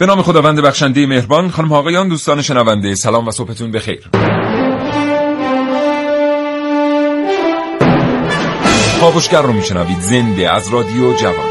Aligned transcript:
به 0.00 0.06
نام 0.06 0.22
خداوند 0.22 0.60
بخشنده 0.60 1.06
مهربان 1.06 1.50
خانم 1.50 1.72
آقایان 1.72 2.08
دوستان 2.08 2.42
شنونده 2.42 2.94
سلام 2.94 3.28
و 3.28 3.30
صبحتون 3.30 3.70
بخیر. 3.70 4.10
کاوشگر 9.00 9.42
رو 9.42 9.52
میشنوید 9.52 10.00
زنده 10.00 10.52
از 10.52 10.68
رادیو 10.68 11.14
جوان. 11.14 11.50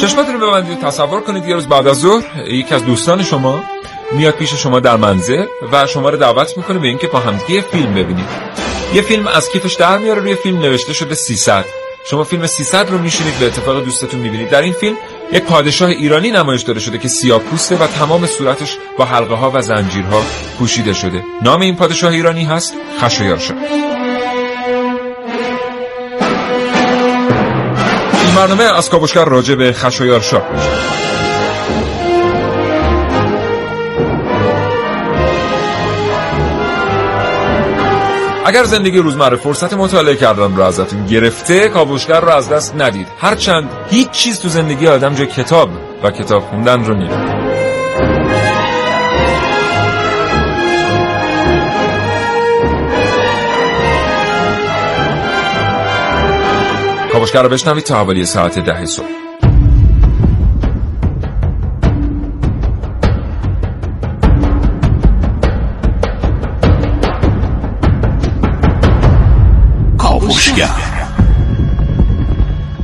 چشمتون 0.00 0.40
رو 0.40 0.48
ببندید 0.48 0.80
تصور 0.80 1.20
کنید 1.20 1.48
یه 1.48 1.54
روز 1.54 1.66
بعد 1.66 1.86
از 1.86 2.00
ظهر 2.00 2.48
یکی 2.48 2.74
از 2.74 2.84
دوستان 2.84 3.22
شما 3.22 3.64
میاد 4.12 4.34
پیش 4.34 4.54
شما 4.54 4.80
در 4.80 4.96
منزل 4.96 5.46
و 5.72 5.86
شما 5.86 6.10
رو 6.10 6.16
دعوت 6.16 6.56
می‌کنه 6.56 6.78
به 6.78 6.88
اینکه 6.88 7.06
با 7.06 7.18
همدیگه 7.20 7.60
فیلم 7.60 7.94
ببینید 7.94 8.28
یه 8.94 9.02
فیلم 9.02 9.26
از 9.26 9.48
کیفش 9.48 9.74
در 9.74 9.98
میاره 9.98 10.20
روی 10.20 10.34
فیلم 10.34 10.58
نوشته 10.58 10.92
شده 10.92 11.14
300 11.14 11.64
شما 12.10 12.24
فیلم 12.24 12.46
300 12.46 12.90
رو 12.90 12.98
میشینید 12.98 13.38
به 13.38 13.46
اتفاق 13.46 13.84
دوستتون 13.84 14.20
می‌بینید. 14.20 14.48
در 14.48 14.62
این 14.62 14.72
فیلم 14.72 14.96
یک 15.32 15.42
پادشاه 15.42 15.88
ایرانی 15.88 16.30
نمایش 16.30 16.62
داده 16.62 16.80
شده 16.80 16.98
که 16.98 17.08
سیاه 17.08 17.42
و 17.80 17.86
تمام 17.86 18.26
صورتش 18.26 18.78
با 18.98 19.04
حلقه 19.04 19.34
ها 19.34 19.50
و 19.54 19.62
زنجیرها 19.62 20.22
پوشیده 20.58 20.92
شده. 20.92 21.22
نام 21.42 21.60
این 21.60 21.76
پادشاه 21.76 22.12
ایرانی 22.12 22.44
هست 22.44 22.74
خشایارشا 23.00 23.54
این 28.24 28.34
برنامه 28.36 28.64
از 28.64 28.90
کابوشگر 28.90 29.24
راجع 29.24 29.54
به 29.54 29.72
خشایارشا 29.72 30.42
اگر 38.46 38.64
زندگی 38.64 38.98
روزمره 38.98 39.36
فرصت 39.36 39.72
مطالعه 39.72 40.16
کردن 40.16 40.56
رو 40.56 40.62
ازتون 40.62 41.06
گرفته 41.06 41.68
کاوشگر 41.68 42.20
رو 42.20 42.28
از 42.28 42.48
دست 42.48 42.74
ندید. 42.74 43.08
هرچند 43.18 43.70
هیچ 43.90 44.10
چیز 44.10 44.40
تو 44.40 44.48
زندگی 44.48 44.88
آدم 44.88 45.14
جای 45.14 45.26
کتاب 45.26 45.70
و 46.02 46.10
کتاب 46.10 46.42
خوندن 46.42 46.84
رو 46.84 46.94
نیست. 46.94 47.18
کاوشگر 57.12 57.42
رو 57.42 57.48
بشنوید 57.48 57.84
تا 57.84 57.94
حوالی 57.94 58.24
ساعت 58.24 58.58
ده 58.58 58.86
صبح. 58.86 59.23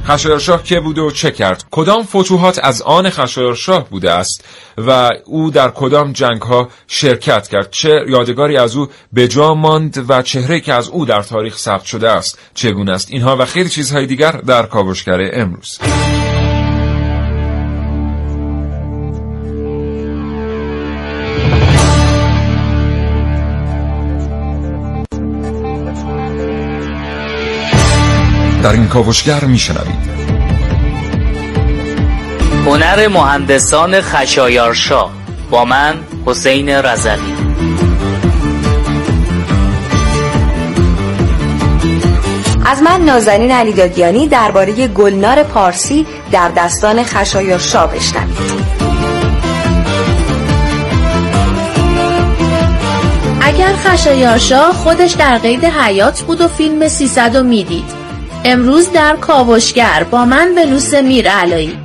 خشایارشاه 0.07 0.63
که 0.63 0.81
بوده 0.81 1.01
و 1.01 1.11
چه 1.11 1.31
کرد؟ 1.31 1.65
کدام 1.71 2.03
فتوحات 2.03 2.61
از 2.63 2.83
آن 2.83 3.11
خشایارشاه 3.11 3.89
بوده 3.89 4.11
است؟ 4.11 4.45
و 4.79 5.11
او 5.25 5.51
در 5.51 5.71
کدام 5.71 6.13
جنگ 6.13 6.43
ها 6.43 6.69
شرکت 6.87 7.49
کرد؟ 7.49 7.71
چه 7.71 8.05
یادگاری 8.09 8.57
از 8.57 8.77
او 8.77 8.89
به 9.13 9.29
جا 9.29 9.55
ماند 9.55 10.05
و 10.09 10.23
چهره 10.23 10.61
که 10.61 10.75
از 10.75 10.89
او 10.89 11.07
در 11.07 11.23
تاریخ 11.23 11.59
ثبت 11.59 11.85
شده 11.85 12.11
است 12.11 12.39
چگونه 12.55 12.93
است؟ 12.93 13.09
اینها 13.11 13.37
و 13.37 13.45
خیلی 13.45 13.69
چیزهای 13.69 14.07
دیگر 14.07 14.33
در 14.33 14.63
کاوشگر 14.63 15.31
امروز. 15.33 15.79
در 28.71 28.77
این 28.77 28.89
کاوشگر 28.89 29.45
میشنوید. 29.45 30.11
هنر 32.67 33.09
مهندسان 33.09 34.01
خشایارشا 34.01 35.07
با 35.51 35.65
من 35.65 35.95
حسین 36.27 36.69
رزقی 36.69 37.35
از 42.65 42.83
من 42.83 43.00
نازنین 43.00 43.50
علی 43.50 43.72
دادیانی 43.72 44.28
درباره 44.28 44.89
گلنار 44.89 45.43
پارسی 45.43 46.06
در 46.33 46.49
دستان 46.56 47.03
خشایارشا 47.03 47.87
بشنوید. 47.87 48.37
اگر 53.41 53.73
خشایارشا 53.77 54.73
خودش 54.73 55.12
در 55.12 55.39
قید 55.39 55.65
حیات 55.65 56.23
بود 56.23 56.41
و 56.41 56.49
فیلم 56.49 56.89
300 56.89 57.37
رو 57.37 57.43
می‌دید 57.43 58.00
امروز 58.45 58.93
در 58.93 59.17
کاوشگر 59.17 60.06
با 60.11 60.25
من 60.25 60.49
ونوس 60.56 60.95
میر 60.95 61.31
علایی. 61.31 61.78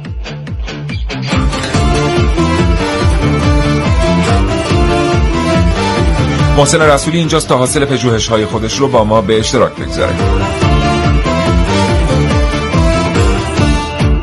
محسن 6.58 6.82
رسولی 6.82 7.18
اینجاست 7.18 7.48
تا 7.48 7.58
حاصل 7.58 7.86
پژوهش 7.86 8.28
های 8.28 8.46
خودش 8.46 8.78
رو 8.78 8.88
با 8.88 9.04
ما 9.04 9.22
به 9.22 9.40
اشتراک 9.40 9.76
بگذاره 9.76 10.14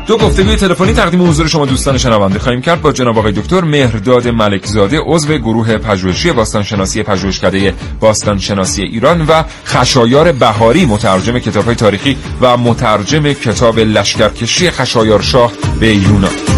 دو 0.07 0.17
گفتگوی 0.17 0.55
تلفنی 0.55 0.93
تقدیم 0.93 1.29
حضور 1.29 1.47
شما 1.47 1.65
دوستان 1.65 1.97
شنونده 1.97 2.39
خواهیم 2.39 2.61
کرد. 2.61 2.81
با 2.81 2.91
جناب 2.91 3.17
آقای 3.17 3.31
دکتر 3.31 3.61
مهرداد 3.61 4.27
ملکزاده 4.27 4.99
عضو 5.05 5.37
گروه 5.37 5.77
پژوهشی 5.77 6.31
باستانشناسی 6.31 7.03
پژوهشکده 7.03 7.73
باستانشناسی 7.99 8.81
ایران 8.81 9.21
و 9.21 9.43
خشایار 9.65 10.31
بهاری 10.31 10.85
مترجم 10.85 11.39
کتابهای 11.39 11.75
تاریخی 11.75 12.17
و 12.41 12.57
مترجم 12.57 13.33
کتاب 13.33 13.79
لشکرکشی 13.79 14.69
خشایارشاه 14.69 15.51
به 15.79 15.95
یونان. 15.95 16.52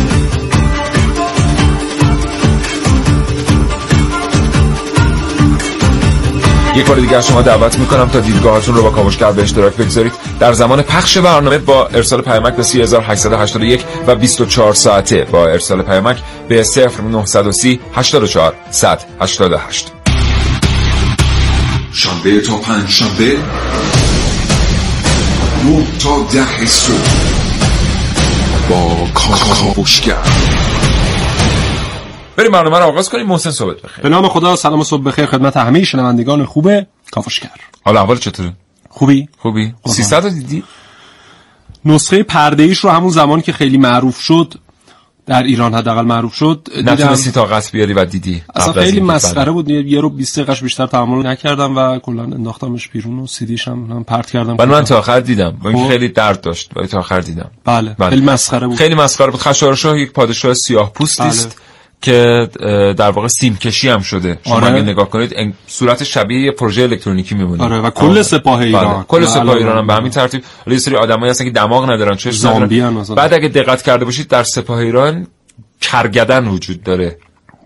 یک 6.75 6.86
بار 6.86 6.97
دیگر 6.97 7.22
شما 7.22 7.41
دعوت 7.41 7.80
می‌کنم 7.80 8.09
تا 8.09 8.19
دیدگاهاتون 8.19 8.75
رو 8.75 8.84
با 8.84 8.90
کاوشگر 8.90 9.31
به 9.31 9.41
اشتراک 9.41 9.74
بگذارید. 9.74 10.13
در 10.40 10.53
زمان 10.53 10.81
پخش 10.81 11.18
برنامه 11.18 11.58
با 11.58 11.88
ارسال 11.88 12.22
پیامک 12.22 12.56
به 12.56 12.63
3881 12.63 13.84
و 14.08 14.16
24 14.16 14.74
ساعته 14.74 15.28
با 15.31 15.47
ارسال 15.47 15.81
پیامک 15.81 16.18
به 16.47 16.64
0930 17.24 17.80
84 17.96 18.53
188 18.72 19.91
شنبه 21.91 22.41
تا 22.41 22.58
پنج 22.58 22.90
شنبه 22.90 23.38
نه 25.66 25.84
تا 26.00 26.28
ده 26.31 26.66
صبح 26.66 26.96
با 28.69 29.08
کاوشگر 29.14 30.18
بریم 32.35 32.51
برنامه 32.51 32.79
رو 32.79 32.85
آغاز 32.85 33.09
کنیم 33.09 33.25
محسن 33.25 33.51
صحبت 33.51 33.81
بخیر. 33.81 34.03
به 34.03 34.09
نام 34.09 34.28
خدا 34.28 34.56
سلام 34.56 34.79
و 34.79 34.84
صبح 34.84 35.03
بخیر 35.03 35.25
خدمت 35.25 35.57
همه 35.57 35.84
شنوندگان 35.84 36.46
خوبه 36.46 36.88
کافشگر 37.12 37.51
حالا 37.84 38.01
احوال 38.01 38.18
چطوره 38.18 38.53
خوبی؟ 38.90 39.29
خوبی. 39.38 39.73
300 39.85 40.23
رو 40.23 40.29
دیدی؟ 40.29 40.63
نسخه 41.85 42.23
پرده 42.23 42.63
ایش 42.63 42.79
رو 42.79 42.90
همون 42.90 43.09
زمان 43.09 43.41
که 43.41 43.51
خیلی 43.51 43.78
معروف 43.78 44.19
شد 44.19 44.53
در 45.25 45.44
ایران 45.44 45.73
حداقل 45.73 46.06
معروف 46.06 46.34
شد 46.34 46.68
نتونستی 46.84 47.31
طاقت 47.31 47.72
بیاری 47.72 47.94
و 47.94 48.06
دیدی. 48.06 48.44
اصلا 48.56 48.73
خیلی 48.73 49.00
مسخره 49.00 49.52
بود. 49.52 49.69
یه 49.69 50.02
رو 50.02 50.09
20 50.09 50.40
دقیقش 50.40 50.63
بیشتر 50.63 50.88
تحمل 50.88 51.28
نکردم 51.28 51.78
و 51.78 52.00
کلا 52.00 52.23
انداختمش 52.23 52.88
بیرون 52.88 53.19
و 53.19 53.28
سیدیش 53.28 53.67
هم, 53.67 53.91
هم 53.91 54.03
پرت 54.03 54.31
کردم. 54.31 54.57
ولی 54.59 54.72
من 54.72 54.84
تا 54.84 54.97
آخر 54.97 55.19
دیدم. 55.19 55.57
با 55.63 55.72
خب. 55.72 55.88
خیلی 55.88 56.09
درد 56.09 56.41
داشت 56.41 56.72
ولی 56.75 56.88
تا 56.88 57.00
آخر 57.00 57.19
دیدم. 57.19 57.52
بله. 57.66 57.96
بله. 58.00 58.09
خیلی 58.09 58.22
مسخره 58.22 58.67
بود. 58.67 58.78
خیلی 58.78 58.96
مسخره 58.96 59.31
بود. 59.31 59.40
خشایارشاه 59.40 60.00
یک 60.00 60.12
پادشاه 60.12 60.53
سیاه 60.53 60.94
پوستی 60.94 61.23
است. 61.23 61.47
بله. 61.47 61.56
که 62.05 62.49
در 62.97 63.11
واقع 63.11 63.27
سیم 63.27 63.55
کشی 63.55 63.89
هم 63.89 63.99
شده. 63.99 64.39
شما 64.45 64.55
آره. 64.55 64.67
اگه 64.67 64.81
نگاه 64.81 65.09
کنید 65.09 65.55
صورت 65.67 66.03
شبیه 66.03 66.41
یه 66.41 66.51
پروژه 66.51 66.81
الکترونیکی 66.81 67.35
میمونه. 67.35 67.63
آره 67.63 67.79
و 67.79 67.89
کل 67.89 68.21
سپاه 68.21 68.59
بله. 68.59 68.66
ایران. 68.66 69.03
کل 69.03 69.25
سپاه 69.25 69.55
ایران 69.55 69.77
هم 69.77 69.88
به 69.88 69.93
همین 69.93 70.11
ترتیب. 70.11 70.43
یه 70.67 70.77
سری 70.77 70.95
آدمایی 70.95 71.29
هستن 71.31 71.45
که 71.45 71.51
دماغ 71.51 71.91
ندارن 71.91 72.16
چه 72.16 72.31
بعد 73.16 73.33
اگه 73.33 73.47
دقت 73.47 73.81
کرده 73.81 74.05
باشید 74.05 74.27
در 74.27 74.43
سپاه 74.43 74.77
ایران 74.77 75.27
کرگدن 75.81 76.47
وجود 76.47 76.83
داره. 76.83 77.17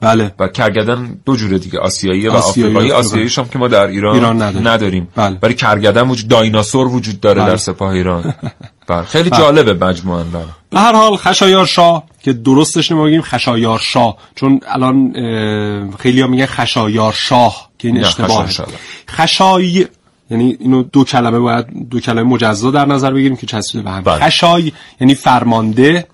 بله. 0.01 0.31
و 0.39 0.47
کرگدن 0.47 1.19
دو 1.25 1.35
جوره 1.35 1.59
دیگه 1.59 1.79
آسیایی 1.79 2.27
و 2.27 2.31
آفریقایی. 2.31 2.91
آسیاییش 2.91 3.39
هم 3.39 3.47
که 3.47 3.59
ما 3.59 3.67
در 3.67 3.87
ایران, 3.87 4.15
ایران 4.15 4.41
نداریم, 4.41 4.67
نداریم. 4.67 5.07
بله. 5.15 5.35
برای 5.35 5.55
کرگدن 5.55 6.09
وجود 6.09 6.27
دایناسور 6.27 6.87
وجود 6.87 7.19
داره 7.19 7.41
بله. 7.41 7.49
در 7.49 7.57
سپاه 7.57 7.89
ایران. 7.91 8.33
بله 8.89 9.03
خیلی 9.03 9.29
بله. 9.29 9.39
جالبه 9.39 9.85
مجموعا 9.85 10.23
به 10.69 10.79
هر 10.79 10.93
حال 10.95 11.15
خشایار 11.15 11.65
شاه 11.65 12.03
که 12.23 12.33
درستش 12.33 12.91
نمیگیم 12.91 13.21
خشایار 13.21 13.79
شاه. 13.79 14.17
چون 14.35 14.61
الان 14.67 15.13
خیلی 15.99 16.21
ها 16.21 16.27
میگن 16.27 16.45
خشایار 16.45 17.13
شاه 17.13 17.69
که 17.77 17.87
این 17.87 18.05
اشتباهه. 18.05 18.49
خشای 19.09 19.87
یعنی 20.31 20.57
اینو 20.59 20.83
دو 20.83 21.03
کلمه 21.03 21.39
باید 21.39 21.89
دو 21.89 21.99
کلمه 21.99 22.23
مجزا 22.23 22.71
در 22.71 22.85
نظر 22.85 23.13
بگیریم 23.13 23.37
که 23.37 23.47
چسبیده 23.47 23.83
به 23.83 23.91
هم. 23.91 24.03
بله. 24.03 24.25
خشای 24.25 24.71
یعنی 25.01 25.15
فرمانده. 25.15 26.07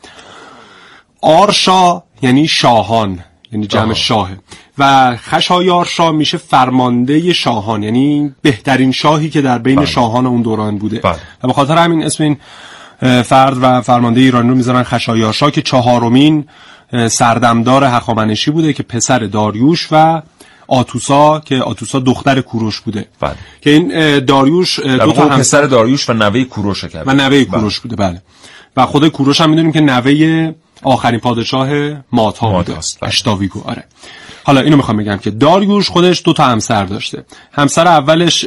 آرشا 1.22 2.04
یعنی 2.22 2.48
شاهان. 2.48 3.20
یعنی 3.52 3.68
جمع 3.68 3.94
شاهه 3.94 4.38
و 4.78 5.16
خشایار 5.16 5.86
شاه 5.86 6.12
میشه 6.12 6.38
فرمانده 6.38 7.34
شاهان 7.34 7.84
یعنی 7.84 8.36
بهترین 8.42 8.92
شاهی 8.92 9.30
که 9.30 9.42
در 9.42 9.58
بین 9.58 9.76
بله. 9.76 9.86
شاهان 9.86 10.26
اون 10.26 10.42
دوران 10.42 10.78
بوده 10.78 11.00
بله. 11.00 11.16
و 11.44 11.48
به 11.48 11.54
خاطر 11.54 11.78
همین 11.78 12.04
اسم 12.04 12.24
این 12.24 12.38
فرد 13.24 13.58
و 13.62 13.82
فرمانده 13.82 14.22
ایران 14.22 14.50
رو 14.50 14.56
می‌ذارن 14.56 14.84
خشایار 14.84 15.34
شاه 15.34 15.52
که 15.52 15.62
چهارمین 15.62 16.46
سردمدار 17.10 17.84
هخامنشی 17.84 18.52
بوده 18.52 18.74
که 18.74 18.84
پسر 18.84 19.20
داریوش 19.20 19.88
و 19.92 20.22
آتوسا 20.68 21.40
که 21.40 21.56
آتوسا 21.56 22.00
دختر 22.00 22.42
کوروش 22.42 22.82
بوده 22.82 23.06
بله. 23.20 23.36
که 23.62 23.70
این 23.70 24.20
داریوش 24.20 24.80
دو 24.80 25.12
تا 25.12 25.28
پسر 25.28 25.62
داریوش 25.62 26.10
و 26.10 26.14
نوه 26.14 26.44
کوروش 26.44 26.86
کرد 26.86 27.08
و 27.08 27.14
نوه 27.14 27.30
بله. 27.30 27.46
کوروش 27.46 27.80
بوده 27.80 27.96
بله 27.96 28.22
و 28.78 28.86
خود 28.86 29.08
کوروش 29.08 29.42
هم 29.42 29.50
می‌دونیم 29.50 29.72
که 29.72 29.82
نوه 29.82 30.54
آخرین 30.84 31.20
پادشاه 31.20 31.70
ماتها 32.12 32.52
بوده 32.52 32.74
بله. 32.74 32.82
اشتاویگو 33.02 33.62
آره 33.66 33.84
حالا 34.46 34.62
اینو 34.62 34.78
می‌خوام 34.78 34.98
بگم 34.98 35.18
که 35.18 35.32
داریوش 35.32 35.90
خودش 35.90 36.22
دو 36.26 36.34
تا 36.34 36.44
همسر 36.44 36.86
داشته. 36.86 37.26
همسر 37.52 37.88
اولش 37.88 38.46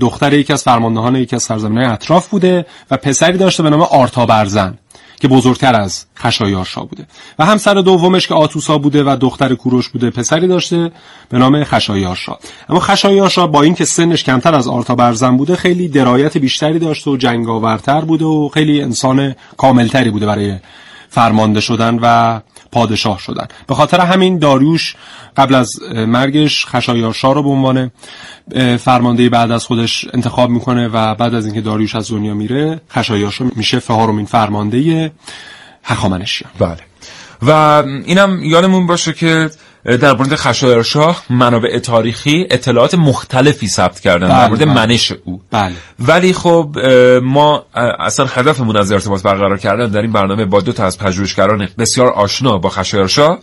دختر 0.00 0.32
یکی 0.32 0.52
از 0.52 0.62
فرماندهان 0.62 1.16
یکی 1.16 1.36
از 1.36 1.42
سرزمینهای 1.42 1.86
اطراف 1.86 2.28
بوده 2.28 2.66
و 2.90 2.96
پسری 2.96 3.38
داشته 3.38 3.62
به 3.62 3.70
نام 3.70 3.82
آرتابرزن 3.82 4.78
که 5.20 5.28
بزرگتر 5.28 5.74
از 5.74 6.04
خشایارشا 6.18 6.80
بوده. 6.80 7.06
و 7.38 7.44
همسر 7.44 7.74
دومش 7.74 8.28
که 8.28 8.34
آتوسا 8.34 8.78
بوده 8.78 9.04
و 9.04 9.16
دختر 9.20 9.54
کوروش 9.54 9.88
بوده 9.88 10.10
پسری 10.10 10.46
داشته 10.46 10.90
به 11.28 11.38
نام 11.38 11.64
خشایارشا 11.64 12.38
اما 12.68 12.80
خشایارشا 12.80 13.46
با 13.46 13.62
اینکه 13.62 13.84
سنش 13.84 14.24
کمتر 14.24 14.54
از 14.54 14.68
آرتا 14.68 14.94
برزن 14.94 15.36
بوده 15.36 15.56
خیلی 15.56 15.88
درایت 15.88 16.38
بیشتری 16.38 16.78
داشته 16.78 17.10
و 17.10 17.16
جنگاورتر 17.16 18.00
بوده 18.00 18.24
و 18.24 18.48
خیلی 18.54 18.82
انسان 18.82 19.34
کاملتری 19.56 20.10
بوده 20.10 20.26
برای 20.26 20.54
فرمانده 21.08 21.60
شدن 21.60 21.98
و 22.02 22.40
پادشاه 22.72 23.18
شدن. 23.18 23.48
به 23.66 23.74
خاطر 23.74 24.00
همین 24.00 24.38
داریوش 24.38 24.96
قبل 25.36 25.54
از 25.54 25.82
مرگش 25.92 26.66
خشایارشا 26.66 27.32
رو 27.32 27.42
به 27.42 27.48
عنوان 27.48 27.90
فرمانده 28.78 29.28
بعد 29.28 29.50
از 29.50 29.64
خودش 29.64 30.06
انتخاب 30.14 30.50
می‌کنه 30.50 30.88
و 30.88 31.14
بعد 31.14 31.34
از 31.34 31.44
اینکه 31.46 31.60
داریوش 31.60 31.94
از 31.94 32.10
دنیا 32.10 32.34
میره 32.34 32.80
خشایارشا 32.90 33.44
میشه 33.56 33.78
فهارومین 33.78 34.26
فرمانده 34.26 35.12
هخامنشیان. 35.84 36.50
بله. 36.58 36.78
و 37.42 37.50
اینم 38.04 38.44
یادمون 38.44 38.86
باشه 38.86 39.12
که 39.12 39.50
در 39.84 40.12
مورد 40.12 40.34
خشایارشاه 40.34 41.22
منابع 41.30 41.78
تاریخی 41.78 42.46
اطلاعات 42.50 42.94
مختلفی 42.94 43.68
ثبت 43.68 44.00
کردن 44.00 44.28
بله 44.28 44.38
در 44.38 44.48
مورد 44.48 44.64
بله. 44.64 44.74
منش 44.74 45.12
او 45.24 45.40
بله. 45.50 45.72
ولی 45.98 46.32
خب 46.32 46.76
ما 47.22 47.66
اصلا 47.98 48.26
هدفمون 48.26 48.76
از 48.76 48.92
ارتباط 48.92 49.22
برقرار 49.22 49.58
کردن 49.58 49.86
در 49.86 50.00
این 50.00 50.12
برنامه 50.12 50.44
با 50.44 50.60
دو 50.60 50.72
تا 50.72 50.84
از 50.84 50.98
پژوهشگران 50.98 51.68
بسیار 51.78 52.08
آشنا 52.08 52.58
با 52.58 52.68
خشایارشاه 52.68 53.38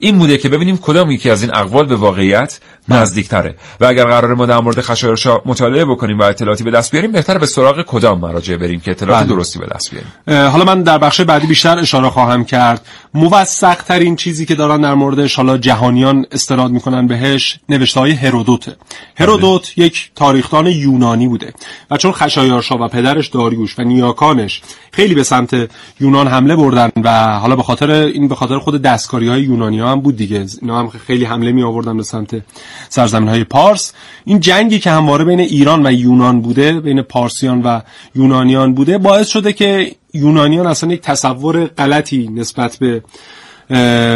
این 0.00 0.18
بوده 0.18 0.38
که 0.38 0.48
ببینیم 0.48 0.76
کدام 0.76 1.10
یکی 1.10 1.30
از 1.30 1.42
این 1.42 1.54
اقوال 1.54 1.86
به 1.86 1.96
واقعیت 1.96 2.60
نزدیکتره. 2.88 3.54
و 3.80 3.84
اگر 3.84 4.04
قرار 4.04 4.34
ما 4.34 4.46
در 4.46 4.60
مورد 4.60 4.80
خشایارشا 4.80 5.40
مطالعه 5.46 5.84
بکنیم 5.84 6.18
و 6.18 6.22
اطلاعاتی 6.22 6.64
به 6.64 6.70
دست 6.70 6.90
بیاریم 6.90 7.12
بهتر 7.12 7.38
به 7.38 7.46
سراغ 7.46 7.82
کدام 7.82 8.20
مراجع 8.20 8.56
بریم 8.56 8.80
که 8.80 8.90
اطلاعات 8.90 9.24
بله. 9.24 9.34
درستی 9.34 9.58
به 9.58 9.66
دست 9.66 9.90
بیاریم. 9.90 10.50
حالا 10.50 10.64
من 10.64 10.82
در 10.82 10.98
بخش 10.98 11.20
بعدی 11.20 11.46
بیشتر 11.46 11.78
اشاره 11.78 12.10
خواهم 12.10 12.44
کرد. 12.44 12.86
موثق 13.14 13.82
ترین 13.82 14.16
چیزی 14.16 14.46
که 14.46 14.54
دارن 14.54 14.80
در 14.80 14.94
موردش 14.94 15.36
حالا 15.36 15.58
جهانیان 15.58 16.26
استناد 16.32 16.70
می‌کنن 16.70 17.06
بهش 17.06 17.58
نوشته 17.68 18.00
های 18.00 18.12
هرودوت. 18.12 18.76
هرودوت 19.16 19.72
بله. 19.76 19.86
یک 19.86 20.10
تاریخدان 20.14 20.66
یونانی 20.66 21.28
بوده. 21.28 21.52
و 21.90 21.96
چون 21.96 22.12
خشایارشا 22.12 22.78
و 22.84 22.88
پدرش 22.88 23.28
داریوش 23.28 23.78
و 23.78 23.82
نیاکانش 23.82 24.62
خیلی 24.92 25.14
به 25.14 25.22
سمت 25.22 25.70
یونان 26.00 26.28
حمله 26.28 26.56
بردن 26.56 26.90
و 27.04 27.38
حالا 27.38 27.56
به 27.56 27.62
خاطر 27.62 27.90
این 27.90 28.28
به 28.28 28.34
خاطر 28.34 28.58
خود 28.58 28.82
دستکاری 28.82 29.28
های 29.28 29.42
یونانی 29.42 29.80
هم 29.92 30.00
بود 30.00 30.16
دیگه. 30.16 30.46
اینا 30.62 30.78
هم 30.78 30.88
خیلی 30.88 31.24
حمله 31.24 31.52
می 31.52 31.62
آوردن 31.62 31.96
به 31.96 32.02
سمت 32.02 32.42
سرزمین 32.88 33.28
های 33.28 33.44
پارس. 33.44 33.92
این 34.24 34.40
جنگی 34.40 34.78
که 34.78 34.90
همواره 34.90 35.24
بین 35.24 35.40
ایران 35.40 35.86
و 35.86 35.92
یونان 35.92 36.40
بوده 36.40 36.80
بین 36.80 37.02
پارسیان 37.02 37.62
و 37.62 37.80
یونانیان 38.14 38.74
بوده 38.74 38.98
باعث 38.98 39.28
شده 39.28 39.52
که 39.52 39.92
یونانیان 40.14 40.66
اصلا 40.66 40.92
یک 40.92 41.00
تصور 41.00 41.64
غلطی 41.64 42.28
نسبت 42.28 42.76
به 42.76 43.02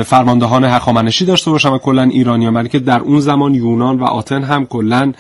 فرماندهان 0.05 0.65
هخامنشی 0.65 1.25
داشته 1.25 1.51
باشن 1.51 1.69
و 1.69 1.79
کلا 1.79 2.03
ایرانیان 2.03 2.69
که 2.69 2.79
در 2.79 3.01
اون 3.01 3.21
زمان 3.21 3.55
یونان 3.55 3.99
و 3.99 4.05
آتن 4.05 4.43
هم 4.43 4.67
کلا 4.67 5.13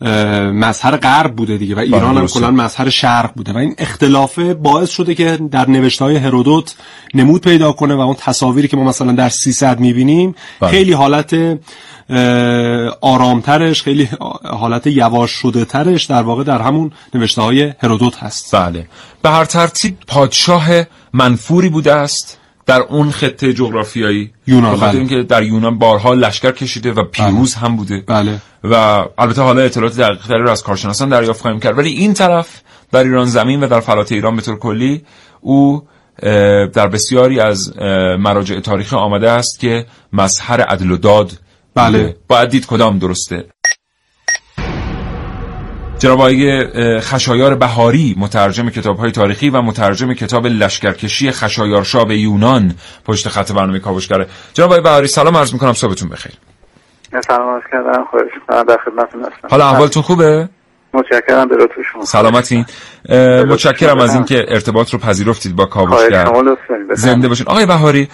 مظهر 0.00 0.96
غرب 0.96 1.36
بوده 1.36 1.56
دیگه 1.56 1.74
و 1.74 1.78
ایران 1.78 2.16
هم 2.16 2.26
کلا 2.26 2.50
مظهر 2.50 2.88
شرق 2.88 3.32
بوده 3.34 3.52
و 3.52 3.56
این 3.56 3.74
اختلافه 3.78 4.54
باعث 4.54 4.90
شده 4.90 5.14
که 5.14 5.38
در 5.50 5.70
نوشته 5.70 6.04
های 6.04 6.16
هرودوت 6.16 6.74
نمود 7.14 7.40
پیدا 7.40 7.72
کنه 7.72 7.94
و 7.94 8.00
اون 8.00 8.16
تصاویری 8.18 8.68
که 8.68 8.76
ما 8.76 8.84
مثلا 8.84 9.12
در 9.12 9.28
300 9.28 9.80
می‌بینیم 9.80 10.34
بله. 10.60 10.70
خیلی 10.70 10.92
حالت 10.92 11.58
آرامترش 13.00 13.82
خیلی 13.82 14.08
حالت 14.44 14.86
یواش 14.86 15.30
شده 15.30 15.64
ترش 15.64 16.04
در 16.04 16.22
واقع 16.22 16.44
در 16.44 16.62
همون 16.62 16.92
نوشته 17.14 17.42
های 17.42 17.72
هرودوت 17.78 18.16
هست. 18.16 18.54
بله. 18.54 18.86
به 19.22 19.30
هر 19.30 19.44
ترتیب 19.44 19.96
پادشاه 20.06 20.68
منفوری 21.12 21.68
بوده 21.68 21.92
است. 21.92 22.37
در 22.68 22.80
اون 22.80 23.10
خطه 23.10 23.52
جغرافیایی 23.52 24.30
یونان 24.46 24.72
بخاطر 24.72 24.90
بله. 24.90 24.98
اینکه 24.98 25.22
در 25.22 25.42
یونان 25.42 25.78
بارها 25.78 26.14
لشکر 26.14 26.52
کشیده 26.52 26.92
و 26.92 27.04
پیروز 27.04 27.54
بله. 27.54 27.64
هم 27.64 27.76
بوده 27.76 28.04
بله. 28.06 28.40
و 28.64 28.74
البته 29.18 29.42
حالا 29.42 29.62
اطلاعات 29.62 29.96
دقیق‌تری 29.96 30.42
رو 30.42 30.50
از 30.50 30.62
کارشناسان 30.62 31.08
دریافت 31.08 31.40
خواهیم 31.40 31.60
کرد 31.60 31.78
ولی 31.78 31.90
این 31.90 32.14
طرف 32.14 32.60
در 32.92 33.04
ایران 33.04 33.26
زمین 33.26 33.64
و 33.64 33.68
در 33.68 33.80
فلات 33.80 34.12
ایران 34.12 34.36
به 34.36 34.42
طور 34.42 34.58
کلی 34.58 35.04
او 35.40 35.82
در 36.74 36.88
بسیاری 36.88 37.40
از 37.40 37.78
مراجع 38.18 38.60
تاریخی 38.60 38.96
آمده 38.96 39.30
است 39.30 39.60
که 39.60 39.86
مظهر 40.12 40.60
عدل 40.60 40.90
و 40.90 40.96
داد 40.96 41.32
بله 41.74 42.16
باید 42.28 42.48
دید 42.48 42.66
کدام 42.66 42.98
درسته 42.98 43.44
جناب 45.98 46.18
آقای 46.18 46.66
خشایار 47.00 47.54
بهاری 47.54 48.14
مترجم 48.18 48.70
کتاب 48.70 48.98
های 48.98 49.10
تاریخی 49.10 49.50
و 49.50 49.62
مترجم 49.62 50.12
کتاب 50.12 50.46
لشکرکشی 50.46 51.30
خشایارشا 51.30 52.04
به 52.04 52.18
یونان 52.18 52.74
پشت 53.04 53.28
خط 53.28 53.52
برنامه 53.52 53.78
کاوشگره 53.78 54.26
جناب 54.54 54.70
آقای 54.70 54.82
بهاری 54.82 55.06
سلام 55.06 55.36
عرض 55.36 55.52
می‌کنم 55.52 55.72
صبحتون 55.72 56.08
بخیر. 56.08 56.32
سلام 57.26 57.54
عرض 57.54 57.62
کردم 57.72 58.04
خواهش 58.10 58.66
در 58.68 58.78
خدمتتون 58.84 59.20
هستم. 59.20 59.48
حالا 59.50 59.68
احوالتون 59.68 60.02
خوبه؟ 60.02 60.48
متشکرم 60.94 61.48
به 61.48 61.56
لطف 61.56 61.72
شما 61.92 62.04
سلامتین. 62.04 62.64
متشکرم 63.48 63.98
از 63.98 64.14
اینکه 64.14 64.46
ارتباط 64.48 64.90
رو 64.90 64.98
پذیرفتید 64.98 65.56
با 65.56 65.66
کاوشگر 65.66 66.28
زنده 66.92 67.28
باشین. 67.28 67.46
آقای 67.48 67.66
بهاری 67.66 68.08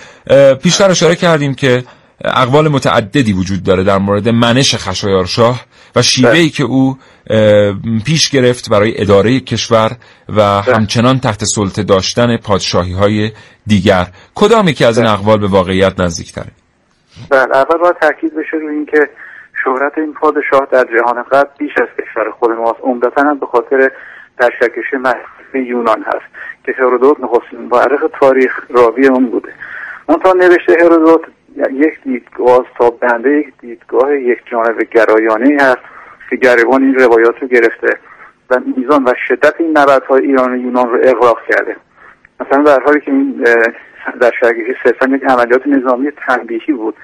پیشتر 0.62 0.90
اشاره 0.90 1.16
کردیم 1.16 1.54
که 1.54 1.84
اقوال 2.20 2.68
متعددی 2.68 3.32
وجود 3.32 3.62
داره 3.62 3.84
در 3.84 3.98
مورد 3.98 4.28
منش 4.28 4.74
خشایارشاه 4.74 5.64
و 5.96 6.02
شیوهی 6.02 6.40
بله. 6.40 6.48
که 6.48 6.64
او 6.64 6.98
پیش 8.06 8.30
گرفت 8.30 8.70
برای 8.70 9.00
اداره 9.00 9.40
کشور 9.40 9.90
و 10.28 10.32
بله. 10.34 10.76
همچنان 10.76 11.20
تحت 11.20 11.44
سلطه 11.44 11.82
داشتن 11.82 12.36
پادشاهی 12.36 12.92
های 12.92 13.30
دیگر 13.66 14.06
کدام 14.34 14.72
که 14.72 14.86
از 14.86 14.98
این 14.98 15.06
بله. 15.06 15.14
اقوال 15.14 15.38
به 15.38 15.46
واقعیت 15.46 16.00
نزدیکتره 16.00 16.50
بله 17.30 17.56
اول 17.56 17.78
باید 17.78 17.96
تاکید 18.00 18.34
بشه 18.34 18.56
روی 18.56 18.74
اینکه 18.74 19.08
شهرت 19.64 19.98
این 19.98 20.14
پادشاه 20.14 20.68
در 20.72 20.84
جهان 20.84 21.22
غرب 21.22 21.50
بیش 21.58 21.72
از 21.76 21.88
کشور 21.98 22.30
خود 22.30 22.50
ماست 22.50 22.80
عمدتا 22.82 23.22
هم 23.22 23.38
به 23.38 23.46
خاطر 23.46 23.90
تشکش 24.38 24.94
محفوظ 24.94 25.54
یونان 25.54 26.02
هست 26.02 26.34
که 26.66 26.72
هرودوت 26.78 27.20
نخستین 27.20 27.60
مورخ 27.60 28.00
تاریخ 28.20 28.60
راوی 28.70 29.06
اون 29.06 29.26
بوده 29.26 29.52
تا 30.24 30.32
نوشته 30.32 30.76
هرودوت 30.80 31.20
یک 31.56 32.02
دیدگاه 32.04 32.66
تا 32.78 32.90
بنده 32.90 33.30
یک 33.30 33.52
دیدگاه 33.60 34.16
یک 34.16 34.38
جانب 34.46 34.82
گرایانه 34.82 35.62
هست 35.62 35.82
که 36.30 36.36
گریبان 36.36 36.82
این 36.82 36.94
روایات 36.94 37.42
رو 37.42 37.48
گرفته 37.48 37.98
و 38.50 38.60
میزان 38.76 39.04
و 39.04 39.12
شدت 39.28 39.54
این 39.58 39.78
نبردهای 39.78 40.22
ایران 40.22 40.52
و 40.52 40.56
یونان 40.56 40.90
رو 40.90 40.98
اغراق 41.02 41.38
کرده. 41.48 41.76
مثلا 42.40 42.62
در 42.62 42.82
حالی 42.82 43.00
که 43.00 43.10
این 43.10 43.44
در 44.20 44.30
شرگیری 44.40 44.74
صرفا 44.84 45.06
یک 45.06 45.24
عملیات 45.24 45.66
نظامی 45.66 46.10
تنبیهی 46.10 46.72
بود 46.72 46.94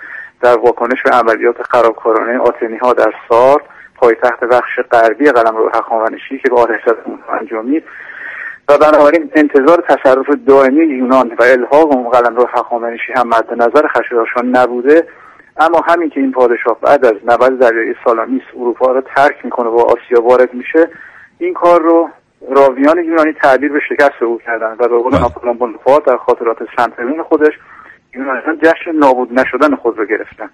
در 0.42 0.57
واکنش 0.57 1.02
به 1.02 1.11
عملیات 1.11 1.62
خرابکارانه 1.62 2.38
آتنی 2.38 2.76
ها 2.76 2.92
در 2.92 3.12
سار 3.28 3.62
پایتخت 3.97 4.45
بخش 4.45 4.80
غربی 4.92 5.25
قلم 5.25 5.57
رو 5.57 5.71
که 6.42 6.50
به 6.50 6.57
آتش 6.57 6.80
انجامید 7.40 7.85
و 8.71 8.79
بنابراین 8.79 9.31
انتظار 9.35 9.85
تصرف 9.89 10.27
دائمی 10.47 10.85
یونان 10.85 11.33
و 11.39 11.43
الحاق 11.43 11.97
اون 11.97 12.11
قلم 12.11 12.37
رو 12.37 12.49
هخامنشی 12.53 13.12
هم 13.12 13.29
مد 13.29 13.62
نظر 13.62 13.89
خشایارشان 13.89 14.57
نبوده 14.57 15.07
اما 15.57 15.81
همین 15.89 16.11
که 16.11 16.21
این 16.21 16.33
پادشاه 16.33 16.81
بعد 16.81 17.05
از 17.05 17.15
نبرد 17.25 17.59
دریایی 17.59 17.95
سالامیس 18.05 18.43
اروپا 18.57 18.93
رو 18.93 19.00
ترک 19.00 19.45
می‌کنه 19.45 19.69
و 19.69 19.79
آسیا 19.79 20.23
وارد 20.23 20.55
میشه 20.55 20.89
این 21.39 21.55
کار 21.55 21.83
رو 21.83 22.11
راویان 22.50 23.05
یونانی 23.05 23.33
تعبیر 23.33 23.73
به 23.73 23.81
شکست 23.89 24.23
او 24.23 24.39
کردن 24.39 24.73
و 24.79 24.89
به 24.89 24.99
قول 24.99 25.12
بله. 25.12 25.21
ناپولون 25.21 25.59
بوناپارت 25.59 26.05
در 26.05 26.17
خاطرات 26.17 26.59
سنترین 26.77 27.23
خودش 27.23 27.53
یونانیان 28.15 28.59
جشن 28.62 28.93
نابود 28.93 29.41
نشدن 29.41 29.75
خود 29.77 29.99
رو 29.99 30.05
گرفتن 30.05 30.50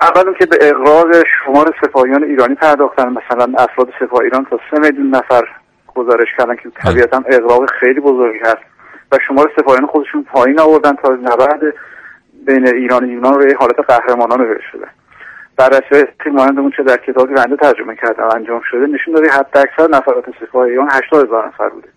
اول 0.00 0.34
که 0.34 0.46
به 0.46 0.58
اقراق 0.60 1.06
شمار 1.44 1.74
سپاهیان 1.82 2.24
ایرانی 2.24 2.54
پرداختن 2.54 3.08
مثلا 3.08 3.52
افراد 3.58 3.88
سپاه 4.00 4.20
ایران 4.20 4.46
تا 4.50 4.60
سه 4.70 4.80
میلیون 4.80 5.14
نفر 5.14 5.48
گزارش 5.98 6.28
کردن 6.38 6.56
که 6.56 6.70
طبیعتا 6.70 7.22
اقراق 7.26 7.70
خیلی 7.70 8.00
بزرگی 8.00 8.38
هست 8.38 8.64
و 9.12 9.18
شمار 9.28 9.52
سپاهیان 9.56 9.86
خودشون 9.86 10.22
پایین 10.22 10.60
آوردن 10.60 10.92
تا 10.92 11.08
نبرد 11.08 11.74
بین 12.46 12.68
ایران 12.68 13.04
و 13.04 13.06
یونان 13.06 13.34
رو 13.34 13.56
حالت 13.58 13.80
قهرمانانه 13.80 14.44
برسه 14.44 14.88
بررسی 15.58 16.30
مانند 16.32 16.58
اون 16.58 16.72
چه 16.76 16.82
در 16.82 16.96
کتابی 16.96 17.34
بنده 17.34 17.56
ترجمه 17.56 17.96
کردم 17.96 18.28
انجام 18.34 18.60
شده 18.70 18.86
نشون 18.86 19.14
داده 19.14 19.28
حتی 19.28 19.58
اکثر 19.58 19.88
نفرات 19.90 20.24
سپاه 20.40 20.62
ایران 20.62 20.88
80 20.92 21.26
هزار 21.26 21.46
نفر 21.46 21.68
بوده. 21.68 21.88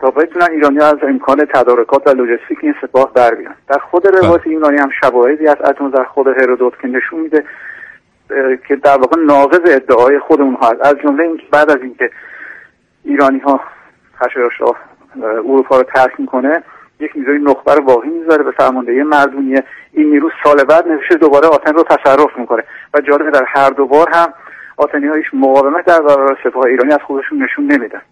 تا 0.00 0.10
بتونن 0.10 0.50
ایرانی 0.50 0.80
از 0.80 0.96
امکان 1.02 1.46
تدارکات 1.54 2.06
و 2.06 2.10
لوجستیک 2.10 2.58
این 2.62 2.74
سپاه 2.82 3.12
در 3.14 3.34
بیان. 3.34 3.54
در 3.68 3.78
خود 3.78 4.06
روایت 4.06 4.44
بله. 4.44 4.52
یونانی 4.52 4.76
هم 4.76 4.90
شواهدی 5.00 5.46
از 5.46 5.56
اتون 5.64 5.90
در 5.90 6.04
خود 6.04 6.26
هرودوت 6.26 6.80
که 6.82 6.88
نشون 6.88 7.20
میده 7.20 7.44
که 8.68 8.76
در 8.76 8.96
واقع 8.96 9.20
ناقض 9.20 9.60
ادعای 9.66 10.18
خود 10.18 10.40
اونها 10.40 10.68
هست. 10.68 10.80
از 10.80 10.94
جمله 11.02 11.24
اینکه 11.24 11.44
بعد 11.52 11.70
از 11.70 11.82
اینکه 11.82 12.10
ایرانی 13.04 13.38
ها 13.38 13.60
خشایارشاه 14.22 14.76
اروپا 15.22 15.76
رو 15.76 15.82
ترک 15.82 16.20
می‌کنه 16.20 16.62
یک 17.00 17.10
نیروی 17.14 17.38
نخبه 17.38 17.74
رو 17.74 17.84
واقعی 17.84 18.10
می‌ذاره 18.10 18.42
به 18.42 18.50
فرماندهی 18.50 19.02
مردونیه 19.02 19.64
این 19.92 20.10
نیرو 20.10 20.30
سال 20.44 20.64
بعد 20.64 20.88
نوشته 20.88 21.14
دوباره 21.14 21.48
آتن 21.48 21.74
رو 21.74 21.82
تصرف 21.82 22.38
می‌کنه. 22.38 22.62
و 22.94 23.00
جالبه 23.00 23.30
در 23.30 23.44
هر 23.46 23.70
دو 23.70 23.86
بار 23.86 24.08
هم 24.12 24.34
آتنی 24.76 25.06
هایش 25.06 25.26
مقاومت 25.32 25.84
در 25.84 26.00
برابر 26.00 26.36
سپاه 26.44 26.64
ایرانی 26.64 26.92
از 26.92 27.00
خودشون 27.06 27.42
نشون 27.42 27.64
نمیدن. 27.64 28.02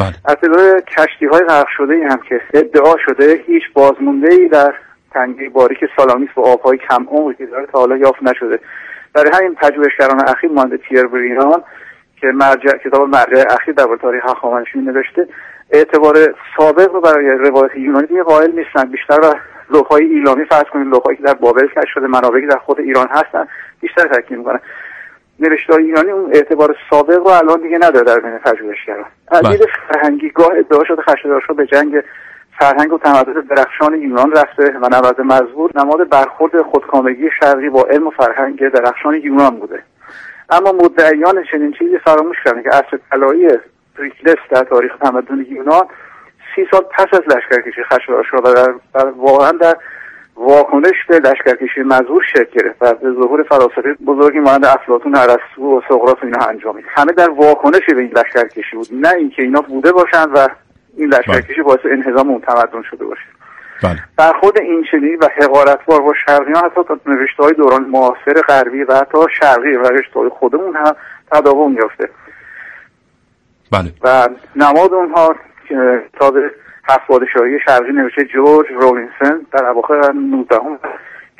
بله. 0.00 0.14
از 0.24 0.36
تعداد 0.36 0.84
کشتی 0.84 1.26
های 1.26 1.40
غرق 1.40 1.68
شده 1.76 1.94
ای 1.94 2.02
هم 2.02 2.20
که 2.28 2.40
ادعا 2.54 2.94
شده 3.06 3.44
هیچ 3.46 3.62
بازمونده 3.74 4.34
ای 4.34 4.48
در 4.48 4.74
تنگه 5.10 5.48
باریک 5.48 5.78
سالامیس 5.96 6.28
و 6.36 6.40
آبهای 6.40 6.78
کم 6.78 7.06
عمقی 7.10 7.34
که 7.34 7.46
داره 7.46 7.66
تا 7.66 7.78
حالا 7.78 7.96
یافت 7.96 8.22
نشده. 8.22 8.60
برای 9.14 9.30
همین 9.34 9.54
پژوهشگران 9.54 10.28
اخیر 10.28 10.50
مانده 10.50 10.76
پیر 10.76 11.06
بریان 11.06 11.62
که 12.22 12.28
مرجع 12.28 12.76
کتاب 12.84 13.08
مرجع 13.08 13.44
اخیر 13.50 13.74
در 13.74 13.96
تاریخ 14.02 14.24
هخامنشی 14.24 14.78
نوشته 14.78 15.28
اعتبار 15.70 16.16
سابق 16.56 16.92
رو 16.94 17.00
برای 17.00 17.26
روایت 17.28 17.76
یونانی 17.76 18.06
دیگه 18.06 18.22
قائل 18.22 18.50
نیستن. 18.50 18.90
بیشتر 18.90 19.20
و 19.20 19.34
لوحهای 19.70 20.04
ایلامی 20.04 20.44
فرض 20.44 20.64
کنید 20.72 20.86
لوحهایی 20.86 21.16
که 21.16 21.22
در 21.22 21.34
بابل 21.34 21.66
کش 21.66 21.94
شده 21.94 22.06
منابعی 22.06 22.46
در 22.46 22.58
خود 22.58 22.80
ایران 22.80 23.08
هستن 23.10 23.46
بیشتر 23.80 24.08
تاکید 24.08 24.38
می‌کنن. 24.38 24.60
نوشته 25.40 25.74
ایرانی 25.74 26.10
اون 26.10 26.30
اعتبار 26.32 26.76
سابق 26.90 27.16
رو 27.16 27.28
الان 27.28 27.60
دیگه 27.60 27.78
نداره 27.82 28.04
در 28.04 28.20
بین 28.20 28.38
پژوهشگران. 28.38 29.06
از 29.28 29.42
بله. 29.42 29.56
دید 29.56 29.66
فرهنگی 29.88 30.30
گاه 30.30 30.50
ادعا 30.56 30.84
شده 30.84 31.02
خشایارشا 31.02 31.54
به 31.54 31.66
جنگ 31.66 32.02
فرهنگ 32.58 32.92
و 32.92 32.98
تمدن 32.98 33.32
درخشان 33.32 34.02
یونان 34.02 34.32
رفته 34.32 34.78
و 34.82 34.86
نبرد 34.86 35.20
مزبور 35.20 35.70
نماد 35.74 36.08
برخورد 36.08 36.62
خودکامگی 36.62 37.30
شرقی 37.40 37.68
با 37.68 37.82
علم 37.90 38.06
و 38.06 38.10
فرهنگ 38.10 38.68
درخشان 38.68 39.14
یونان 39.14 39.56
بوده. 39.56 39.82
اما 40.52 40.72
مدعیان 40.72 41.44
چنین 41.50 41.72
چیزی 41.72 41.98
فراموش 41.98 42.36
کردن 42.44 42.62
که 42.62 42.68
عصر 42.68 42.98
طلایی 43.10 43.48
پریکلس 43.98 44.36
در 44.50 44.64
تاریخ 44.64 44.92
تمدن 45.00 45.46
یونان 45.48 45.86
سی 46.54 46.66
سال 46.70 46.80
پس 46.80 47.06
از 47.12 47.36
لشکرکشی 47.36 47.82
خشایارشا 47.82 48.36
و 48.36 48.54
در, 48.54 48.74
در 48.94 49.10
واقعا 49.10 49.52
در 49.52 49.76
واکنش 50.36 50.94
به 51.08 51.18
لشکرکشی 51.18 51.80
مزبور 51.80 52.22
شکل 52.32 52.50
گرفت 52.52 52.76
و 52.80 52.94
به 52.94 53.12
ظهور 53.12 53.42
فلاسفه 53.42 53.94
بزرگی 54.06 54.38
مانند 54.38 54.64
افلاطون 54.64 55.16
ارسطو 55.16 55.78
و 55.78 55.80
سقراط 55.88 56.22
و 56.22 56.26
اینا 56.26 56.46
انجامید 56.46 56.84
همه 56.88 57.12
در 57.12 57.30
واکنش 57.30 57.86
به 57.88 58.00
این 58.00 58.12
لشکرکشی 58.16 58.76
بود. 58.76 58.88
نه 58.92 59.08
اینکه 59.08 59.42
اینا 59.42 59.60
بوده 59.60 59.92
باشند 59.92 60.28
و 60.34 60.48
این 60.96 61.08
لشکرکشی 61.08 61.62
باعث 61.62 61.80
انهزام 61.84 62.30
اون 62.30 62.40
تمدن 62.40 62.82
شده 62.90 63.04
باشه. 63.04 63.22
بله. 63.82 63.98
برخورد 64.16 64.60
این 64.60 64.84
چنینی 64.90 65.16
و 65.16 65.28
حقارتبار 65.36 66.00
با 66.00 66.14
شرقیان 66.26 66.64
حتی 66.64 66.84
تا 66.88 66.98
نوشته 67.06 67.42
های 67.42 67.52
دوران 67.52 67.84
معاصر 67.84 68.40
غربی 68.48 68.84
و 68.84 68.94
حتی 68.94 69.18
شرقی 69.40 69.76
و 69.76 69.82
رشته 69.82 70.20
های 70.20 70.28
خودمون 70.28 70.76
هم 70.76 70.96
تداوم 71.32 71.74
یافته. 71.74 72.08
بله. 73.72 73.92
و 74.02 74.28
نماد 74.56 74.92
اونها 74.92 75.34
که 75.68 76.02
کتاب 76.14 76.36
هفت 76.88 77.06
پادشاهی 77.06 77.58
شرقی 77.64 77.92
نوشته 77.92 78.24
جورج 78.24 78.66
رولینسن 78.70 79.46
در 79.52 79.64
اواخر 79.64 80.12
19 80.12 80.56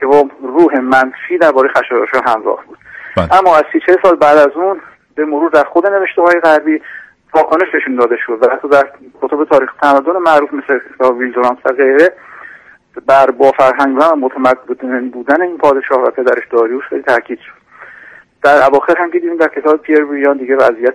که 0.00 0.06
با 0.06 0.28
روح 0.42 0.80
منفی 0.80 1.38
درباره 1.40 1.68
خشایارشا 1.68 2.18
همراه 2.26 2.64
بود. 2.66 2.78
بله. 3.16 3.34
اما 3.38 3.56
از 3.56 3.64
سی 3.72 3.80
چه 3.87 3.96
سال 4.02 4.16
بعد 4.16 4.38
از 4.38 4.50
اون 4.54 4.80
به 5.14 5.25
مرور 5.25 5.50
در 5.50 5.64
خود 5.64 5.87
نوشته 5.87 6.22
های 6.22 6.40
غربی 6.40 6.82
واکنش 7.34 7.70
بهشون 7.72 7.96
داده 7.96 8.16
شد 8.26 8.38
و 8.42 8.50
حتی 8.50 8.68
در 8.68 8.88
کتب 9.22 9.44
تاریخ 9.44 9.70
تمدن 9.82 10.16
معروف 10.16 10.54
مثل 10.54 10.78
کتاب 10.94 11.16
ویلدورانس 11.16 11.58
و 11.64 11.72
غیره 11.72 12.12
بر 13.06 13.30
با 13.30 13.52
فرهنگ 13.52 13.96
و 14.00 14.16
متمدن 14.16 15.08
بودن 15.08 15.42
این 15.42 15.58
پادشاه 15.58 16.02
و 16.02 16.11
پدرش 16.11 16.49
داریوش 16.50 16.84
خیلی 16.84 17.02
تاکید 17.02 17.38
شد. 17.38 17.62
در 18.42 18.66
اواخر 18.66 18.99
هم 18.99 19.11
که 19.11 19.18
دیدیم 19.18 19.37
در 19.37 19.49
کتاب 19.49 19.76
پیر 19.76 20.04
بریان 20.04 20.37
دیگه 20.37 20.56
وضعیت 20.56 20.94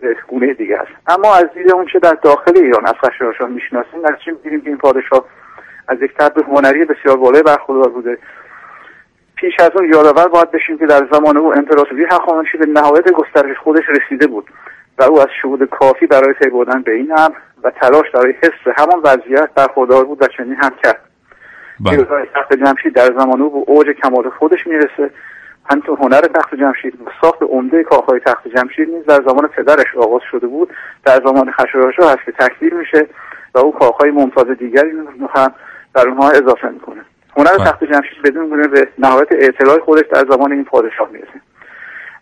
به 0.00 0.16
گونه 0.28 0.54
دیگه 0.54 0.78
است. 0.78 0.90
اما 1.06 1.34
از 1.34 1.44
دید 1.54 1.72
اون 1.72 1.86
چه 1.92 1.98
در 1.98 2.16
داخل 2.22 2.52
ایران 2.56 2.86
از 2.86 2.94
خشایارشاه 3.04 3.48
می‌شناسیم 3.48 4.02
در 4.02 4.16
چی 4.24 4.30
می‌بینیم 4.30 4.60
که 4.60 4.68
این 4.68 4.78
پادشاه 4.78 5.24
از 5.88 6.02
یک 6.02 6.14
طبع 6.14 6.42
هنری 6.42 6.84
بسیار 6.84 7.16
بالای 7.16 7.42
برخوردار 7.42 7.88
بوده. 7.88 8.18
پیش 9.36 9.54
از 9.60 9.70
اون 9.74 9.92
یادآور 9.92 10.28
باید 10.28 10.50
بشیم 10.50 10.78
که 10.78 10.86
در 10.86 11.08
زمان 11.12 11.36
او 11.36 11.54
امپراتوری 11.54 12.04
هخامنشی 12.04 12.58
به 12.58 12.66
نهایت 12.66 13.12
گسترش 13.12 13.56
خودش 13.56 13.84
رسیده 13.88 14.26
بود 14.26 14.50
و 14.98 15.02
او 15.02 15.20
از 15.20 15.28
شهود 15.42 15.70
کافی 15.70 16.06
برای 16.06 16.34
پی 16.34 16.50
بردن 16.50 16.82
به 16.82 16.92
این 16.92 17.12
امر 17.18 17.36
و 17.62 17.70
تلاش 17.70 18.10
برای 18.14 18.32
حفظ 18.42 18.78
همان 18.78 19.00
وضعیت 19.04 19.50
برخوردار 19.54 20.04
بود 20.04 20.22
و 20.22 20.26
چنین 20.26 20.54
هم 20.54 20.70
کرد. 20.84 21.07
پیروزهای 21.84 22.26
تخت 22.34 22.54
جمشید 22.54 22.94
در 22.94 23.12
زمان 23.18 23.42
او 23.42 23.50
به 23.50 23.72
اوج 23.72 23.86
کمال 23.86 24.30
خودش 24.30 24.66
می‌رسه. 24.66 25.10
همینطور 25.70 25.98
هنر 25.98 26.20
تخت 26.20 26.54
جمشید 26.54 26.94
و 26.94 27.10
ساخت 27.20 27.42
عمده 27.42 27.82
کاخهای 27.82 28.20
تخت 28.20 28.48
جمشید 28.48 28.88
نیز 28.90 29.04
در 29.04 29.22
زمان 29.26 29.48
پدرش 29.48 29.96
آغاز 29.96 30.22
شده 30.30 30.46
بود. 30.46 30.70
در 31.04 31.20
زمان 31.24 31.50
خشایارشا 31.50 32.08
هست 32.08 32.24
که 32.26 32.32
تکمیل 32.32 32.74
میشه 32.74 33.06
و 33.54 33.58
او 33.58 33.72
کاخهای 33.72 34.10
ممتاز 34.10 34.46
دیگری 34.58 34.90
رو 34.90 35.28
هم 35.34 35.54
در 35.94 36.08
اونها 36.08 36.30
اضافه 36.30 36.68
می‌کنه. 36.68 37.00
هنر 37.36 37.56
بله. 37.58 37.64
تخت 37.64 37.84
جمشید 37.84 38.22
بدون 38.24 38.48
گونه 38.48 38.68
به 38.68 38.88
نهایت 38.98 39.28
اطلاع 39.30 39.78
خودش 39.78 40.04
در 40.12 40.24
زمان 40.30 40.52
این 40.52 40.64
پادشاه 40.64 41.08
می‌رسه. 41.12 41.40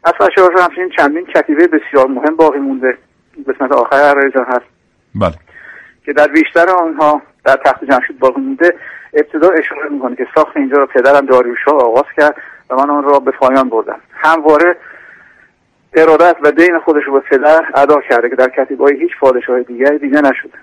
از 0.05 0.13
خشایارشا 0.13 0.65
همچنین 0.65 0.91
چندین 0.99 1.27
کتیبه 1.27 1.67
بسیار 1.67 2.07
مهم 2.07 2.37
باقی 2.37 2.59
مونده. 2.59 2.99
قسمت 3.49 3.73
آخر 3.73 3.97
هر 3.97 4.45
هست. 4.49 4.67
بله. 5.15 5.35
که 6.05 6.13
در 6.13 6.27
بیشتر 6.27 6.67
آنها 6.71 7.23
در 7.47 7.57
تخت 7.65 7.85
جمشید 7.85 8.19
باقی 8.19 8.41
مونده 8.41 8.75
ابتدا 9.15 9.49
اشاره 9.49 9.89
می‌کنه 9.91 10.17
که 10.17 10.27
ساخت 10.35 10.57
اینجا 10.57 10.77
را 10.77 10.87
پدرم 10.87 11.27
داریوشا 11.27 11.71
آغاز 11.71 12.05
کرد 12.17 12.35
و 12.71 12.75
من 12.77 12.91
آن 12.91 13.05
را 13.05 13.19
به 13.19 13.31
پایان 13.31 13.69
بردم. 13.69 14.01
همواره 14.13 14.77
ارادت 15.95 16.37
و 16.43 16.51
دین 16.51 16.79
خودش 16.79 17.05
رو 17.05 17.13
به 17.13 17.21
پدر 17.21 17.65
ادا 17.75 18.01
کرده 18.01 18.29
که 18.29 18.37
در 18.37 18.49
کتیبای 18.49 18.97
هیچ 19.01 19.11
پادشاه 19.21 19.63
دیگری 19.63 19.99
دیده 19.99 20.21
نشده. 20.21 20.59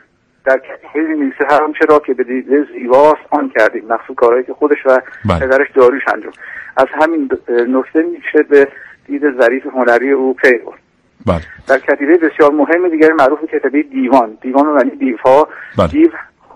در 0.45 0.57
کتیبه 0.59 1.07
می‌نویسه 1.07 1.45
هر 1.49 1.63
آنچه 1.63 1.85
را 1.89 1.99
که 1.99 2.13
به 2.13 2.23
دیده 2.23 2.67
زیباست 2.73 3.21
آن 3.29 3.51
کردیم. 3.57 3.85
مخصوص 3.89 4.15
کارهایی 4.15 4.43
که 4.43 4.53
خودش 4.53 4.77
و 4.85 4.99
بله. 5.29 5.39
پدرش 5.39 5.67
داریوش 5.71 6.03
انجام. 6.13 6.33
از 6.77 6.87
همین 7.01 7.29
نکته 7.49 8.01
میشه 8.01 8.43
به 8.49 8.67
دید 9.05 9.41
ظریف 9.41 9.65
هنری 9.65 10.11
او 10.11 10.33
پی 10.33 10.57
برد. 10.57 10.79
بله. 11.25 11.41
در 11.67 11.79
کتیبه 11.79 12.17
بسیار 12.17 12.51
مهم 12.51 12.89
دیگری 12.89 13.13
معروف 13.13 13.39
به 13.39 13.47
کتیبه 13.47 13.83
دیوان. 13.83 14.37
دیوان 14.41 14.65
معنی 14.65 14.89
دیوها. 14.89 15.47
بله. 15.77 15.87
دیو 15.87 16.09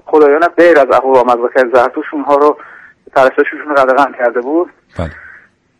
خدایان 0.07 0.47
غیر 0.47 0.79
از 0.79 0.87
اهورامزد 0.91 1.39
و 1.39 1.49
زرتوش 1.73 2.05
اونها 2.13 2.35
رو 2.35 2.57
پرستششون 3.15 3.59
رو 3.69 3.75
قدغن 3.75 4.11
کرده 4.11 4.41
بود. 4.41 4.69
بله. 4.99 5.11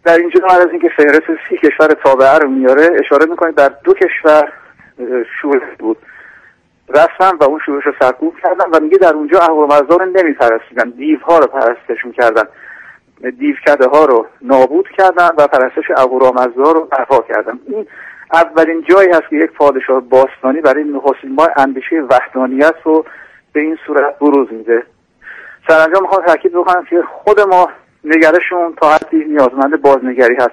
در 0.04 0.18
اینجا 0.18 0.40
بعد 0.50 0.62
از 0.62 0.70
اینکه 0.72 0.90
فهرست 0.98 1.28
سی 1.50 1.58
کشور 1.58 1.88
تابعه 1.88 2.38
رو 2.38 2.50
میاره 2.50 2.90
اشاره 3.00 3.26
می‌کنه 3.26 3.52
در 3.52 3.72
دو 3.84 3.94
کشور 3.94 4.54
شورش 5.42 5.78
بود. 5.80 5.98
رفتن 6.90 7.38
و 7.40 7.44
اون 7.44 7.60
شورش 7.66 7.86
رو 7.86 7.94
سرکوب 8.00 8.36
کردن 8.44 8.66
و 8.74 8.80
میگه 8.80 8.98
در 8.98 9.14
اونجا 9.14 9.40
اهورامزدا 9.40 9.96
رو 9.96 10.06
نمیپرستیدن. 10.06 10.90
دیوها 10.90 11.40
رو 11.40 11.48
پرستش 11.48 12.06
می‌کردن 12.06 12.44
دیوکده 13.40 13.88
ها 13.88 14.06
رو 14.06 14.26
نابود 14.42 14.90
کردن 14.98 15.30
و 15.38 15.48
پرستش 15.48 15.92
اهورامزدا 15.98 16.72
رو 16.72 16.86
برپا 16.86 17.26
کردن. 17.30 17.60
این 17.68 17.88
اولین 18.34 18.84
جایی 18.90 19.10
هست 19.10 19.30
که 19.30 19.36
یک 19.36 19.52
پادشاه 19.52 20.02
باستانی 20.02 20.62
برای 20.62 20.84
نخستین 20.84 21.36
بار 21.36 21.54
اندیشه 21.58 22.02
وحدانیت 22.10 22.76
رو 22.84 23.06
به 23.58 23.64
این 23.64 23.78
صورت 23.88 24.20
بروز 24.20 24.48
میده. 24.52 24.84
سرانجام 25.68 26.02
می‌خوام 26.02 26.26
تاکید 26.26 26.54
بکنم 26.54 26.86
که 26.90 27.02
خود 27.02 27.40
ما 27.40 27.70
نگرشمون 28.04 28.74
تا 28.82 28.90
حدی 28.90 29.26
نیازمند 29.26 29.82
بازنگری 29.82 30.36
هست. 30.36 30.52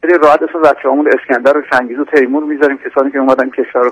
خیلی 0.00 0.18
راحت 0.18 0.42
اسم 0.42 0.62
بچه 0.62 0.88
همون 0.88 1.08
اسکندر 1.08 1.58
و 1.58 1.62
چنگیز 1.72 1.98
و 1.98 2.04
تیمور 2.04 2.44
می‌ذاریم. 2.44 2.78
کسانی 2.78 3.10
که 3.10 3.18
اومدن 3.18 3.50
کشور 3.50 3.82
رو 3.82 3.90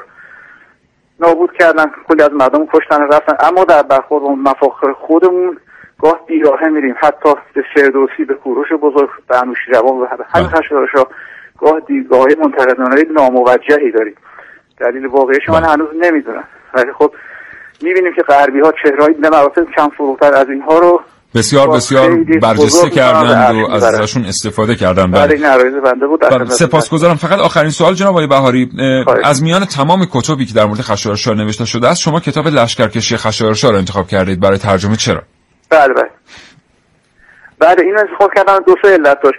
نابود 1.20 1.52
کردن 1.52 1.84
کلی 2.08 2.22
از 2.22 2.32
مردم 2.32 2.66
کشتن 2.66 3.02
و 3.02 3.06
رفتن. 3.06 3.36
اما 3.40 3.64
در 3.64 3.82
برخورد 3.82 4.22
با 4.22 4.34
مفاخر 4.34 4.92
خودمون 4.92 5.58
گاه 6.02 6.26
بیراهه 6.26 6.68
میریم. 6.68 6.94
حتی 6.98 7.34
به 7.54 7.64
فردوسی 7.74 8.24
به 8.24 8.34
کوروش 8.34 8.72
بزرگ 8.72 9.08
به 9.28 9.42
انوشیروان 9.42 9.98
و 9.98 10.06
همین. 10.34 10.48
خشایارشا 10.48 11.04
گاه 11.58 11.80
دیدگاه 11.80 12.26
منتقدانه 12.38 13.04
ناموجهی 13.10 13.90
داریم. 13.90 14.14
دلیل 14.80 15.06
واقعیش 15.06 15.48
من. 15.48 15.64
هنوز 15.64 15.88
نمی‌دونم. 15.94 16.44
ولی 16.74 16.92
خب 16.92 17.14
می‌بینیم 17.82 18.12
که 18.16 18.22
غربی 18.22 18.60
ها 18.60 18.72
چهرهای 18.82 19.14
به 19.14 19.30
مراتب 19.30 19.64
کم 19.76 19.88
فروتر 19.96 20.34
از 20.34 20.46
اینها 20.50 20.78
رو 20.78 21.00
بسیار 21.34 21.68
بسیار 21.68 22.10
برجسته 22.42 22.90
کردند 22.90 23.54
می‌کنن 23.54 23.62
و 23.62 23.74
از 23.74 23.84
ازشون 23.84 24.24
استفاده 24.24 24.74
کردن 24.74 25.10
بله. 25.10 25.36
بنده 25.84 26.06
بود 26.06 26.20
بله 26.20 26.44
سپاسگزارم. 26.44 27.14
فقط 27.14 27.38
آخرین 27.38 27.70
سوال 27.70 27.94
جناب 27.94 28.10
آقای 28.10 28.26
بهاری. 28.26 28.70
از 29.24 29.42
میان 29.42 29.64
تمام 29.64 30.06
کتبی 30.12 30.46
که 30.46 30.54
در 30.54 30.64
مورد 30.64 30.80
خشایارشا 30.80 31.32
نوشته 31.32 31.64
شده 31.64 31.88
است 31.88 32.00
شما 32.00 32.20
کتاب 32.20 32.46
لشکرکشی 32.46 33.16
خشایارشا 33.16 33.70
رو 33.70 33.76
انتخاب 33.76 34.08
کردید. 34.08 34.40
برای 34.40 34.58
ترجمه 34.58 34.96
چرا؟ 34.96 35.22
بله 35.70 35.94
بله. 35.94 36.10
بله 37.58 37.82
این 37.82 37.98
انتخاب 37.98 38.30
کردن 38.36 38.58
دو 38.66 38.74
سه 38.82 38.88
علت 38.88 39.18
داشت. 39.22 39.38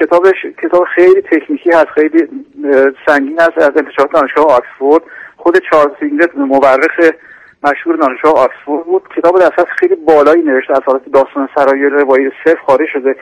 کتابش 0.00 0.36
کتاب 0.62 0.84
خیلی 0.94 1.22
تکنیکی 1.22 1.70
هست 1.70 1.88
خیلی 1.94 2.28
سنگین 3.06 3.40
است 3.40 3.58
از 3.58 3.72
انتشارات 3.76 4.12
دانشگاه 4.12 4.46
آکسفورد. 4.46 5.02
خود 5.36 5.58
چارلز 5.70 5.94
مورخ 6.36 7.12
مشهور 7.62 7.96
دانشگاه 7.96 8.32
آکسفورد 8.32 8.84
بود. 8.84 9.02
کتاب 9.16 9.38
در 9.38 9.64
خیلی 9.64 9.94
بالایی 9.94 10.42
نوشته 10.42 10.72
از 10.72 10.82
حالت 10.86 11.02
داستان 11.12 11.48
سرایی 11.54 11.84
روایی 11.84 12.30
صرف 12.44 12.58
خارج 12.66 12.88
شده. 12.92 13.16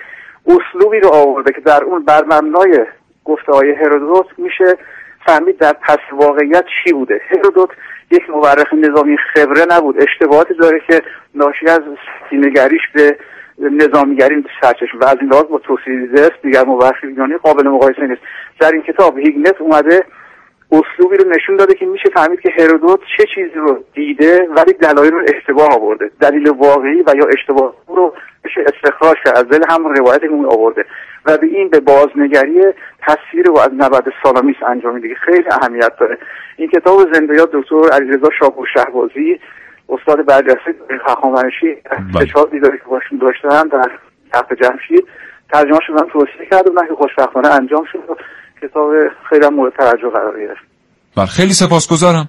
اسلوبی 0.46 1.00
رو 1.00 1.08
آورده 1.08 1.52
که 1.52 1.60
در 1.60 1.84
اون 1.84 2.04
بر 2.04 2.24
مبنای 2.24 2.86
گفته 3.24 3.52
های 3.52 3.72
هرودوت 3.72 4.26
میشه 4.38 4.76
فهمید 5.26 5.58
در 5.58 5.72
پس 5.72 5.98
واقعیت 6.12 6.64
چی 6.84 6.92
بوده. 6.92 7.20
هرودوت 7.28 7.70
یک 8.10 8.30
مورخ 8.30 8.74
نظامی 8.74 9.16
خبره 9.34 9.66
نبود. 9.70 10.02
اشتباهاتی 10.02 10.54
داره 10.54 10.80
که 10.86 11.02
ناشی 11.34 11.66
از 11.66 11.80
سینگریش 12.30 12.82
به 12.94 13.16
نظامیگری 13.58 14.44
سرچشم 14.60 14.98
و 14.98 15.04
از 15.04 15.16
این 15.20 15.30
لحاظ 15.30 15.44
با 15.44 15.58
توسیدیدس 15.58 16.30
دیگر 16.42 16.64
مورخین 16.64 17.36
قابل 17.42 17.68
مقایسه 17.68 18.06
نیست. 18.06 18.22
در 18.60 18.72
این 18.72 18.82
کتاب 18.82 19.18
هیگنت 19.18 19.60
اومده 19.60 20.04
اسلوبی 20.72 21.16
رو 21.16 21.30
نشون 21.30 21.56
داده 21.56 21.74
که 21.74 21.86
میشه 21.86 22.08
فهمید 22.14 22.40
که 22.40 22.50
هرودوت 22.58 23.00
چه 23.16 23.24
چیزی 23.34 23.54
رو 23.54 23.84
دیده 23.94 24.48
ولی 24.56 24.72
دلایل 24.72 25.12
رو 25.12 25.24
اشتباه 25.36 25.68
آورده. 25.74 26.10
دلیل 26.20 26.50
واقعی 26.50 27.02
و 27.02 27.12
یا 27.16 27.26
اشتباه 27.38 27.74
رو 27.88 28.14
میشه 28.44 28.60
استخراج 28.60 29.16
کرد. 29.24 29.38
از 29.38 29.48
دل 29.48 29.62
همون 29.70 29.96
روایت 29.96 30.24
اون 30.24 30.44
آورده. 30.44 30.84
و 31.26 31.36
به 31.36 31.46
این 31.46 31.68
به 31.68 31.80
بازنگری 31.80 32.62
تصویر 33.06 33.46
رو 33.46 33.58
از 33.58 33.70
نبرد 33.72 34.12
سالامیس 34.22 34.56
انجام 34.66 34.94
میده 34.94 35.14
خیلی 35.14 35.48
اهمیت 35.50 35.92
داره. 36.00 36.18
این 36.56 36.68
کتاب 36.68 37.12
زندیات 37.12 37.50
دکتر 37.52 37.90
علیرضا 37.92 38.30
شاه 38.38 38.60
و 38.60 38.66
شهبازی 38.74 39.40
استاد 39.88 40.26
برجسته 40.26 40.74
هخامنشی 41.06 41.76
کتابی 42.20 42.60
داره 42.60 42.78
که 42.78 42.84
باشون 42.84 43.18
داشتن 43.18 43.68
در 43.68 43.90
تخت 44.32 44.52
جمشید. 44.54 45.08
ترجمه 45.52 45.78
شدن 45.86 46.08
توصیه 46.08 46.46
کرد 46.50 46.68
و 46.76 46.86
که 46.86 46.94
خوشبختانه 46.94 47.48
انجام 47.48 47.84
شد. 47.92 48.18
کتاب 48.62 48.90
خیلی 49.28 49.48
مورد 49.48 49.72
توجه 49.76 50.10
قرار 50.12 50.40
گرفت. 50.40 50.60
بله 51.16 51.26
خیلی 51.26 51.52
سپاسگزارم. 51.52 52.28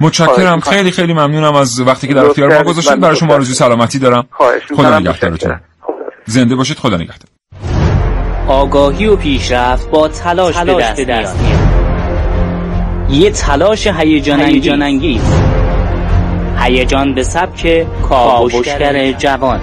متشکرم. 0.00 0.60
خیلی 0.60 0.90
خیلی 0.90 1.12
ممنونم 1.12 1.54
از 1.54 1.80
وقتی 1.80 2.08
که 2.08 2.14
در 2.14 2.24
اختیار 2.26 2.58
ما 2.58 2.64
گذاشتید. 2.64 3.00
برای 3.00 3.16
شما 3.16 3.34
آرزوی 3.34 3.54
سلامتی 3.54 3.98
دارم. 3.98 4.28
خدا 4.76 4.98
نگهدارتون 4.98 5.60
زنده 6.24 6.56
باشید. 6.56 6.76
خدا 6.76 6.96
نگهدار. 6.96 7.28
آگاهی 8.48 9.06
و 9.06 9.16
پیشرفت 9.16 9.90
با 9.90 10.08
تلاش, 10.08 10.54
تلاش 10.54 10.96
به 10.96 11.04
دست 11.04 11.36
میاد. 11.42 11.66
یه 13.10 13.30
تلاش 13.30 13.86
هیجان 13.86 14.82
انگیز 14.82 15.22
هیجان 16.58 17.14
به 17.14 17.22
سبک 17.22 17.86
کاوشگر 18.08 19.12
جوان. 19.12 19.60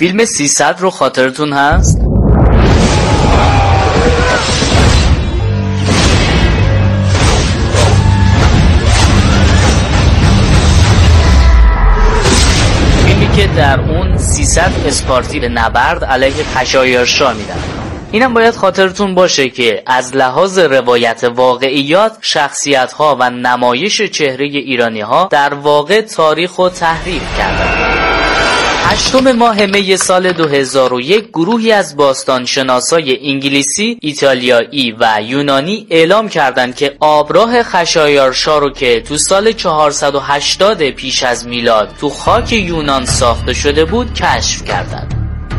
فیلم 0.00 0.24
300 0.24 0.76
رو 0.80 0.90
خاطرتون 0.90 1.52
هست؟ 1.52 1.98
فیلمی 13.04 13.36
که 13.36 13.46
در 13.56 13.80
اون 13.80 14.18
300 14.18 14.72
اسپارتی 14.86 15.40
به 15.40 15.48
نبرد 15.48 16.04
علیه 16.04 16.44
خشایارشا 16.44 17.32
میدن 17.32 17.58
اینم 18.12 18.34
باید 18.34 18.54
خاطرتون 18.54 19.14
باشه 19.14 19.48
که 19.48 19.82
از 19.86 20.16
لحاظ 20.16 20.58
روایت 20.58 21.24
واقعیات 21.24 22.16
شخصیت 22.20 22.92
ها 22.92 23.16
و 23.20 23.30
نمایش 23.30 24.02
چهره 24.02 24.44
ایرانی 24.44 25.00
ها 25.00 25.28
در 25.30 25.54
واقع 25.54 26.00
تاریخ 26.00 26.58
و 26.58 26.68
تحریف 26.68 27.38
کردن 27.38 27.79
هشتم 28.82 29.32
ماه 29.32 29.66
می 29.66 29.96
سال 29.96 30.32
2001 30.32 31.28
گروهی 31.28 31.72
از 31.72 31.96
باستانشناسای 31.96 33.28
انگلیسی، 33.32 33.98
ایتالیایی 34.02 34.96
و 35.00 35.18
یونانی 35.22 35.86
اعلام 35.90 36.28
کردند 36.28 36.76
که 36.76 36.96
آبراه 37.00 37.62
خشایارشا 37.62 38.58
رو 38.58 38.70
که 38.70 39.00
تو 39.00 39.16
سال 39.16 39.52
480 39.52 40.90
پیش 40.90 41.22
از 41.22 41.46
میلاد 41.46 41.94
تو 42.00 42.10
خاک 42.10 42.52
یونان 42.52 43.04
ساخته 43.04 43.52
شده 43.52 43.84
بود 43.84 44.14
کشف 44.14 44.64
کردند. 44.64 45.14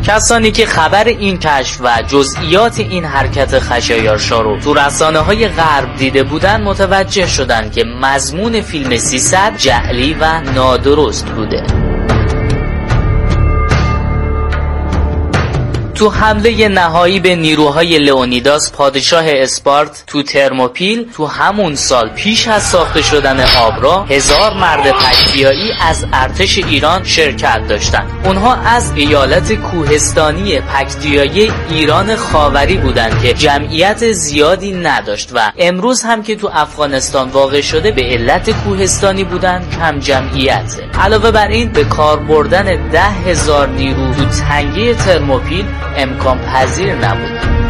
کسانی 0.06 0.50
که 0.50 0.66
خبر 0.66 1.04
این 1.04 1.38
کشف 1.38 1.80
و 1.80 2.02
جزئیات 2.08 2.80
این 2.80 3.04
حرکت 3.04 3.58
خشایارشا 3.58 4.40
رو 4.40 4.60
تو 4.60 4.74
رسانه 4.74 5.18
های 5.18 5.48
غرب 5.48 5.96
دیده 5.96 6.22
بودن 6.22 6.62
متوجه 6.62 7.26
شدند 7.26 7.72
که 7.72 7.84
مضمون 7.84 8.60
فیلم 8.60 8.96
300 8.96 9.56
جعلی 9.56 10.16
و 10.20 10.40
نادرست 10.40 11.26
بوده 11.26 11.81
تو 16.02 16.10
حمله 16.10 16.68
نهایی 16.68 17.20
به 17.20 17.36
نیروهای 17.36 17.98
لئونیداس 17.98 18.72
پادشاه 18.72 19.24
اسپارت 19.26 20.04
تو 20.06 20.22
ترموپیل 20.22 21.12
تو 21.16 21.26
همون 21.26 21.74
سال 21.74 22.08
پیش 22.08 22.48
از 22.48 22.62
ساخته 22.62 23.02
شدن 23.02 23.40
آبرا 23.40 24.02
هزار 24.02 24.54
مرد 24.54 24.90
پکتیایی 24.90 25.72
از 25.80 26.06
ارتش 26.12 26.58
ایران 26.58 27.04
شرکت 27.04 27.60
داشتند. 27.68 28.10
اونها 28.24 28.54
از 28.54 28.92
ایالت 28.96 29.52
کوهستانی 29.52 30.60
پکتیایی 30.60 31.52
ایران 31.70 32.16
خاوری 32.16 32.76
بودند 32.76 33.22
که 33.22 33.34
جمعیت 33.34 34.12
زیادی 34.12 34.72
نداشت 34.72 35.30
و 35.34 35.52
امروز 35.58 36.02
هم 36.02 36.22
که 36.22 36.36
تو 36.36 36.50
افغانستان 36.52 37.28
واقع 37.28 37.60
شده 37.60 37.90
به 37.90 38.02
علت 38.02 38.50
کوهستانی 38.50 39.24
بودن 39.24 39.64
کم 39.78 39.98
جمعیت 39.98 40.76
علاوه 40.98 41.30
بر 41.30 41.48
این 41.48 41.72
به 41.72 41.84
کار 41.84 42.18
بردن 42.18 42.88
ده 42.90 43.02
هزار 43.02 43.68
نیرو 43.68 44.14
تو 44.14 44.24
تنگه 44.24 44.94
ترموپیل 44.94 45.64
امکان 45.96 46.38
پذیر 46.38 46.94
نبود. 46.94 47.61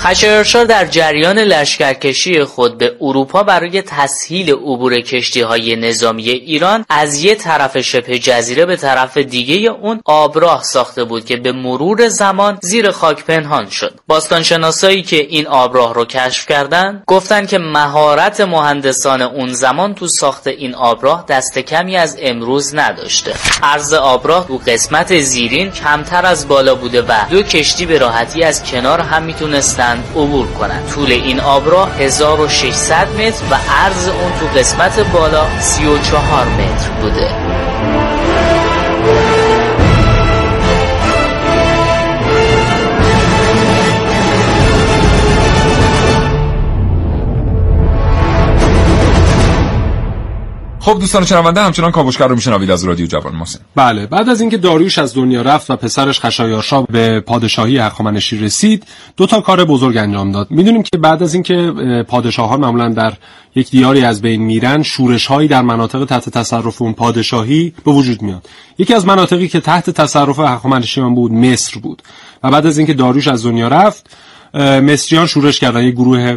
خشایارشا 0.00 0.64
در 0.64 0.86
جریان 0.86 1.38
لشکرکشی 1.38 2.44
خود 2.44 2.78
به 2.78 2.96
اروپا 3.00 3.42
برای 3.42 3.82
تسهیل 3.82 4.50
عبور 4.50 5.00
کشتی 5.00 5.40
های 5.40 5.76
نظامی 5.76 6.22
ایران 6.22 6.84
از 6.88 7.24
یه 7.24 7.34
طرف 7.34 7.80
شبه 7.80 8.18
جزیره 8.18 8.66
به 8.66 8.76
طرف 8.76 9.16
دیگه 9.16 9.70
اون 9.70 10.00
آبراه 10.04 10.62
ساخته 10.62 11.04
بود 11.04 11.24
که 11.24 11.36
به 11.36 11.52
مرور 11.52 12.08
زمان 12.08 12.58
زیر 12.62 12.90
خاک 12.90 13.24
پنهان 13.24 13.70
شد. 13.70 13.94
باستانشناسایی 14.06 15.02
که 15.02 15.16
این 15.16 15.46
آبراه 15.46 15.94
رو 15.94 16.04
کشف 16.04 16.46
کردن 16.46 17.02
گفتن 17.06 17.46
که 17.46 17.58
مهارت 17.58 18.40
مهندسان 18.40 19.22
اون 19.22 19.52
زمان 19.52 19.94
تو 19.94 20.06
ساخت 20.06 20.46
این 20.46 20.74
آبراه 20.74 21.24
دست 21.28 21.58
کمی 21.58 21.96
از 21.96 22.16
امروز 22.22 22.74
نداشته. 22.74 23.34
عرض 23.62 23.92
آبراه 23.94 24.46
تو 24.46 24.60
قسمت 24.66 25.20
زیرین 25.20 25.70
کمتر 25.70 26.26
از 26.26 26.48
بالا 26.48 26.74
بوده 26.74 27.02
و 27.02 27.12
دو 27.30 27.42
کشتی 27.42 27.86
به 27.86 27.98
راحتی 27.98 28.42
از 28.44 28.64
کنار 28.64 29.00
هم 29.00 29.22
می‌تونستن 29.22 29.87
عبور 30.16 30.46
کنند. 30.46 30.86
طول 30.94 31.12
این 31.12 31.40
آبراه 31.40 31.90
1600 31.98 33.08
متر 33.08 33.44
و 33.50 33.54
عرض 33.54 34.08
اون 34.08 34.32
تو 34.40 34.58
قسمت 34.58 35.12
بالا 35.12 35.46
34 35.60 36.46
متر 36.48 36.88
بوده. 37.00 37.97
خب 50.80 50.98
دوستان 51.00 51.24
شنونده 51.24 51.60
همچنان 51.62 51.90
کاوشگر 51.90 52.26
رو 52.26 52.34
میشنوید 52.34 52.70
از 52.70 52.84
رادیو 52.84 53.06
جوان 53.06 53.34
محسن. 53.34 53.58
بله 53.74 54.06
بعد 54.06 54.28
از 54.28 54.40
اینکه 54.40 54.56
داریوش 54.56 54.98
از 54.98 55.14
دنیا 55.14 55.42
رفت 55.42 55.70
و 55.70 55.76
پسرش 55.76 56.20
خشایارشا 56.20 56.82
به 56.82 57.20
پادشاهی 57.20 57.78
هخامنشی 57.78 58.38
رسید 58.38 58.84
دو 59.16 59.26
تا 59.26 59.40
کار 59.40 59.64
بزرگ 59.64 59.96
انجام 59.96 60.32
داد. 60.32 60.50
می‌دونیم 60.50 60.82
که 60.82 60.98
بعد 60.98 61.22
از 61.22 61.34
اینکه 61.34 61.72
پادشاهان 62.08 62.60
معمولا 62.60 62.88
در 62.88 63.12
یک 63.54 63.70
دیاری 63.70 64.04
از 64.04 64.22
بین 64.22 64.42
میرن 64.42 64.82
شورش 64.82 65.26
هایی 65.26 65.48
در 65.48 65.62
مناطق 65.62 66.04
تحت 66.04 66.28
تصرف 66.28 66.82
اون 66.82 66.92
پادشاهی 66.92 67.72
به 67.84 67.90
وجود 67.90 68.22
میاد. 68.22 68.48
یکی 68.78 68.94
از 68.94 69.06
مناطقی 69.06 69.48
که 69.48 69.60
تحت 69.60 69.90
تصرف 69.90 70.38
هخامنشیان 70.38 71.14
بود 71.14 71.32
مصر 71.32 71.80
بود. 71.80 72.02
و 72.42 72.50
بعد 72.50 72.66
از 72.66 72.78
اینکه 72.78 72.94
داریوش 72.94 73.28
از 73.28 73.46
دنیا 73.46 73.68
رفت 73.68 74.16
مصریان 74.54 75.26
شورش 75.26 75.60
کردن. 75.60 75.82
یک 75.82 75.94
گروه 75.94 76.36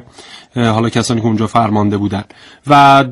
حالا 0.56 0.90
کسانی 0.90 1.22
که 1.22 1.28
اونجا 1.28 1.48
فرمانده 1.48 1.98
بودن. 1.98 2.24
و 2.68 3.06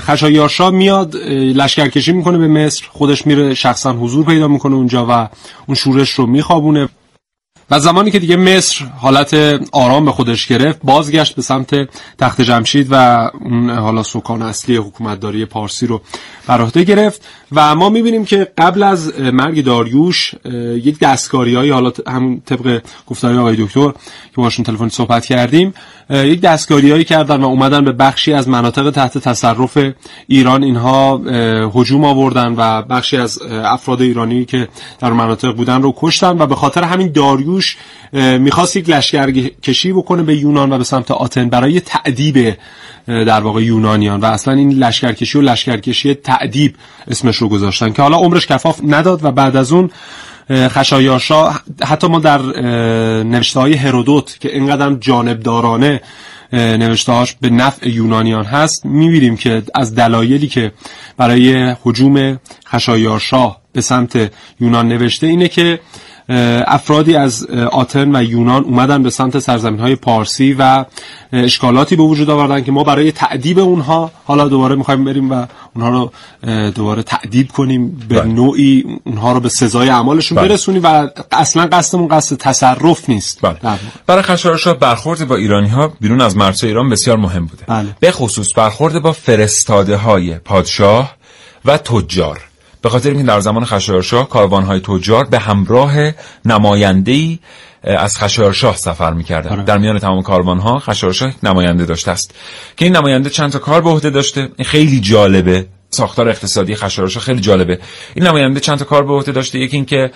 خشایارشا 0.00 0.70
میاد 0.70 1.16
لشکرکشی 1.54 2.12
می‌کنه 2.12 2.38
به 2.38 2.48
مصر 2.48 2.84
خودش 2.90 3.26
میره 3.26 3.54
شخصا 3.54 3.92
حضور 3.92 4.24
پیدا 4.24 4.48
می‌کنه 4.48 4.74
اونجا 4.74 5.06
و 5.10 5.28
اون 5.66 5.74
شورش 5.74 6.10
رو 6.10 6.26
میخوابونه. 6.26 6.88
و 7.72 7.78
زمانی 7.78 8.10
که 8.10 8.18
دیگه 8.18 8.36
مصر 8.36 8.84
حالت 8.84 9.34
آرام 9.72 10.04
به 10.04 10.12
خودش 10.12 10.46
گرفت 10.46 10.80
بازگشت 10.84 11.34
به 11.34 11.42
سمت 11.42 11.88
تخت 12.18 12.40
جمشید 12.40 12.86
و 12.90 13.30
اون 13.40 13.70
حالا 13.70 14.02
سکان 14.02 14.42
اصلی 14.42 14.76
حکومتداری 14.76 15.44
پارسی 15.44 15.86
رو 15.86 16.00
بر 16.46 16.70
گرفت. 16.70 17.22
و 17.52 17.74
ما 17.74 17.88
می‌بینیم 17.88 18.24
که 18.24 18.52
قبل 18.58 18.82
از 18.82 19.18
مرگ 19.18 19.64
داریوش 19.64 20.34
یک 20.84 20.98
دستکاری 20.98 21.70
حالا 21.70 21.92
همون 22.08 22.42
طبق 22.46 22.82
گفتاری 23.06 23.38
آقای 23.38 23.56
دکتر 23.56 23.90
که 23.90 24.36
باشون 24.36 24.64
تلفن 24.64 24.88
صحبت 24.88 25.26
کردیم 25.26 25.74
یک 26.10 26.40
دستکاری 26.40 27.04
کردن 27.04 27.40
و 27.42 27.46
اومدن 27.46 27.84
به 27.84 27.92
بخشی 27.92 28.32
از 28.32 28.48
مناطق 28.48 28.90
تحت 28.90 29.18
تصرف 29.18 29.78
ایران. 30.26 30.62
اینها 30.62 31.16
هجوم 31.74 32.04
آوردن 32.04 32.54
و 32.56 32.82
بخشی 32.82 33.16
از 33.16 33.42
افراد 33.42 34.02
ایرانی 34.02 34.44
که 34.44 34.68
در 34.98 35.12
مناطق 35.12 35.52
بودن 35.56 35.82
رو 35.82 35.94
کشتن 35.96 36.38
و 36.38 36.46
به 36.46 36.54
خاطر 36.54 36.82
همین 36.82 37.12
داریوش 37.12 37.61
می‌خواست 38.12 38.76
یک 38.76 38.90
لشکرکشی 38.90 39.92
بکنه 39.92 40.22
به 40.22 40.36
یونان 40.36 40.72
و 40.72 40.78
به 40.78 40.84
سمت 40.84 41.10
آتن 41.10 41.48
برای 41.48 41.80
تعدیب 41.80 42.56
در 43.06 43.40
واقع 43.40 43.62
یونانیان. 43.62 44.20
و 44.20 44.24
اصلا 44.24 44.54
این 44.54 44.72
لشکرکشی 44.72 45.38
و 45.38 45.40
لشکرکشی 45.40 46.14
تعدیب 46.14 46.74
اسمش 47.08 47.36
رو 47.36 47.48
گذاشتن 47.48 47.92
که 47.92 48.02
حالا 48.02 48.16
عمرش 48.16 48.46
کفاف 48.46 48.80
نداد 48.84 49.24
و 49.24 49.30
بعد 49.30 49.56
از 49.56 49.72
اون 49.72 49.90
خشایارشا 50.50 51.50
حتی 51.84 52.06
ما 52.06 52.18
در 52.18 52.42
نوشته 53.22 53.60
های 53.60 53.74
هرودوت 53.74 54.36
که 54.40 54.54
اینقدر 54.54 54.94
جانبدارانه 54.94 56.00
نوشتهاش 56.52 57.36
به 57.40 57.50
نفع 57.50 57.88
یونانیان 57.88 58.44
هست 58.44 58.86
می‌بینیم 58.86 59.36
که 59.36 59.62
از 59.74 59.94
دلایلی 59.94 60.48
که 60.48 60.72
برای 61.16 61.74
حجوم 61.84 62.40
خشایارشاه 62.66 63.60
به 63.72 63.80
سمت 63.80 64.32
یونان 64.60 64.88
نوشته 64.88 65.26
اینه 65.26 65.48
که 65.48 65.80
افرادی 66.66 67.16
از 67.16 67.46
آتن 67.72 68.16
و 68.16 68.22
یونان 68.22 68.64
اومدن 68.64 69.02
به 69.02 69.10
سمت 69.10 69.38
سرزمین 69.38 69.80
های 69.80 69.96
پارسی 69.96 70.56
و 70.58 70.84
اشکالاتی 71.32 71.96
به 71.96 72.02
وجود 72.02 72.30
آوردن 72.30 72.64
که 72.64 72.72
ما 72.72 72.84
برای 72.84 73.12
تعدیب 73.12 73.58
اونها 73.58 74.10
حالا 74.24 74.48
دوباره 74.48 74.74
می‌خوایم 74.74 75.04
بریم 75.04 75.30
و 75.30 75.46
اونها 75.74 75.90
رو 75.90 76.12
دوباره 76.70 77.02
تعدیب 77.02 77.52
کنیم 77.52 78.06
به 78.08 78.20
بله. 78.20 78.32
نوعی 78.32 78.84
اونها 79.04 79.32
رو 79.32 79.40
به 79.40 79.48
سزای 79.48 79.88
اعمالشون 79.88 80.36
بله. 80.36 80.48
برسونیم 80.48 80.82
و 80.84 81.08
اصلا 81.32 81.66
قصدمون 81.72 82.08
قصد 82.08 82.36
تصرف 82.36 83.08
نیست 83.08 83.38
بله. 83.42 83.56
برای 84.06 84.22
خشایارشا 84.22 84.74
برخورد 84.74 85.28
با 85.28 85.36
ایرانی 85.36 85.68
ها 85.68 85.92
بیرون 86.00 86.20
از 86.20 86.36
مرزهای 86.36 86.70
ایران 86.70 86.90
بسیار 86.90 87.16
مهم 87.16 87.46
بوده. 87.46 87.94
به 88.00 88.10
خصوص 88.10 88.48
برخورد 88.56 89.02
با 89.02 89.12
فرستاده 89.12 89.96
های 89.96 90.34
پادشاه 90.34 91.16
و 91.64 91.78
تجار 91.78 92.40
به 92.82 92.88
خاطر 92.88 93.08
اینکه 93.08 93.24
در 93.24 93.40
زمان 93.40 93.64
خشایارشاه 93.64 94.28
کاروانهای 94.28 94.80
تجار 94.80 95.24
به 95.24 95.38
همراه 95.38 95.94
نماینده‌ای 96.44 97.38
از 97.84 98.18
خشایارشاه 98.18 98.76
سفر 98.76 99.12
می‌کردن 99.12 99.50
آره. 99.50 99.62
در 99.62 99.78
میان 99.78 99.98
تمام 99.98 100.22
کاروانها 100.22 100.78
خشایارشاه 100.78 101.32
نماینده 101.42 101.84
داشته 101.84 102.10
است. 102.10 102.34
که 102.76 102.84
این 102.84 102.96
نماینده 102.96 103.30
چند 103.30 103.52
تا 103.52 103.58
کار 103.58 103.80
به 103.80 103.90
عهده 103.90 104.10
داشته. 104.10 104.40
این 104.40 104.64
خیلی 104.64 105.00
جالبه. 105.00 105.66
ساختار 105.90 106.28
اقتصادی 106.28 106.74
خشایارشاه 106.74 107.22
خیلی 107.22 107.40
جالبه. 107.40 107.78
این 108.14 108.26
نماینده 108.26 108.60
چند 108.60 108.78
تا 108.78 108.84
کار 108.84 109.04
به 109.04 109.12
عهده 109.12 109.32
داشته. 109.32 109.58
یکی 109.58 109.76
اینکه 109.76 110.10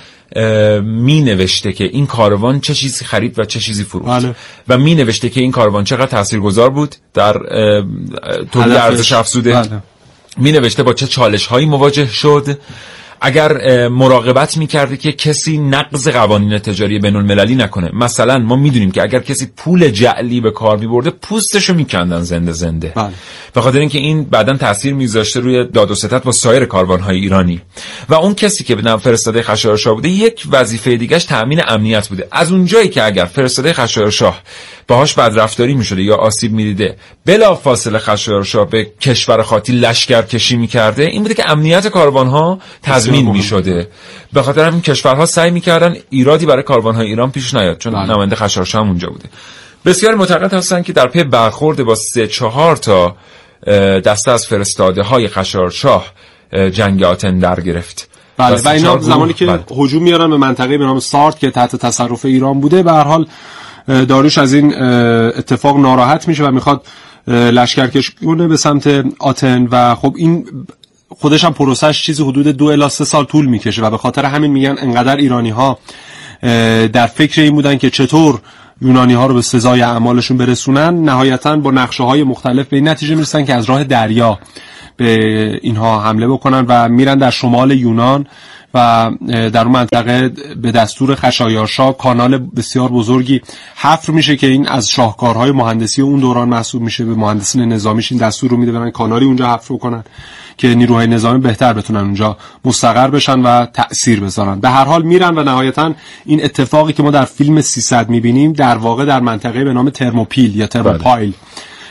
می 0.83 1.23
نوشته 1.23 1.73
که 1.73 1.85
این 1.85 2.07
کاروان 2.07 2.61
چه 2.61 2.75
چیزی 2.75 3.05
خرید 3.05 3.39
و 3.39 3.45
چه 3.45 3.61
چیزی 3.61 3.85
فروخت. 3.85 4.25
بله. 4.25 4.35
و 4.69 4.79
می 4.79 4.95
نوشته 4.95 5.29
که 5.29 5.41
این 5.41 5.51
کاروان 5.51 5.85
چقدر 5.85 6.07
تاثیرگذار 6.07 6.71
بود 6.71 6.97
در 7.15 7.33
تولید 8.53 8.77
ارزش 8.77 9.13
افزوده. 9.13 9.53
بله. 9.53 9.83
می 10.37 10.53
نوشته 10.53 10.83
با 10.83 10.93
چه 10.93 11.07
چالش 11.07 11.47
هایی 11.47 11.67
مواجه 11.67 12.09
شد. 12.09 12.59
اگر 13.21 13.89
مراقبت 13.89 14.57
می‌کرده 14.57 14.97
که 14.97 15.13
کسی 15.13 15.59
نقض 15.59 16.09
قوانین 16.09 16.59
تجاری 16.59 16.99
بین 16.99 17.17
المللی 17.17 17.55
نکنه. 17.55 17.91
مثلا 17.93 18.39
ما 18.39 18.57
می‌دونیم 18.57 18.91
که 18.91 19.03
اگر 19.03 19.21
کسی 19.21 19.47
پول 19.57 19.89
جعلی 19.89 20.41
به 20.41 20.51
کار 20.51 20.77
میبرده 20.77 21.11
پوستشو 21.11 21.75
میکندن 21.75 22.23
زنده 22.23 22.53
زنده. 22.53 22.93
بله. 22.97 23.11
به 23.55 23.61
خاطر 23.61 23.79
اینکه 23.79 23.99
این 23.99 24.25
بعدا 24.25 24.57
تاثیر 24.57 24.95
میذاشته 24.95 25.41
روی 25.41 25.65
داد 25.65 25.91
و 25.91 25.95
ستد 25.95 26.23
با 26.23 26.33
سایر 26.33 26.65
کاروانهای 26.65 27.17
ایرانی. 27.17 27.61
و 28.09 28.15
اون 28.15 28.35
کسی 28.35 28.65
که 28.65 28.75
به 28.75 28.97
فرستاده 28.97 29.43
خشایارشاه 29.43 29.95
بوده 29.95 30.09
یک 30.09 30.43
وظیفه 30.51 30.97
دیگهش 30.97 31.25
تامین 31.25 31.61
امنیت 31.69 32.09
بوده. 32.09 32.29
از 32.33 32.53
اونجایی 32.53 32.89
که 32.89 33.05
اگر 33.05 33.25
فرستاده 33.25 33.73
خشایارشاه 33.73 34.43
باهاش 34.89 35.15
بدرفتاری 35.15 35.75
می‌شده 35.75 36.03
یا 36.03 36.17
آسیب 36.17 36.53
می‌دیده 36.53 36.97
بلا 37.27 37.55
فاصله 37.55 37.99
خشایارشاه 37.99 38.71
به 38.71 38.85
کشور 39.01 39.43
خاطی 39.43 39.73
لشکر 39.73 40.23
کشی 40.23 40.57
می‌کرده. 40.57 41.03
این 41.03 41.23
بوده 41.23 41.35
که 41.35 41.51
امنیت 41.51 41.87
کاروان 41.87 42.27
ها 42.27 42.59
تضمین 42.83 43.31
می‌شده. 43.31 43.89
به 44.33 44.43
خاطر 44.43 44.65
همین 44.65 44.81
کشورها 44.81 45.27
سعی 45.27 45.51
می‌کردن 45.51 45.97
ایرادی 46.11 46.47
برای 46.47 46.63
کاروان 46.63 46.95
های 46.95 47.07
ایران 47.07 47.31
پیش 47.31 47.55
نیاد 47.55 47.79
چون 47.79 47.93
بله. 47.93 48.13
نماینده 48.13 48.37
خشایارشاه 48.37 48.83
هم 48.83 48.89
اونجا 48.89 49.09
بوده. 49.09 49.29
بسیار 49.85 50.15
معتقد 50.15 50.55
هستن 50.55 50.83
که 50.83 50.93
در 50.93 51.09
پی 51.09 51.25
برخورد 51.25 51.83
با 51.83 51.95
سه 51.95 52.27
چهار 52.27 52.77
تا 52.77 53.17
دسته 54.05 54.31
از 54.31 54.47
فرستاده 54.47 55.03
های 55.03 55.29
خشایارشاه 55.29 56.07
جنگ 56.73 57.03
آتن 57.03 57.39
در 57.39 57.61
گرفت. 57.61 58.09
بله 58.37 58.63
و 58.63 58.69
اینا 58.69 58.99
زمانی 58.99 59.33
که 59.33 59.47
بله. 59.47 59.65
هجوم 59.79 60.03
میارن 60.03 60.31
به 60.31 60.37
منطقه 60.37 60.79
به 60.79 60.85
نام 60.85 61.01
سارت 61.01 61.39
که 61.39 61.51
تحت 61.51 61.77
تصرف 61.77 62.25
ایران 62.25 62.61
بوده 62.61 62.83
به 62.83 62.93
هر 62.93 63.05
حال 63.05 63.27
داروش 63.87 64.39
از 64.39 64.55
این 64.55 64.75
اتفاق 64.83 65.79
ناراحت 65.79 66.29
میشه 66.29 66.45
و 66.45 66.51
می‌خواد 66.51 66.87
لشکرکش 67.29 68.11
کنه 68.11 68.49
به 68.49 68.57
سمت 68.57 69.05
آتن 69.19 69.67
و 69.71 69.95
خب 69.95 70.15
این 70.17 70.47
خودش 71.09 71.45
هم 71.45 71.55
پروسش 71.55 72.03
چیزی 72.03 72.23
حدود 72.23 72.49
دو 72.49 72.65
الی 72.65 72.89
سه 72.89 73.05
سال 73.05 73.25
طول 73.25 73.47
می‌کشه 73.47 73.83
و 73.83 73.91
به 73.91 73.99
خاطر 73.99 74.25
همین 74.25 74.51
میگن 74.51 74.77
انقدر 74.79 75.17
ایرانی 75.17 75.51
ها 75.51 75.79
در 76.93 77.07
فکر 77.07 77.43
این 77.43 77.55
بودن 77.55 77.79
که 77.79 77.91
چطور 77.91 78.41
یونانی 78.81 79.15
ها 79.15 79.27
رو 79.27 79.35
به 79.35 79.43
سزای 79.43 79.83
اعمالشون 79.83 80.37
برسونن 80.37 81.05
نهایتا 81.05 81.57
با 81.57 81.71
نقشه 81.71 82.05
های 82.05 82.23
مختلف 82.23 82.67
به 82.69 82.77
این 82.77 82.89
نتیجه 82.89 83.15
می‌رسن 83.15 83.45
که 83.45 83.55
از 83.55 83.65
راه 83.65 83.85
دریا 83.85 84.39
به 84.97 85.61
اینها 85.63 86.01
حمله 86.01 86.29
بکنن 86.29 86.65
و 86.69 86.89
میرن 86.89 87.19
در 87.19 87.31
شمال 87.31 87.71
یونان 87.71 88.27
و 88.75 89.11
در 89.29 89.63
اون 89.63 89.73
منطقه 89.73 90.29
به 90.63 90.73
دستور 90.73 91.15
خشایارشا 91.15 91.93
کانال 91.93 92.39
بسیار 92.39 92.89
بزرگی 92.89 93.41
حفر 93.77 94.13
میشه 94.13 94.37
که 94.37 94.47
این 94.47 94.69
از 94.69 94.89
شاهکارهای 94.89 95.53
مهندسی 95.53 96.03
اون 96.03 96.21
دوران 96.21 96.49
محسوب 96.49 96.83
میشه 96.83 97.05
به 97.05 97.15
مهندسین 97.15 97.73
نظامیش 97.73 98.13
این 98.13 98.21
دستور 98.21 98.51
رو 98.51 98.57
میده 98.57 98.73
برن 98.73 98.91
کانالی 98.91 99.25
اونجا 99.25 99.55
حفر 99.55 99.77
کنن 99.77 100.05
که 100.57 100.75
نیروهای 100.75 101.07
نظامی 101.07 101.41
بهتر 101.41 101.73
بتونن 101.73 102.01
اونجا 102.01 102.37
مستقر 102.65 103.11
بشن 103.11 103.41
و 103.41 103.67
تأثیر 103.67 104.21
بذارن. 104.21 104.61
به 104.61 104.71
هر 104.71 104.85
حال 104.85 105.03
میرن 105.03 105.39
و 105.39 105.43
نهایتا 105.43 105.95
این 106.25 106.45
اتفاقی 106.45 106.93
که 106.93 107.03
ما 107.03 107.11
در 107.11 107.25
فیلم 107.25 107.61
300 107.61 108.09
می‌بینیم 108.09 108.53
در 108.53 108.77
واقع 108.77 109.05
در 109.05 109.21
منطقه 109.21 109.65
به 109.65 109.73
نام 109.73 109.91
ترموپیل 109.91 110.57
یا 110.57 110.67
ترموپایل. 110.67 111.35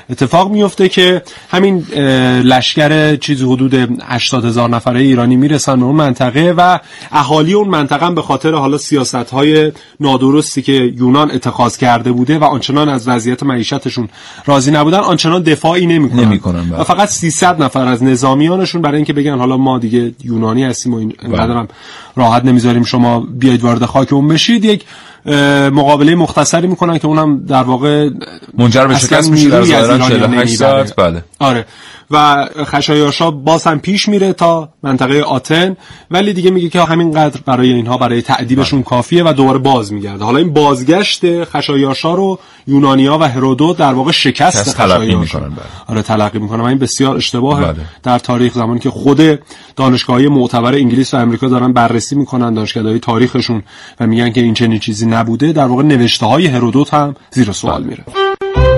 اتفاق 0.09 0.51
میفته 0.51 0.89
که 0.89 1.21
همین 1.49 1.79
لشکر 2.43 3.15
چیزی 3.15 3.45
حدود 3.45 3.73
80 4.03 4.45
هزار 4.45 4.69
نفره 4.69 5.01
ایرانی 5.01 5.35
می‌رسن 5.35 5.79
به 5.79 5.85
اون 5.85 5.95
منطقه 5.95 6.53
و 6.57 6.79
اهالی 7.11 7.53
اون 7.53 7.67
منطقه 7.67 8.11
به 8.11 8.21
خاطر 8.21 8.53
حالا 8.53 8.77
سیاست 8.77 9.15
های 9.15 9.71
نادرستی 9.99 10.61
که 10.61 10.71
یونان 10.71 11.31
اتخاذ 11.31 11.77
کرده 11.77 12.11
بوده 12.11 12.39
و 12.39 12.43
آنچنان 12.43 12.89
از 12.89 13.07
وضعیت 13.07 13.43
معیشتشون 13.43 14.09
راضی 14.45 14.71
نبودن 14.71 14.99
آنچنان 14.99 15.41
دفاعی 15.43 15.85
نمی‌کنن, 15.85 16.25
نمی‌کنن 16.25 16.71
و 16.71 16.83
فقط 16.83 17.09
300 17.09 17.63
نفر 17.63 17.87
از 17.87 18.03
نظامیانشون 18.03 18.81
برای 18.81 18.95
اینکه 18.95 19.13
بگن 19.13 19.37
حالا 19.37 19.57
ما 19.57 19.79
دیگه 19.79 20.11
یونانی 20.23 20.63
هستیم 20.63 20.93
و 20.93 20.97
اینقدر 20.97 21.51
هم 21.51 21.67
راحت 22.15 22.45
نمی‌ذاریم 22.45 22.83
شما 22.83 23.19
بیاید 23.19 23.61
وارد 23.61 23.85
خاک 23.85 24.13
اون 24.13 24.27
بشید 24.27 24.65
یک 24.65 24.85
مقابله 25.71 26.15
مختصری 26.15 26.67
می‌کنن 26.67 26.97
که 26.97 27.07
اونم 27.07 27.45
در 27.45 27.63
واقع 27.63 28.09
منجر 28.57 28.87
به 28.87 28.95
شکست 28.97 29.31
میشه 29.31 29.49
در 29.49 29.63
ظاهرا 29.63 30.09
48 30.09 30.55
ساعت 30.55 30.95
بله. 30.95 31.23
آره. 31.39 31.65
و 32.11 32.45
خشایارشا 32.65 33.31
باز 33.31 33.67
هم 33.67 33.79
پیش 33.79 34.09
میره 34.09 34.33
تا 34.33 34.69
منطقه 34.83 35.21
آتن 35.21 35.77
ولی 36.11 36.33
دیگه 36.33 36.51
میگه 36.51 36.69
که 36.69 36.81
همینقدر 36.81 37.39
برای 37.45 37.73
اینها 37.73 37.97
برای 37.97 38.21
تعدیبشون 38.21 38.79
بله. 38.79 38.89
کافیه 38.89 39.23
و 39.23 39.33
دوباره 39.33 39.59
باز 39.59 39.93
میگرده 39.93 40.23
حالا 40.23 40.37
این 40.37 40.53
بازگشت 40.53 41.43
خشایارشا 41.43 42.13
رو 42.13 42.39
یونانیا 42.67 43.17
و 43.17 43.23
هرودوت 43.23 43.77
در 43.77 43.93
واقع 43.93 44.11
شکست 44.11 44.81
خشایارشا 44.81 45.39
بله. 45.39 45.49
آره 45.87 46.01
تلقی 46.01 46.39
می‌کنن 46.39 46.61
و 46.61 46.65
این 46.65 46.77
بسیار 46.77 47.15
اشتباهه 47.15 47.65
بله. 47.65 47.85
در 48.03 48.19
تاریخ 48.19 48.53
زمانی 48.53 48.79
که 48.79 48.89
خود 48.89 49.39
دانشگاهی 49.75 50.27
معتبر 50.27 50.73
انگلیس 50.73 51.13
و 51.13 51.17
امریکا 51.17 51.47
دارن 51.47 51.73
بررسی 51.73 52.15
می‌کنن 52.15 52.53
دانشگاهی 52.53 52.99
تاریخشون 52.99 53.63
و 53.99 54.07
میگن 54.07 54.31
که 54.31 54.41
این 54.41 54.53
چنین 54.53 54.79
چیزی 54.79 55.05
نبوده 55.05 55.53
در 55.53 55.65
واقع 55.65 55.83
نوشته 55.83 56.25
های 56.25 56.47
هرودوت 56.47 56.93
هم 56.93 57.15
زیر 57.31 57.51
سوال 57.51 57.83
بله. 57.83 57.89
میره 57.89 58.74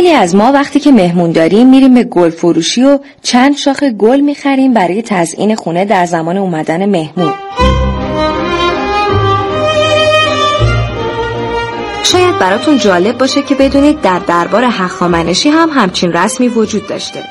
خیلی 0.00 0.12
از 0.12 0.34
ما 0.34 0.52
وقتی 0.52 0.80
که 0.80 0.92
مهمون 0.92 1.32
داریم 1.32 1.70
میریم 1.70 1.94
به 1.94 2.04
گل 2.04 2.30
فروشی 2.30 2.82
و 2.82 2.98
چند 3.22 3.56
شاخ 3.56 3.82
گل 3.82 4.20
می‌خریم 4.20 4.74
برای 4.74 5.02
تزئین 5.02 5.54
خونه 5.54 5.84
در 5.84 6.06
زمان 6.06 6.36
اومدن 6.36 6.86
مهمون. 6.86 7.32
شاید 12.04 12.38
براتون 12.38 12.78
جالب 12.78 13.18
باشه 13.18 13.42
که 13.42 13.54
بدونید 13.54 14.00
در 14.00 14.18
دربار 14.18 14.64
هخامنشی 14.64 15.48
هم 15.48 15.68
همچین 15.68 16.12
رسمی 16.12 16.48
وجود 16.48 16.86
داشته. 16.86 17.24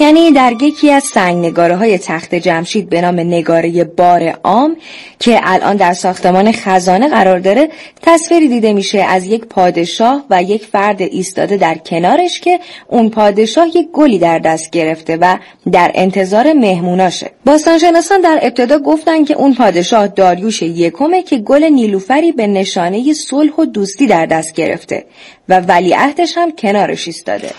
یعنی 0.00 0.32
در 0.32 0.52
یکی 0.62 0.90
از 0.90 1.04
سنگ 1.04 1.46
نگاره 1.46 1.76
های 1.76 1.98
تخت 1.98 2.34
جمشید 2.34 2.88
به 2.88 3.00
نام 3.00 3.20
نگاره 3.20 3.84
بار 3.84 4.28
عام 4.44 4.76
که 5.18 5.40
الان 5.42 5.76
در 5.76 5.94
ساختمان 5.94 6.52
خزانه 6.52 7.08
قرار 7.08 7.38
داره 7.38 7.68
تصویری 8.02 8.48
دیده 8.48 8.72
میشه 8.72 8.98
از 8.98 9.26
یک 9.26 9.44
پادشاه 9.44 10.24
و 10.30 10.42
یک 10.42 10.66
فرد 10.66 11.02
ایستاده 11.02 11.56
در 11.56 11.74
کنارش 11.74 12.40
که 12.40 12.60
اون 12.88 13.10
پادشاه 13.10 13.68
یک 13.68 13.88
گلی 13.92 14.18
در 14.18 14.38
دست 14.38 14.70
گرفته 14.70 15.18
و 15.20 15.36
در 15.72 15.90
انتظار 15.94 16.52
مهموناشه. 16.52 17.30
باستانشناسان 17.44 18.20
در 18.20 18.38
ابتدا 18.42 18.78
گفتن 18.78 19.24
که 19.24 19.34
اون 19.34 19.54
پادشاه 19.54 20.06
داریوش 20.06 20.62
یکمه 20.62 21.22
که 21.22 21.36
گل 21.36 21.64
نیلوفری 21.64 22.32
به 22.32 22.46
نشانه 22.46 23.12
صلح 23.12 23.52
و 23.58 23.64
دوستی 23.64 24.06
در 24.14 24.26
دست 24.26 24.52
گرفته 24.52 25.04
و 25.48 25.60
ولیعهدش 25.60 26.32
هم 26.36 26.52
کنارش 26.52 27.06
ایستاده. 27.06 27.50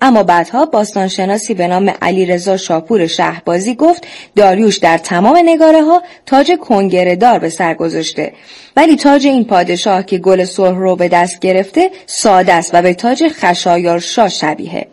اما 0.00 0.22
بعدها 0.22 0.66
باستانشناسی 0.66 1.54
به 1.54 1.66
نام 1.66 1.92
علیرضا 2.02 2.56
شاپور 2.56 3.06
شهبازی 3.06 3.74
گفت 3.74 4.06
داریوش 4.36 4.76
در 4.76 4.98
تمام 4.98 5.38
نگاره 5.44 5.82
ها 5.82 6.02
تاج 6.26 6.52
کنگره 6.52 7.38
به 7.38 7.48
سر 7.48 7.74
گذاشته. 7.74 8.32
ولی 8.76 8.96
تاج 8.96 9.26
این 9.26 9.44
پادشاه 9.44 10.02
که 10.02 10.18
گل 10.18 10.44
سرخ 10.44 10.76
رو 10.76 10.96
به 10.96 11.08
دست 11.08 11.38
گرفته 11.38 11.90
ساده 12.06 12.52
است 12.52 12.70
و 12.74 12.82
به 12.82 12.94
تاج 12.94 13.28
خشایارشا 13.28 14.28
شبیه. 14.28 14.86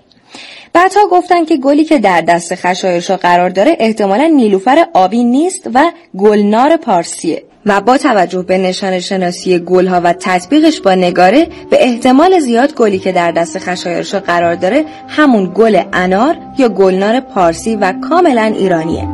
بعدها 0.74 1.02
گفتن 1.12 1.46
که 1.46 1.58
گلی 1.58 1.84
که 1.84 2.00
در 2.00 2.22
دست 2.22 2.56
خشایارشا 2.56 3.18
قرار 3.18 3.50
داره 3.50 3.78
احتمالا 3.80 4.28
نیلوفر 4.28 4.86
آبی 4.94 5.24
نیست 5.24 5.70
و 5.74 5.92
گلنار 6.18 6.78
پارسیه. 6.78 7.49
و 7.66 7.82
با 7.82 7.98
توجه 7.98 8.42
به 8.42 8.58
نشان 8.58 9.00
شناسی 9.00 9.60
گلها 9.60 10.02
و 10.04 10.14
تطبیقش 10.14 10.82
با 10.82 10.96
نگاره 10.96 11.48
به 11.70 11.78
احتمال 11.84 12.40
زیاد 12.40 12.74
گلی 12.74 13.00
که 13.00 13.12
در 13.12 13.32
دست 13.32 13.60
خشایارشا 13.60 14.20
قرار 14.20 14.56
داره 14.56 14.86
همون 15.08 15.52
گل 15.56 15.82
انار 15.94 16.36
یا 16.58 16.70
گلنار 16.70 17.20
پارسی 17.20 17.76
و 17.76 17.94
کاملا 18.10 18.44
ایرانیه. 18.44 19.08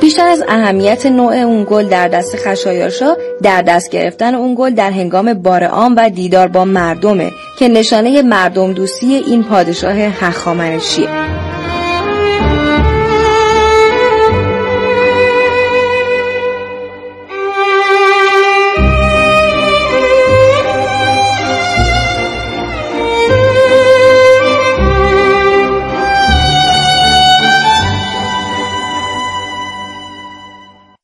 بیشتر 0.00 0.28
از 0.28 0.42
اهمیت 0.48 1.06
نوع 1.06 1.34
اون 1.34 1.66
گل 1.70 1.88
در 1.88 2.08
دست 2.08 2.36
خشایارشا 2.36 3.14
در 3.42 3.62
دست 3.62 3.90
گرفتن 3.90 4.34
اون 4.34 4.54
گل 4.58 4.70
در 4.70 4.90
هنگام 4.90 5.34
بار 5.34 5.64
عام 5.64 5.94
و 5.96 6.10
دیدار 6.10 6.48
با 6.48 6.64
مردمه 6.64 7.30
که 7.58 7.68
نشانه 7.68 8.22
مردم 8.22 8.72
دوستی 8.72 9.14
این 9.14 9.44
پادشاه 9.44 9.96
هخامنشیه. 9.96 11.08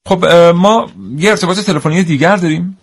خب 0.06 0.24
ما 0.54 0.86
یه 1.18 1.30
ارتباط 1.30 1.58
تلفنی 1.58 2.02
دیگر 2.02 2.36
داریم 2.36 2.78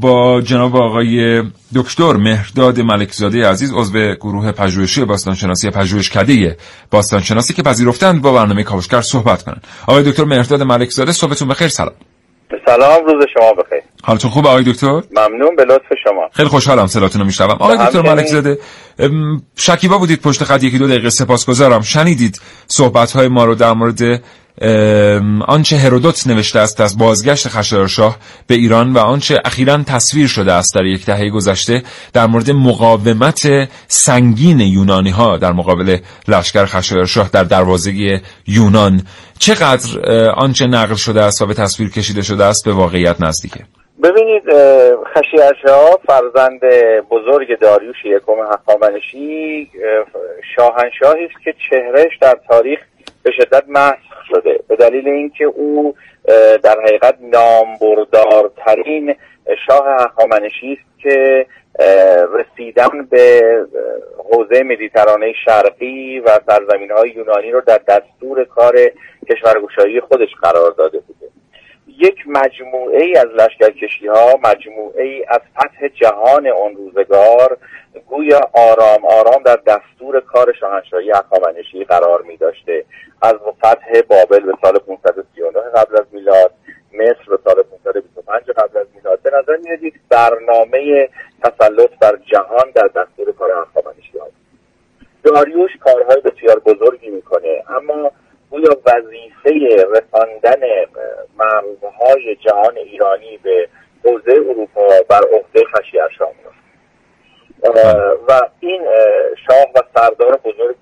با 0.00 0.40
جناب 0.40 0.76
آقای 0.76 1.42
دکتر 1.74 2.12
مهرداد 2.12 2.80
ملکزاده 2.80 3.48
عزیز 3.48 3.72
عضو 3.74 4.14
گروه 4.14 4.52
پژوهشی 4.52 5.04
باستانشناسی 5.04 5.70
پژوهشکده 5.70 6.56
باستانشناسی 6.90 7.54
که 7.54 7.62
پذیرفتند 7.62 8.22
با 8.22 8.32
برنامه 8.32 8.62
کاوشگر 8.62 9.00
صحبت 9.00 9.42
کنند 9.42 9.66
آقای 9.86 10.02
دکتر 10.02 10.24
مهرداد 10.24 10.62
ملکزاده 10.62 11.12
صبحتون 11.12 11.48
بخیر 11.48 11.68
سلام. 11.68 11.94
سلام 12.66 13.04
روز 13.06 13.24
شما 13.34 13.52
بخیر. 13.52 13.82
حالتون 14.02 14.30
خوب 14.30 14.46
آقای 14.46 14.64
دکتر؟ 14.64 15.02
ممنون 15.10 15.56
به 15.56 15.64
لطف 15.64 15.86
شما. 16.04 16.28
خیلی 16.32 16.48
خوشحالم 16.48 16.86
صداتون 16.86 17.20
رو 17.20 17.26
میشنوم. 17.26 17.50
آقای 17.50 17.76
دکتر 17.76 18.02
ملکزاده 18.02 18.58
شکیبا 19.56 19.98
بودید 19.98 20.20
پشت 20.20 20.44
خط 20.44 20.62
یکی 20.62 20.78
دو 20.78 20.86
دقیقه 20.86 21.10
سپاسگزارم. 21.10 21.80
شنیدید 21.82 22.40
صحبت 22.66 23.12
های 23.12 23.28
ما 23.28 23.44
رو 23.44 23.54
در 23.54 23.72
مورد 23.72 24.22
آنچه 25.48 25.76
هرودوت 25.76 26.26
نوشته 26.26 26.58
است 26.58 26.80
از 26.80 26.98
بازگشت 26.98 27.48
خشایارشاه 27.48 28.16
به 28.46 28.54
ایران 28.54 28.92
و 28.92 28.98
آنچه 28.98 29.38
اخیرا 29.44 29.78
تصویر 29.86 30.26
شده 30.26 30.52
است 30.52 30.74
در 30.74 30.84
یک 30.84 31.06
دهه 31.06 31.30
گذشته 31.30 31.82
در 32.14 32.26
مورد 32.26 32.50
مقاومت 32.50 33.68
سنگین 33.86 34.60
یونانی 34.60 35.10
ها 35.10 35.36
در 35.36 35.52
مقابل 35.52 35.96
لشکر 36.28 36.64
خشایارشاه 36.64 37.30
در 37.32 37.44
دروازه 37.44 38.20
یونان. 38.46 39.02
چقدر 39.38 40.00
آنچه 40.36 40.66
نقل 40.66 40.94
شده 40.94 41.22
است 41.22 41.42
و 41.42 41.46
به 41.46 41.54
تصویر 41.54 41.90
کشیده 41.90 42.22
شده 42.22 42.44
است 42.44 42.64
به 42.64 42.72
واقعیت 42.72 43.20
نزدیکه؟ 43.20 43.60
ببینید 44.02 44.42
خشایارشاه 45.14 45.98
فرزند 46.06 46.60
بزرگ 47.10 47.58
داریوش 47.58 47.96
یکم 48.04 48.32
هخامنشی 48.52 49.68
شاهنشاهی 50.56 51.24
است 51.24 51.44
که 51.44 51.54
چهرهش 51.70 52.18
در 52.20 52.38
تاریخ 52.48 52.78
به 53.22 53.30
شدت 53.30 53.64
محض 53.68 53.98
شده. 54.28 54.60
به 54.68 54.76
دلیل 54.76 55.08
اینکه 55.08 55.44
او 55.44 55.94
در 56.62 56.80
حقیقت 56.80 57.14
نامبردارترین 57.20 59.14
شاه 59.66 59.86
هخامنشی 60.00 60.72
است 60.72 61.02
که 61.02 61.46
رسیدن 62.32 63.06
به 63.10 63.40
حوزه 64.32 64.62
مدیترانه 64.62 65.32
شرقی 65.44 66.20
و 66.20 66.38
سرزمین 66.46 66.90
های 66.90 67.10
یونانی 67.10 67.50
رو 67.50 67.60
در 67.60 67.80
دستور 67.88 68.44
کار 68.44 68.76
کشورگشایی 69.30 70.00
خودش 70.00 70.34
قرار 70.42 70.70
داده 70.70 70.98
بوده. 70.98 71.39
یک 72.00 72.16
مجموعه 72.26 73.02
ای 73.02 73.16
از 73.16 73.26
لشکرکشی 73.26 74.06
ها 74.06 74.38
مجموعه 74.44 75.04
ای 75.04 75.24
از 75.28 75.40
فتح 75.58 75.88
جهان 75.88 76.46
اون 76.46 76.76
روزگار 76.76 77.58
گویا 78.06 78.40
آرام 78.52 79.04
آرام 79.04 79.42
در 79.42 79.56
دستور 79.56 80.20
کار 80.20 80.52
شاهنشاهی 80.60 81.10
هخامنشی 81.10 81.84
قرار 81.84 82.22
می 82.22 82.36
داشته 82.36 82.84
از 83.22 83.34
فتح 83.58 84.00
بابل 84.08 84.40
به 84.40 84.52
سال 84.62 84.78
539 84.78 85.60
قبل 85.60 85.96
از 85.96 86.06
میلاد 86.12 86.52
مصر 86.92 87.36
به 87.36 87.38
سال 87.44 87.62
525 87.62 88.50
قبل 88.50 88.78
از 88.78 88.86
میلاد. 88.94 89.20
به 89.22 89.30
نظر 89.38 89.56
میاد 89.56 89.82
یک 89.82 89.94
برنامه 90.08 91.08
تسلط 91.42 91.90
بر 92.00 92.18
جهان 92.32 92.70
در 92.74 92.86
دستور 92.86 93.32
کار 93.32 93.50
هخامنشی 93.50 94.18
ها 94.18 94.26
داریوش 95.24 95.70
کارهای 95.80 96.20
بسیار 96.20 96.58
بزرگی 96.58 97.10
می‌کنه 97.10 97.64
اما 97.68 98.12
گویا 98.50 98.76
وظیفه 98.86 99.84
رساندن 99.90 100.60
مرزهای 101.38 102.36
جهان 102.36 102.76
ایرانی 102.76 103.38
به 103.38 103.68
حوزه 104.04 104.32
اروپا 104.32 104.88
بر 105.08 105.20
عهده 105.32 105.64
خشیرشاه 105.64 106.32
و 108.28 108.40
این 108.60 108.82
شاه 109.46 109.66
و 109.74 109.82
سردار 109.94 110.36
بزرگ 110.36 110.76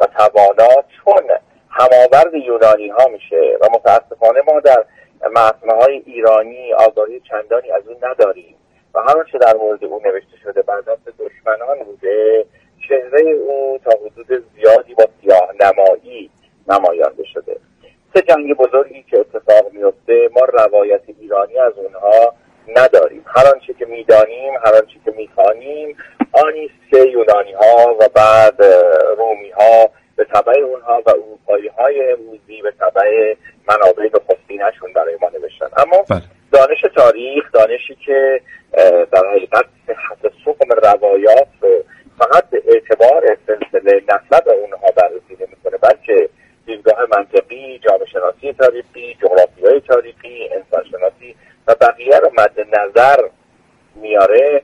و 0.00 0.06
توانا 0.06 0.68
چون 1.04 1.22
هماورد 1.70 2.34
یونانی 2.34 2.88
ها 2.88 3.08
میشه 3.08 3.58
و 3.60 3.66
متاسفانه 3.74 4.40
ما 4.46 4.60
در 4.60 4.84
محکمه 5.30 5.72
های 5.72 6.02
ایرانی 6.06 6.72
آگاهی 6.72 7.20
چندانی 7.20 7.70
از 7.70 7.82
اون 7.88 7.96
نداریم. 8.02 8.54
و 8.94 9.00
هر 9.00 9.24
چه 9.32 9.38
در 9.38 9.56
مورد 9.56 9.84
او 9.84 10.00
نوشته 10.04 10.36
شده 10.44 10.62
بر 10.62 10.80
دست 10.80 11.18
دشمنان 11.18 11.78
بوده 11.84 12.44
چهره 12.88 13.30
او 13.30 13.78
تا 13.84 13.90
حدود 13.90 14.44
زیادی 14.54 14.94
با 14.94 15.04
سیاه 15.22 15.50
نمایی 15.60 16.30
نمایانده 16.68 17.24
شده. 17.34 17.56
سه 18.14 18.22
جنگ 18.22 18.56
بزرگی 18.56 19.02
که 19.10 19.18
اتفاق 19.18 19.72
میفته 19.72 20.30
ما 20.32 20.40
روایت 20.40 21.02
ایرانی 21.20 21.58
از 21.58 21.72
اونها 21.76 22.34
نداریم. 22.76 23.24
هر 23.26 23.46
آنچه 23.54 23.74
که 23.78 23.86
می‌دانیم 23.86 24.54
هر 24.64 24.74
آنچه 24.74 24.98
که 25.04 25.10
می‌خوانیم 25.16 25.96
آنی 26.32 26.70
که 26.90 26.98
یونانی 26.98 27.52
ها 27.52 27.96
و 28.00 28.08
بعد 28.14 28.62
رومی 29.18 29.50
ها 29.50 29.90
به 30.16 30.24
طبع 30.24 30.60
اونها 30.60 31.02
و 31.06 31.10
اروپایی 31.10 31.68
های 31.68 32.12
امروزی 32.12 32.62
به 32.62 32.72
طبع 32.78 33.34
منابع 33.68 34.04
نخستینشون 34.04 34.92
برای 34.92 35.16
ما 35.22 35.28
نوشتن. 35.28 35.68
اما 35.76 36.04
بله. 36.10 36.22
دانش 36.52 36.80
تاریخ 36.96 37.52
دانشی 37.52 37.94
که 38.06 38.40
در 39.12 39.22
حقیقت 39.30 39.64
صحت 39.86 40.32
سخم 40.44 40.70
روایات 40.70 41.48
فقط 42.18 42.50
به 42.50 42.62
اعتبار 42.66 43.36
سلسله 43.46 44.02
نسب 44.08 44.48
اونها 44.48 44.86
بررسی 44.96 45.36
نمی‌کنه 45.40 45.78
بلکه 45.82 46.28
دیدگاه 46.66 46.98
منطقی 47.16 47.78
جامعه 47.78 48.06
شناسی 48.06 48.52
تاریخی 48.52 49.16
جغرافیای 49.22 49.80
تاریخی 49.80 50.48
انسان 50.52 50.84
شناسی 50.90 51.36
و 51.66 51.74
بقیه 51.80 52.18
رو 52.18 52.30
مد 52.38 52.60
نظر 52.98 53.28
میاره 53.94 54.62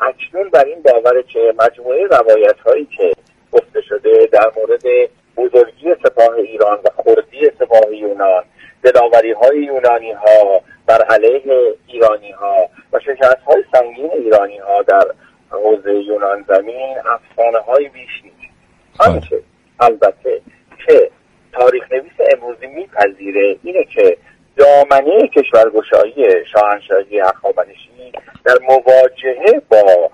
اکنون 0.00 0.48
بر 0.48 0.64
این 0.64 0.82
باوره 0.82 1.22
که 1.22 1.54
مجموعه 1.58 2.06
روایت 2.06 2.60
هایی 2.66 2.84
که 2.96 3.12
گفته 3.52 3.80
شده 3.80 4.28
در 4.32 4.50
مورد 4.56 5.10
بزرگی 5.36 5.94
سپاه 6.04 6.34
ایران 6.34 6.78
و 6.84 7.02
خردی 7.02 7.50
سپاه 7.58 7.94
یونان 7.94 8.44
دلاوری 8.82 9.32
های 9.32 9.58
یونانی 9.58 10.12
ها 10.12 10.60
بر 10.86 11.02
علیه 11.02 11.74
ایرانی 11.86 12.30
ها 12.30 12.68
و 12.92 13.00
شکست 13.00 13.42
های 13.46 13.64
سنگین 13.72 14.10
ایرانی 14.12 14.58
ها 14.58 14.82
در 14.82 15.04
حوزه 15.50 15.94
یونان 15.94 16.44
زمین 16.48 16.96
افسانه 16.98 17.58
های 17.58 17.88
بیش 17.88 18.22
نیست 18.24 18.54
آنچه 18.98 19.42
البته 19.80 20.40
که 20.86 21.10
تاریخ 21.52 21.92
نویس 21.92 22.12
امروزی 22.32 22.66
میپذیره 22.66 23.56
اینه 23.62 23.84
که 23.84 24.16
دامنه 24.58 25.28
کشورگشایی 25.28 26.44
شاهنشاهی 26.52 27.20
هخامنشی 27.20 28.12
در 28.44 28.58
مواجهه 28.68 29.62
با 29.68 30.10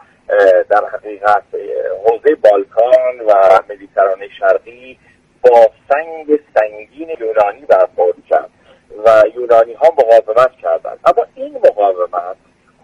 در 0.71 0.85
حقیقت 0.93 1.43
حوزه 2.05 2.35
بالکان 2.35 3.21
و 3.27 3.61
مدیترانه 3.71 4.29
شرقی 4.39 4.99
با 5.43 5.67
سنگ 5.89 6.41
سنگین 6.55 7.09
یونانی 7.21 7.67
برخورد 7.69 8.17
کرد 8.31 8.51
و 9.05 9.23
یونانی 9.35 9.73
ها 9.73 9.89
مقاومت 9.89 10.53
کردند 10.63 10.99
اما 11.05 11.27
این 11.35 11.55
مقاومت 11.57 12.37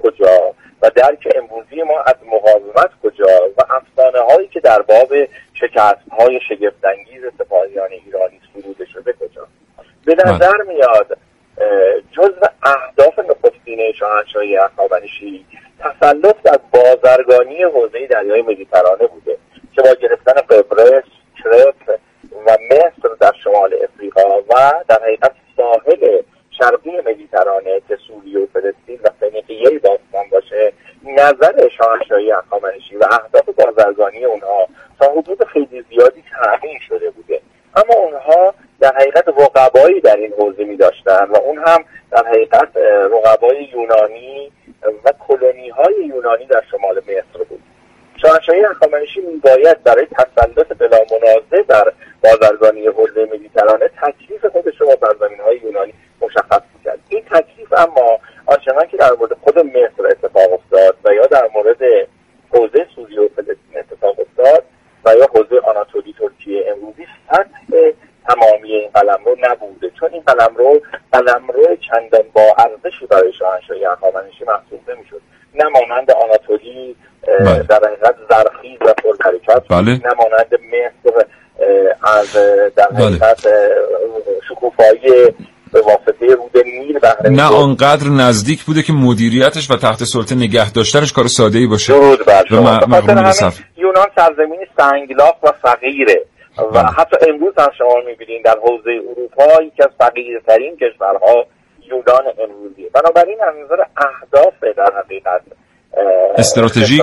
کجا 0.02 0.54
و 0.82 0.90
درک 0.90 1.28
امروزی 1.36 1.82
ما 1.82 2.00
از 2.00 2.16
مقاومت 2.26 2.90
کجا 3.02 3.48
و 3.58 3.62
افسانه 3.70 4.24
هایی 4.24 4.48
که 4.48 4.59
در 4.70 4.82
باب 4.82 5.08
شکست 5.54 6.08
های 6.18 6.40
شگفتانگیز 6.48 7.22
سپاهیان 7.38 7.88
ایرانی 7.90 8.40
سروده 8.52 8.84
شده 8.84 9.12
کجا 9.12 9.46
به 10.04 10.14
بله. 10.14 10.34
نظر 10.34 10.56
میاد 10.68 11.18
جزو 12.12 12.46
اهداف 12.62 13.18
نخستین 13.18 13.92
شاهنشاهی 13.92 14.56
اخوانشی 14.56 15.46
تسلط 15.78 16.36
از 16.46 16.58
بازرگانی 16.72 17.62
حوزه 17.62 18.06
دریای 18.06 18.42
مدیترانه 18.42 19.06
بوده 19.06 19.38
که 19.72 19.82
با 19.82 19.94
گرفتن 19.94 20.32
قبرس 20.32 21.04
کرت 21.44 21.98
و 22.46 22.56
مصر 22.70 23.14
در 23.20 23.32
شمال 23.44 23.74
افریقا 23.84 24.38
و 24.38 24.72
در 24.88 25.02
حقیقت 25.02 25.32
ساحل 25.56 26.22
شرقی 26.58 27.00
مدیترانه 27.06 27.82
که 27.88 27.96
سوریه 28.06 28.38
و 28.38 28.46
فلسطین 28.46 28.98
و 29.04 29.08
فنیقیه 29.20 29.78
باستان 29.78 30.28
باشه 30.30 30.72
نظر 31.04 31.68
شاهنشاهی 31.68 32.32
اخامنشی 32.32 32.96
و 32.96 33.04
اهداف 33.10 33.48
بازرگانی 33.48 34.24
اونها 34.24 34.66
تا 35.00 35.12
حدود 35.12 35.44
خیلی 35.44 35.84
زیادی 35.90 36.24
تأمین 36.32 36.78
شده 36.88 37.10
بوده 37.10 37.40
اما 37.76 37.94
اونها 37.94 38.54
در 38.80 38.94
حقیقت 38.94 39.28
رقبایی 39.28 40.00
در 40.00 40.16
این 40.16 40.32
حوزه 40.32 40.64
می 40.64 40.76
داشتن 40.76 41.24
و 41.24 41.36
اون 41.36 41.58
هم 41.58 41.84
در 42.10 42.26
حقیقت 42.26 42.76
رقبای 43.12 43.64
یونانی 43.64 44.52
و 45.04 45.12
کلونی 45.28 45.68
های 45.68 45.94
یونانی 46.06 46.46
در 46.46 46.62
شمال 46.70 46.98
مصر 46.98 47.44
بود 47.48 47.62
شاهنشاهی 48.22 48.64
اخامنشی 48.64 49.20
باید 49.20 49.82
برای 49.82 50.06
تسلط 50.06 50.78
بلا 50.78 50.98
منازع 51.10 51.62
در 51.68 51.92
بازرگانی 52.24 52.86
حوزه 52.86 53.28
مدیترانه 53.34 53.90
تکلیف 54.02 54.46
خودش 54.46 54.80
رو 54.80 54.86
با 54.86 54.96
سرزمین 55.00 55.40
های 55.40 55.56
یونانی 55.56 55.94
مشخص 56.20 56.62
کرد 56.84 56.98
این 57.08 57.22
تکلیف 57.30 57.72
اما 57.72 58.18
آنچنان 58.46 58.86
که 58.86 58.96
در 58.96 59.12
مورد 59.12 59.32
خود 59.32 59.58
مصر 59.58 60.06
اتفاق 60.10 60.52
افتاد 60.52 60.96
و 61.04 61.14
یا 61.14 61.26
در 61.26 61.48
مورد 61.54 62.08
حوزه 62.52 62.86
سوریه 62.94 63.20
و 63.20 63.28
فلسطین 63.28 63.78
اتفاق 63.78 64.16
افتاد 64.20 64.64
و 65.04 65.14
یا 65.16 65.26
حوزه 65.34 65.60
آناتولی 65.60 66.14
ترکیه 66.18 66.64
امروزی 66.68 67.06
سطح 67.30 67.92
تمامی 68.28 68.72
این 68.72 68.90
قلم 68.94 69.24
رو 69.24 69.36
نبوده 69.40 69.90
چون 70.00 70.08
این 70.12 70.22
قلم 70.22 70.56
رو 70.56 70.80
قلم 71.12 71.48
رو 71.48 71.76
چندان 71.76 72.24
با 72.32 72.54
ارزشی 72.58 73.06
برای 73.06 73.32
شاهنشاهی 73.32 73.86
اخوانشی 73.86 74.44
محسوب 74.44 74.90
نمی‌شد 74.90 75.20
نه 75.54 75.64
مانند 75.64 76.10
آناتولی 76.10 76.96
بله. 77.40 77.62
در 77.62 77.80
حقیقت 77.86 78.16
زرخیز 78.30 78.78
و 78.80 78.94
پرحرکت 78.94 79.69
بله. 79.82 79.90
نه 79.92 80.14
مانند 80.18 80.54
مصر 80.54 81.26
از 82.02 82.32
در 82.76 82.86
بله. 82.86 83.06
حقیقت 83.06 83.46
شکوفایی 84.48 85.32
به 85.72 85.80
واسطه 85.80 86.26
رود 86.26 86.58
نیل 86.64 86.98
بهره 86.98 87.30
نه 87.30 87.42
آنقدر 87.42 88.08
نزدیک 88.08 88.64
بوده 88.64 88.82
که 88.82 88.92
مدیریتش 88.92 89.70
و 89.70 89.76
تحت 89.76 90.04
سلطه 90.04 90.34
نگه 90.34 90.72
داشتنش 90.72 91.12
کار 91.12 91.26
ساده 91.26 91.58
ای 91.58 91.66
باشه 91.66 91.92
درود 91.92 92.26
بر 92.26 92.44
شما 92.48 92.80
یونان 93.76 94.06
سرزمینی 94.16 94.66
سنگلاخ 94.76 95.42
و 95.42 95.52
فقیره 95.62 96.24
و 96.58 96.62
بله. 96.64 96.86
حتی 96.86 97.16
امروز 97.28 97.54
هم 97.58 97.68
شما 97.78 97.94
می‌بینید 98.06 98.44
در 98.44 98.56
حوزه 98.62 98.90
اروپا 99.10 99.62
یکی 99.62 99.82
از 99.82 99.90
فقیرترین 99.98 100.76
کشورها 100.76 101.46
یونان 101.90 102.24
امروزیه 102.38 102.90
بنابراین 102.94 103.38
از 103.48 103.54
نظر 103.64 103.82
اهداف 103.96 104.76
در 104.76 104.92
حقیقت 104.98 105.42
استراتژیک 106.38 107.02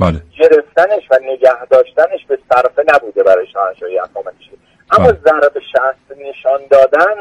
بله. 0.00 0.20
گرفتنش 0.38 1.02
و 1.10 1.18
نگه 1.22 1.64
داشتنش 1.70 2.26
به 2.28 2.38
صرفه 2.52 2.84
نبوده 2.94 3.22
برای 3.22 3.46
شاهنشاهی 3.52 3.98
اخامنشی 3.98 4.50
اما 4.90 5.06
بله. 5.06 5.18
ضرب 5.24 5.52
شست 5.72 6.18
نشان 6.18 6.60
دادن 6.70 7.14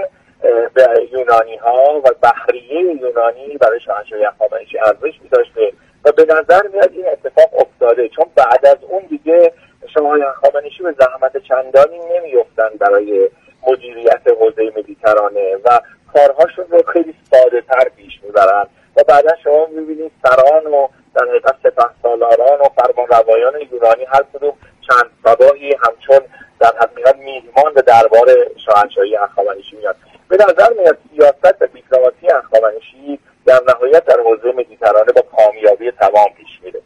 به 0.73 0.87
یونانی 1.11 1.55
ها 1.55 2.01
و 2.05 2.09
بحریه 2.21 2.81
یونانی 3.01 3.57
برای 3.61 3.79
شاهنشاهی 3.79 4.25
اخامنشی 4.25 4.77
ارزش 4.79 5.19
می 5.23 5.29
داشته 5.29 5.73
و 6.05 6.11
به 6.11 6.23
نظر 6.23 6.67
میاد 6.73 6.91
این 6.91 7.05
اتفاق 7.07 7.61
افتاده 7.61 8.09
چون 8.09 8.25
بعد 8.35 8.65
از 8.65 8.77
اون 8.89 9.01
دیگه 9.09 9.53
شما 9.93 10.15
اخامنشی 10.15 10.83
به 10.83 10.95
زحمت 10.99 11.37
چندانی 11.37 11.99
نمیفتن 12.15 12.69
برای 12.79 13.29
مدیریت 13.67 14.21
حوزه 14.39 14.71
مدیترانه 14.77 15.55
و 15.65 15.79
کارهاشون 16.13 16.65
رو 16.69 16.83
خیلی 16.93 17.13
ساده 17.31 17.61
تر 17.61 17.89
پیش 17.97 18.19
می‌برن 18.23 18.65
و 18.97 19.03
بعدا 19.07 19.35
شما 19.43 19.67
می‌بینید 19.75 20.11
سران 20.23 20.65
و 20.73 20.87
در 21.15 21.25
حقیقت 21.29 21.55
سپه 21.63 21.89
سالاران 22.01 22.59
و 22.59 22.67
فرمان 22.75 23.07
روایان 23.07 23.53
یونانی 23.71 24.05
هر 24.13 24.23
کدوم 24.33 24.53
چند 24.87 25.05
سباهی 25.23 25.75
همچون 25.85 26.27
در 26.59 26.73
حقیقت 26.81 27.15
میهمان 27.15 27.73
به 27.75 27.81
دربار 27.81 28.27
شاهنشاهی 28.65 29.17
اخامنشی 29.17 29.75
میاد. 29.77 29.95
به 30.29 30.35
نظر 30.35 30.69
میاد 30.79 30.97
سیاست 31.09 31.61
و 31.61 31.65
دیپلماسی 31.65 32.27
اخامنشی 32.27 33.19
در 33.45 33.61
نهایت 33.67 34.05
در 34.05 34.17
حوزه 34.25 34.57
مدیترانه 34.57 35.11
با 35.15 35.21
کامیابی 35.21 35.91
تمام 35.91 36.27
پیش 36.37 36.63
میره. 36.63 36.79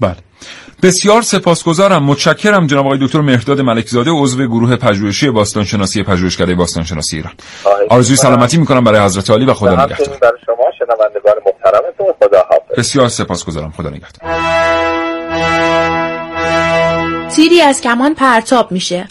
بله. 0.00 0.16
بسیار 0.82 1.22
سپاسگزارم. 1.22 2.02
متشکرم 2.04 2.66
جناب 2.66 2.86
آقای 2.86 2.98
دکتر 3.02 3.20
مهرداد 3.20 3.60
ملکزاده 3.60 4.10
عضو 4.10 4.46
گروه 4.46 4.76
پژوهشی 4.76 5.30
باستانشناسی 5.30 6.02
پژوهشکده 6.02 6.54
باستانشناسی 6.54 7.16
ایران. 7.16 7.32
آرزوی 7.90 8.16
سلامتی 8.16 8.58
می‌کنم 8.58 8.84
برای 8.84 9.00
حضرت 9.00 9.30
عالی 9.30 9.46
و 9.46 9.54
خدا 9.54 9.84
نگهدار. 9.84 10.18
شنوندگان 10.90 11.34
محترمتون 11.46 12.06
خدا 12.22 12.38
حافظ. 12.38 12.78
بسیار 12.78 13.08
سپاسگزارم. 13.08 13.70
خدا 13.76 13.88
نگهدار. 13.90 14.30
تیری 17.28 17.62
از 17.62 17.80
کمان 17.80 18.14
پرتاب 18.14 18.72
میشه. 18.72 19.08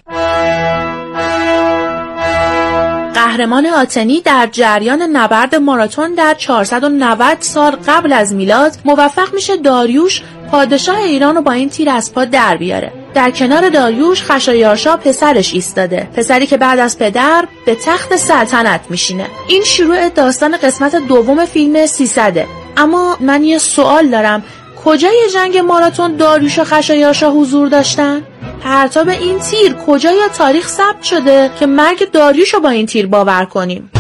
قهرمان 3.14 3.66
آتنی 3.66 4.22
در 4.22 4.50
جریان 4.52 5.02
نبرد 5.02 5.56
ماراتون 5.56 6.14
در 6.14 6.34
490 6.34 7.38
سال 7.40 7.72
قبل 7.88 8.14
از 8.14 8.34
میلاد 8.34 8.72
موفق 8.86 9.34
میشه 9.34 9.58
داریوش 9.58 10.22
پادشاه 10.52 10.98
ایران 10.98 11.36
رو 11.36 11.42
با 11.42 11.52
این 11.52 11.70
تیر 11.70 11.90
از 11.90 12.14
پا 12.14 12.26
در 12.26 12.58
بیاره. 12.58 12.99
در 13.14 13.32
کنار 13.32 13.70
داریوش 13.70 14.24
خشایارشا 14.24 14.98
پسرش 14.98 15.54
ایستاده 15.54 16.10
پسری 16.16 16.48
که 16.48 16.58
بعد 16.58 16.80
از 16.80 17.00
پدر 17.00 17.46
به 17.66 17.76
تخت 17.76 18.16
سلطنت 18.16 18.82
میشینه 18.90 19.26
این 19.48 19.64
شروع 19.64 20.10
داستان 20.10 20.58
قسمت 20.58 20.96
دوم 20.96 21.46
فیلم 21.46 21.86
300 21.86 22.46
اما 22.78 23.18
من 23.20 23.44
یه 23.44 23.58
سوال 23.58 24.08
دارم 24.08 24.44
کجای 24.86 25.18
جنگ 25.34 25.58
ماراتون 25.58 26.16
داریوش 26.16 26.60
و 26.60 26.64
خشایارشا 26.64 27.32
حضور 27.32 27.68
داشتن؟ 27.68 28.24
پرتاب 28.64 29.10
این 29.10 29.40
تیر 29.40 29.74
کجای 29.74 30.22
تاریخ 30.38 30.68
ثبت 30.68 31.04
شده 31.04 31.52
که 31.60 31.66
مرگ 31.66 32.12
داریوش 32.12 32.54
رو 32.54 32.60
با 32.60 32.70
این 32.70 32.86
تیر 32.86 33.08
باور 33.08 33.46
کنیم؟ 33.46 33.92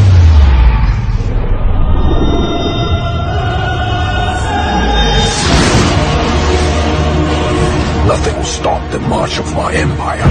Stopped 8.57 8.91
the 8.91 8.99
march 9.13 9.35
of 9.43 9.47
my 9.53 9.71
empire. 9.85 10.29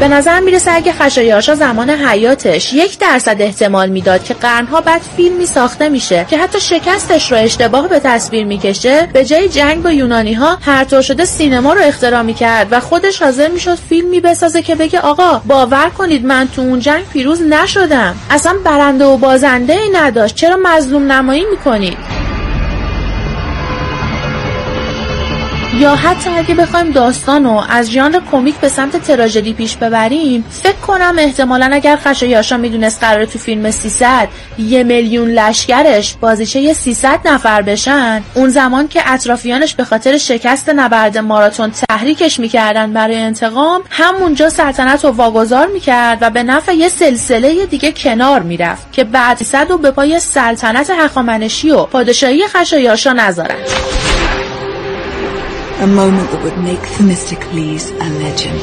به 0.00 0.08
نظر 0.08 0.40
می‌رسه 0.40 0.72
اگه 0.72 0.92
خشایارشا 0.92 1.54
زمان 1.54 1.90
حیاتش 1.90 2.72
یک 2.72 2.98
درصد 2.98 3.36
احتمال 3.42 3.88
می‌داد 3.88 4.24
که 4.24 4.34
قرنها 4.34 4.80
بعد 4.80 5.00
فیلمی 5.16 5.46
ساخته 5.46 5.88
میشه 5.88 6.26
که 6.30 6.38
حتی 6.38 6.60
شکستش 6.60 7.32
رو 7.32 7.38
اشتباه 7.38 7.88
به 7.88 7.98
تصویر 7.98 8.44
می‌کشه 8.44 9.08
به 9.12 9.24
جای 9.24 9.48
جنگ 9.48 9.82
با 9.82 9.92
یونانی 9.92 10.32
ها 10.32 10.58
هر 10.60 11.00
شده 11.00 11.24
سینما 11.24 11.72
رو 11.72 11.80
اختراع 11.84 12.22
می‌کرد 12.22 12.68
و 12.70 12.80
خودش 12.80 13.22
حاضر 13.22 13.48
می‌شد 13.48 13.78
فیلمی 13.88 14.20
بسازه 14.20 14.62
که 14.62 14.74
بگه 14.74 15.00
آقا 15.00 15.42
باور 15.46 15.90
کنید 15.98 16.26
من 16.26 16.48
تو 16.48 16.62
اون 16.62 16.80
جنگ 16.80 17.04
پیروز 17.12 17.42
نشدم 17.42 18.16
اصلا 18.30 18.54
برنده 18.64 19.04
و 19.04 19.16
بازنده 19.16 19.72
ای 19.72 19.90
نداشت 19.92 20.34
چرا 20.34 20.58
مظلوم 20.62 21.12
نمایی 21.12 21.44
می‌کنید 21.50 22.11
یا 25.78 25.94
حتی 25.94 26.30
اگه 26.30 26.54
بخوایم 26.54 26.90
داستان 26.90 27.44
رو 27.44 27.62
از 27.70 27.90
ژانر 27.90 28.20
کمیک 28.32 28.54
به 28.54 28.68
سمت 28.68 28.96
تراژدی 28.96 29.52
پیش 29.52 29.76
ببریم 29.76 30.44
فکر 30.50 30.72
کنم 30.72 31.14
احتمالا 31.18 31.70
اگر 31.72 31.96
خشایاشا 31.96 32.56
می‌دونست 32.56 33.00
قرار 33.00 33.24
تو 33.24 33.38
فیلم 33.38 33.70
300 33.70 34.28
یه 34.58 34.82
میلیون 34.84 35.30
لشکرش 35.30 36.14
بازیچه 36.20 36.72
300 36.72 37.20
نفر 37.24 37.62
بشن. 37.62 38.22
اون 38.34 38.48
زمان 38.48 38.88
که 38.88 39.02
اطرافیانش 39.06 39.74
به 39.74 39.84
خاطر 39.84 40.18
شکست 40.18 40.68
نبرد 40.68 41.18
ماراتون 41.18 41.72
تحریکش 41.88 42.40
می‌کردن 42.40 42.92
برای 42.92 43.16
انتقام 43.16 43.82
همونجا 43.90 44.48
سلطنت 44.48 45.04
رو 45.04 45.10
واگذار 45.10 45.66
می‌کرد 45.66 46.18
و 46.20 46.30
به 46.30 46.42
نفع 46.42 46.74
یه 46.74 46.88
سلسله 46.88 47.66
دیگه 47.66 47.92
کنار 47.92 48.40
می‌رفت 48.40 48.92
که 48.92 49.04
بعد 49.04 49.42
صد 49.42 49.70
و 49.70 49.78
به 49.78 49.90
پای 49.90 50.20
سلطنت 50.20 50.90
هخامنشی 50.90 51.70
و 51.70 51.84
پادشاهی 51.84 52.46
خشایارشا 52.46 53.12
نذارن. 53.12 53.56
A 55.82 55.86
moment 55.86 56.30
that 56.30 56.40
would 56.44 56.58
make 56.58 56.84
Themistocles 56.94 57.84
a 58.06 58.08
legend. 58.22 58.62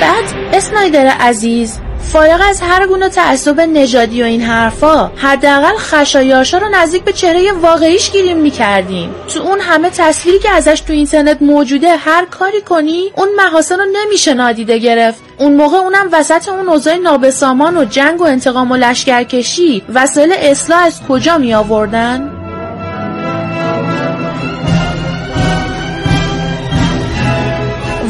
بعد 0.00 0.24
اسنایدر 0.52 1.06
عزیز 1.06 1.78
فارغ 1.98 2.40
از 2.48 2.60
هر 2.60 2.86
گونه 2.86 3.08
تعصب 3.08 3.60
نژادی 3.60 4.22
و 4.22 4.24
این 4.24 4.40
حرفا 4.40 5.06
حداقل 5.16 5.76
خشایارشا 5.76 6.58
رو 6.58 6.68
نزدیک 6.68 7.04
به 7.04 7.12
چهره 7.12 7.52
واقعیش 7.52 8.10
گیریم 8.10 8.36
می‌کردیم 8.36 9.14
تو 9.34 9.40
اون 9.40 9.60
همه 9.60 9.90
تصویری 9.90 10.38
که 10.38 10.50
ازش 10.50 10.80
تو 10.80 10.92
اینترنت 10.92 11.42
موجوده 11.42 11.96
هر 11.96 12.24
کاری 12.24 12.60
کنی 12.60 13.12
اون 13.16 13.28
محاسن 13.36 13.78
رو 13.78 13.86
نمیشه 13.92 14.34
نادیده 14.34 14.78
گرفت 14.78 15.22
اون 15.38 15.56
موقع 15.56 15.76
اونم 15.76 16.08
وسط 16.12 16.48
اون 16.48 16.68
اوضاع 16.68 16.96
نابسامان 16.96 17.76
و 17.76 17.84
جنگ 17.84 18.20
و 18.20 18.24
انتقام 18.24 18.70
و 18.70 18.76
لشکرکشی 18.76 19.82
وسایل 19.94 20.32
اصلاح 20.32 20.84
از 20.84 21.00
کجا 21.08 21.38
می 21.38 21.54
آوردن؟ 21.54 22.43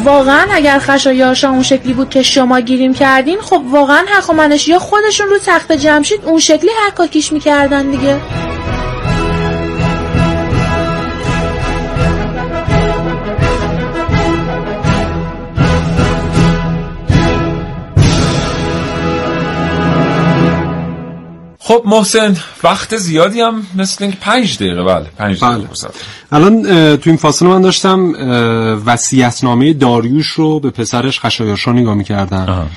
واقعا 0.05 0.47
اگر 0.51 0.79
خشایارشا 0.79 1.49
اون 1.49 1.63
شکلی 1.63 1.93
بود 1.93 2.09
که 2.09 2.23
شما 2.23 2.59
گیریم 2.59 2.93
کردین 2.93 3.41
خب 3.41 3.61
واقعا 3.65 4.05
حق 4.07 4.29
یا 4.67 4.79
خودشون 4.79 5.27
رو 5.27 5.37
تخت 5.45 5.71
جمشید 5.71 6.25
اون 6.25 6.39
شکلی 6.39 6.69
حکاکیش 6.87 7.31
می‌کردن 7.31 7.91
دیگه. 7.91 8.44
خب 21.67 21.81
محسن 21.85 22.35
وقت 22.63 22.97
زیادی 22.97 23.41
هم 23.41 23.63
مثل 23.75 24.03
اینکه 24.03 24.19
پنج 24.21 24.55
دقیقه 24.55 24.83
بله 24.83 25.05
پنج 25.17 25.39
دقیقه 25.43 25.57
بله. 25.57 25.91
الان 26.31 26.63
تو 26.97 27.09
این 27.09 27.17
فاصله 27.17 27.49
من 27.49 27.61
داشتم 27.61 28.13
وصیت‌نامه 28.85 29.73
داریوش 29.73 30.27
رو 30.27 30.59
به 30.59 30.69
پسرش 30.69 31.19
خشایارشا 31.19 31.71
نگاه 31.71 31.95
می‌کردم. 31.95 32.67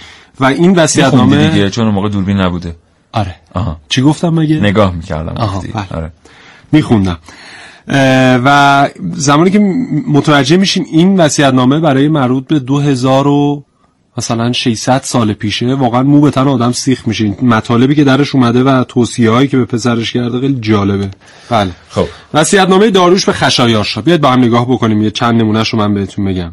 و 0.41 0.45
این 0.45 0.74
وصیت‌نامه 0.74 1.49
دیگه 1.49 1.70
چون 1.70 1.84
اون 1.84 1.95
موقع 1.95 2.09
دوربین 2.09 2.41
نبوده. 2.41 2.76
آره. 3.12 3.34
آها. 3.55 3.76
چی 3.89 4.03
گفتم 4.03 4.28
مگه؟ 4.28 4.57
نگاه 4.57 4.95
می‌کردم. 4.95 5.34
بله. 5.34 5.99
آره. 5.99 6.12
میخوندم. 6.72 7.18
و 8.45 8.89
زمانی 9.12 9.51
که 9.51 9.59
متوجه 10.09 10.57
میشیم 10.57 10.84
این 10.93 11.20
وصیت‌نامه 11.20 11.80
برای 11.80 12.09
مربوط 12.09 12.47
به 12.47 12.59
2000 12.59 13.24
مثلا 14.19 14.53
600 14.53 15.03
سال 15.03 15.33
پیشه 15.33 15.75
واقعا 15.75 16.03
مو 16.03 16.21
به 16.21 16.31
تن 16.31 16.49
آدم 16.49 16.73
سیخ 16.73 17.09
میشه. 17.09 17.25
این 17.25 17.37
مطالبی 17.43 17.95
که 17.95 18.05
درش 18.05 18.35
اومده 18.35 18.62
و 18.62 18.85
توصیه 18.85 19.31
هایی 19.31 19.49
که 19.49 19.57
به 19.57 19.64
پسرش 19.64 20.12
کرده 20.12 20.41
خیلی 20.41 20.59
جالبه. 20.61 21.11
بله. 21.51 21.71
خب. 21.89 22.07
نامه 22.69 22.91
داروش 22.91 23.25
به 23.25 23.33
خشایارشا 23.33 24.01
بیاید 24.01 24.21
با 24.21 24.31
هم 24.31 24.39
نگاه 24.39 24.71
بکنیم. 24.71 25.03
یه 25.03 25.11
چند 25.11 25.41
نمونهش 25.41 25.69
رو 25.69 25.79
من 25.79 25.95
بهتون 25.95 26.25
بگم. 26.25 26.53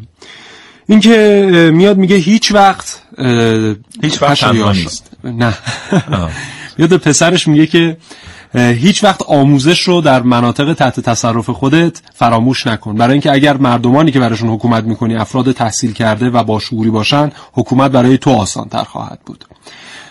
این 0.88 1.00
که 1.00 1.70
میاد 1.74 1.96
میگه 1.96 2.16
هیچ 2.16 2.52
وقت 2.52 3.02
هیچ 4.02 4.22
وقت 4.22 4.44
نیست. 4.44 5.10
نه. 5.24 5.54
میاد 6.78 6.90
به 6.90 6.98
پسرش 6.98 7.48
میگه 7.48 7.66
که 7.66 7.96
هیچ 8.54 9.04
وقت 9.04 9.22
آموزش 9.22 9.80
رو 9.80 10.00
در 10.00 10.22
مناطق 10.22 10.74
تحت 10.74 11.00
تصرف 11.00 11.50
خودت 11.50 12.02
فراموش 12.14 12.66
نکن. 12.66 12.94
برای 12.96 13.12
اینکه 13.12 13.32
اگر 13.32 13.56
مردمانی 13.56 14.10
که 14.10 14.20
براشون 14.20 14.48
حکومت 14.48 14.84
می‌کنی 14.84 15.16
افراد 15.16 15.52
تحصیل 15.52 15.92
کرده 15.92 16.30
و 16.30 16.44
با 16.44 16.58
شعوری 16.58 16.90
باشن 16.90 17.32
حکومت 17.52 17.90
برای 17.90 18.18
تو 18.18 18.30
آسان 18.30 18.68
تر 18.68 18.84
خواهد 18.84 19.18
بود. 19.26 19.44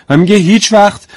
و 0.09 0.17
میگه 0.17 0.35
هیچ 0.35 0.73
وقت 0.73 1.07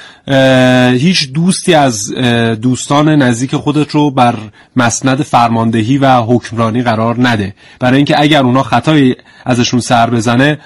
هیچ 0.92 1.32
دوستی 1.32 1.74
از 1.74 2.14
دوستان 2.62 3.08
نزدیک 3.08 3.56
خودت 3.56 3.90
رو 3.90 4.10
بر 4.10 4.34
مسند 4.76 5.22
فرماندهی 5.22 5.98
و 5.98 6.20
حکمرانی 6.20 6.82
قرار 6.82 7.28
نده. 7.28 7.54
برای 7.80 7.96
اینکه 7.96 8.20
اگر 8.20 8.42
اونا 8.42 8.62
خطایی 8.62 9.16
ازشون 9.44 9.80
سر 9.80 10.10
بزنه 10.10 10.58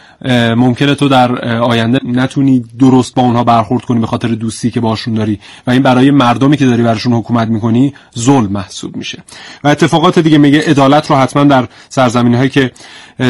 ممکنه 0.57 0.95
تو 0.95 1.09
در 1.09 1.49
آینده 1.59 1.99
نتونی 2.05 2.65
درست 2.79 3.15
با 3.15 3.23
اونها 3.23 3.45
برخورد 3.45 3.85
کنی 3.85 4.01
به 4.01 4.07
خاطر 4.07 4.29
دوستی 4.29 4.71
که 4.71 4.81
باشون 4.81 5.15
داری. 5.15 5.41
و 5.67 5.71
این 5.71 5.83
برای 5.83 6.11
مردمی 6.11 6.57
که 6.57 6.67
داری 6.67 6.83
براشون 6.83 7.13
حکومت 7.13 7.49
می‌کنی 7.49 7.95
ظلم 8.19 8.53
محسوب 8.53 8.97
میشه. 8.97 9.23
و 9.65 9.69
اتفاقات 9.69 10.19
دیگه 10.19 10.39
میگه 10.39 10.61
عدالت 10.61 11.11
رو 11.11 11.17
حتما 11.17 11.45
در 11.45 11.69
سرزمین 11.89 12.35
هایی 12.35 12.51
که 12.51 12.73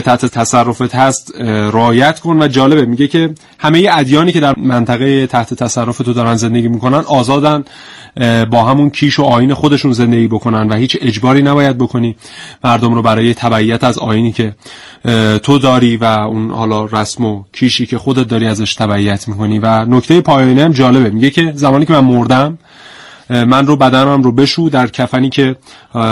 تحت 0.01 0.27
تصرفت 0.27 0.95
هست 0.95 1.33
رعایت 1.41 2.21
کن 2.21 2.43
و 2.43 2.49
جالبه. 2.49 2.85
میگه 2.85 3.09
که 3.09 3.35
همه 3.59 3.89
ادیانی 3.93 4.33
که 4.33 4.41
در 4.41 4.55
منطقه 4.59 5.27
تحت 5.27 5.55
تصرف 5.55 5.99
تو 5.99 6.13
دارن 6.13 6.35
زندگی 6.35 6.69
می‌کنن 6.69 6.99
آزادن 6.99 7.65
با 8.51 8.65
همون 8.65 8.91
کیش 8.91 9.19
و 9.19 9.23
آین 9.23 9.55
خودشون 9.55 9.93
زندگی 9.93 10.29
بکنن 10.29 10.69
و 10.69 10.75
هیچ 10.75 10.97
اجباری 11.01 11.43
نباید 11.43 11.79
بکنی. 11.79 12.17
مردم 12.65 12.95
رو 12.95 13.03
برای 13.03 13.35
تبعیت 13.35 13.85
از 13.85 13.99
آینی 13.99 14.33
که 14.33 14.55
تو 15.43 15.59
داری 15.59 15.97
و 15.97 16.05
اون 16.05 16.51
حالا 16.51 16.85
رسم 16.85 17.25
و 17.25 17.45
کیشی 17.53 17.87
که 17.87 17.99
خودت 17.99 18.29
داری 18.29 18.47
ازش 18.47 18.75
تبعیت 18.75 19.29
می‌کنی. 19.29 19.59
و 19.59 19.85
نکته 19.85 20.21
پایانی 20.21 20.61
هم 20.61 20.73
جالبه. 20.73 21.11
میگه 21.11 21.31
که 21.31 21.53
زمانی 21.55 21.87
که 21.87 21.93
من 21.93 22.05
مردم 22.05 22.59
من 23.31 23.67
رو 23.67 23.77
بدنم 23.77 24.23
رو 24.23 24.33
بشو 24.33 24.69
در 24.73 24.87
کفنی 24.87 25.31
که 25.31 25.57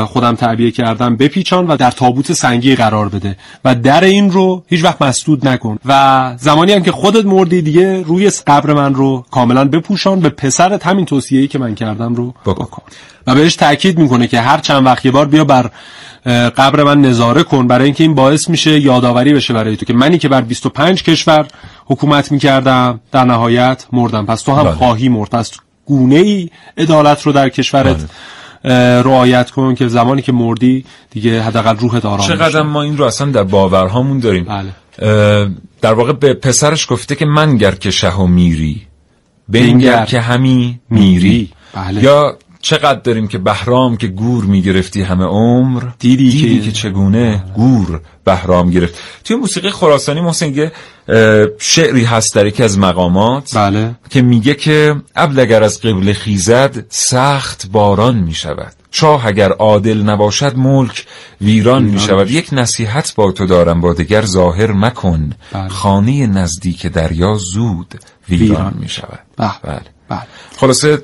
خودم 0.06 0.34
تعبیه 0.34 0.70
کردم 0.70 1.16
بپیچان 1.16 1.66
و 1.66 1.76
در 1.76 1.90
تابوت 1.90 2.32
سنگی 2.32 2.76
قرار 2.76 3.08
بده. 3.08 3.36
و 3.64 3.74
در 3.74 4.04
این 4.04 4.30
رو 4.30 4.62
هیچ 4.66 4.84
وقت 4.84 5.02
مسدود 5.02 5.48
نکن. 5.48 5.78
و 5.84 6.34
زمانی 6.36 6.72
هم 6.72 6.82
که 6.82 6.92
خودت 6.92 7.24
مردی 7.24 7.62
دیگه 7.62 8.02
روی 8.02 8.30
قبر 8.46 8.72
من 8.72 8.94
رو 8.94 9.24
کاملا 9.30 9.64
بپوشان 9.64 10.20
به 10.20 10.28
پسرت 10.28 10.86
همین 10.86 11.04
توصیه‌ای 11.04 11.48
که 11.48 11.58
من 11.58 11.74
کردم 11.74 12.14
رو 12.14 12.34
بکن. 12.46 12.82
و 13.26 13.34
بهش 13.34 13.56
تاکید 13.56 13.98
می‌کنه 13.98 14.26
که 14.26 14.40
هر 14.40 14.58
چند 14.58 14.86
وقت 14.86 15.04
یه 15.04 15.11
بار 15.11 15.26
بیا 15.26 15.44
بر 15.44 15.70
قبر 16.56 16.82
من 16.82 17.00
نظاره 17.00 17.42
کن. 17.42 17.66
برای 17.66 17.84
اینکه 17.84 18.04
این 18.04 18.14
باعث 18.14 18.48
میشه 18.48 18.80
یادآوری 18.80 19.34
بشه 19.34 19.54
برای 19.54 19.76
تو 19.76 19.86
که 19.86 19.94
منی 19.94 20.18
که 20.18 20.28
بر 20.28 20.40
25 20.40 21.02
کشور 21.02 21.46
حکومت 21.86 22.32
می‌کردم 22.32 23.00
در 23.12 23.24
نهایت 23.24 23.86
مردم. 23.92 24.26
پس 24.26 24.42
تو 24.42 24.52
هم 24.52 24.62
بله. 24.62 24.72
خواهی 24.72 25.08
مرد. 25.08 25.30
پس 25.30 25.50
گونه 25.91 26.16
ای 26.16 26.51
عدالت 26.78 27.22
رو 27.22 27.32
در 27.32 27.49
کشورت 27.49 27.97
بله. 28.64 29.03
رعایت 29.03 29.51
کن 29.51 29.74
که 29.74 29.88
زمانی 29.88 30.22
که 30.22 30.32
مردی 30.32 30.84
دیگه 31.11 31.43
حداقل 31.43 31.76
روحت 31.76 32.05
آرام 32.07 32.28
چقدر 32.28 32.62
ما 32.62 32.82
این 32.82 32.97
رو 32.97 33.05
اصلا 33.05 33.30
در 33.30 33.43
باورهامون 33.43 34.18
داریم 34.18 34.45
بله. 34.45 34.70
در 35.80 35.93
واقع 35.95 36.12
به 36.12 36.34
پسرش 36.34 36.86
گفته 36.91 37.14
که 37.14 37.24
منگر 37.26 37.74
که 37.74 37.91
شه 37.91 38.12
و 38.12 38.26
میری 38.26 38.86
بنگر 39.49 40.05
که 40.05 40.20
همی 40.20 40.80
میری 40.91 41.51
بله. 41.74 42.03
یا 42.03 42.38
چقدر 42.62 43.00
داریم 43.00 43.28
که 43.28 43.38
بهرام 43.38 43.96
که 43.96 44.06
گور 44.06 44.44
می‌گرفتی 44.44 45.02
همه 45.02 45.24
عمر 45.24 45.82
دیدی, 45.98 46.30
دیدی 46.30 46.58
که... 46.58 46.64
که 46.64 46.72
چگونه 46.72 47.44
گور 47.54 48.00
بهرام 48.24 48.70
گرفت 48.70 48.98
توی 49.24 49.36
موسیقی 49.36 49.70
خراسانی 49.70 50.20
محسن 50.20 50.70
شعری 51.58 52.04
هست 52.04 52.34
در 52.34 52.46
یکی 52.46 52.62
از 52.62 52.78
مقامات 52.78 53.56
بله. 53.56 53.94
که 54.11 54.22
میگه 54.22 54.54
که 54.54 54.96
ابل 55.16 55.62
از 55.62 55.80
قبل 55.80 56.12
خیزد 56.12 56.84
سخت 56.88 57.68
باران 57.72 58.16
می‌شود 58.16 58.72
شاه 58.90 59.26
اگر 59.26 59.52
عادل 59.52 60.02
نباشد 60.02 60.56
ملک 60.56 61.06
ویران 61.40 61.82
می 61.82 62.00
شود 62.00 62.30
یک 62.30 62.48
نصیحت 62.52 63.14
با 63.14 63.32
تو 63.32 63.46
دارم 63.46 63.80
با 63.80 63.92
دگر 63.92 64.24
ظاهر 64.24 64.72
مکن 64.72 65.32
بله. 65.52 65.68
خانه 65.68 66.26
نزدیک 66.26 66.86
دریا 66.86 67.34
زود 67.34 68.00
ویران, 68.28 68.74
می 68.80 68.88
شود 68.88 69.18
بله. 69.36 69.52
بله. 69.62 69.80
بله. 70.08 70.22
خلاصه 70.56 71.02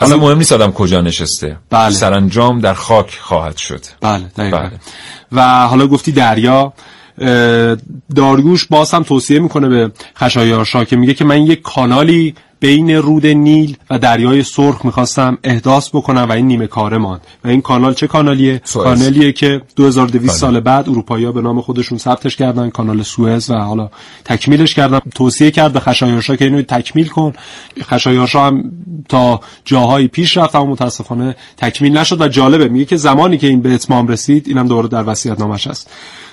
اصلا 0.00 0.16
مهم 0.16 0.38
نیست 0.38 0.52
آدم 0.52 0.72
کجا 0.72 1.00
نشسته 1.00 1.56
بله. 1.70 1.90
سرانجام 1.90 2.60
در 2.60 2.74
خاک 2.74 3.18
خواهد 3.22 3.56
شد 3.56 3.80
بله, 4.00 4.24
بله. 4.36 4.70
و 5.32 5.66
حالا 5.68 5.86
گفتی 5.86 6.12
دریا 6.12 6.72
داریوش 8.14 8.64
باز 8.64 8.94
هم 8.94 9.02
توصیه 9.02 9.38
می‌کنه 9.38 9.68
به 9.68 9.92
خشایارشا 10.16 10.84
که 10.84 10.96
میگه 10.96 11.14
که 11.14 11.24
من 11.24 11.46
یک 11.46 11.62
کانالی 11.62 12.34
بین 12.60 12.90
رود 12.90 13.26
نیل 13.26 13.76
و 13.90 13.98
دریای 13.98 14.42
سرخ 14.42 14.84
می‌خواستم 14.84 15.38
احداث 15.44 15.88
بکنم 15.88 16.26
و 16.28 16.32
این 16.32 16.46
نیمه 16.46 16.66
کاره 16.66 16.98
ماند. 16.98 17.20
و 17.44 17.48
این 17.48 17.60
کانال 17.60 17.94
چه 17.94 18.06
کانالیه؟ 18.06 18.60
سوئز. 18.64 18.84
کانالیه 18.84 19.32
که 19.32 19.62
2200 19.76 20.24
بله. 20.24 20.32
سال 20.32 20.60
بعد 20.60 20.88
اروپایی‌ها 20.88 21.32
به 21.32 21.40
نام 21.40 21.60
خودشون 21.60 21.98
ثبتش 21.98 22.36
کردن 22.36 22.70
کانال 22.70 23.02
سوئز 23.02 23.50
و 23.50 23.54
حالا 23.54 23.90
تکمیلش 24.24 24.74
کردن. 24.74 25.00
توصیه 25.14 25.50
کرد 25.50 25.72
به 25.72 25.80
خشایارشا 25.80 26.36
که 26.36 26.44
اینو 26.44 26.62
تکمیل 26.62 27.08
کن. 27.08 27.32
خشایارشا 27.82 28.46
هم 28.46 28.72
تا 29.08 29.40
جاهایی 29.64 30.08
پیش 30.08 30.36
رفت 30.36 30.54
اما 30.54 30.66
متاسفانه 30.66 31.36
تکمیل 31.56 31.98
نشد 31.98 32.20
و 32.20 32.28
جالبه. 32.28 32.68
میگه 32.68 32.84
که 32.84 32.96
زمانی 32.96 33.38
که 33.38 33.46
این 33.46 33.62
به 33.62 33.74
اتمام 33.74 34.08
رسید 34.08 34.48
اینم 34.48 34.68
دوره 34.68 34.88
در 34.88 35.04
وصیت 35.06 35.40
نامش 35.40 35.66
هست. 35.66 35.90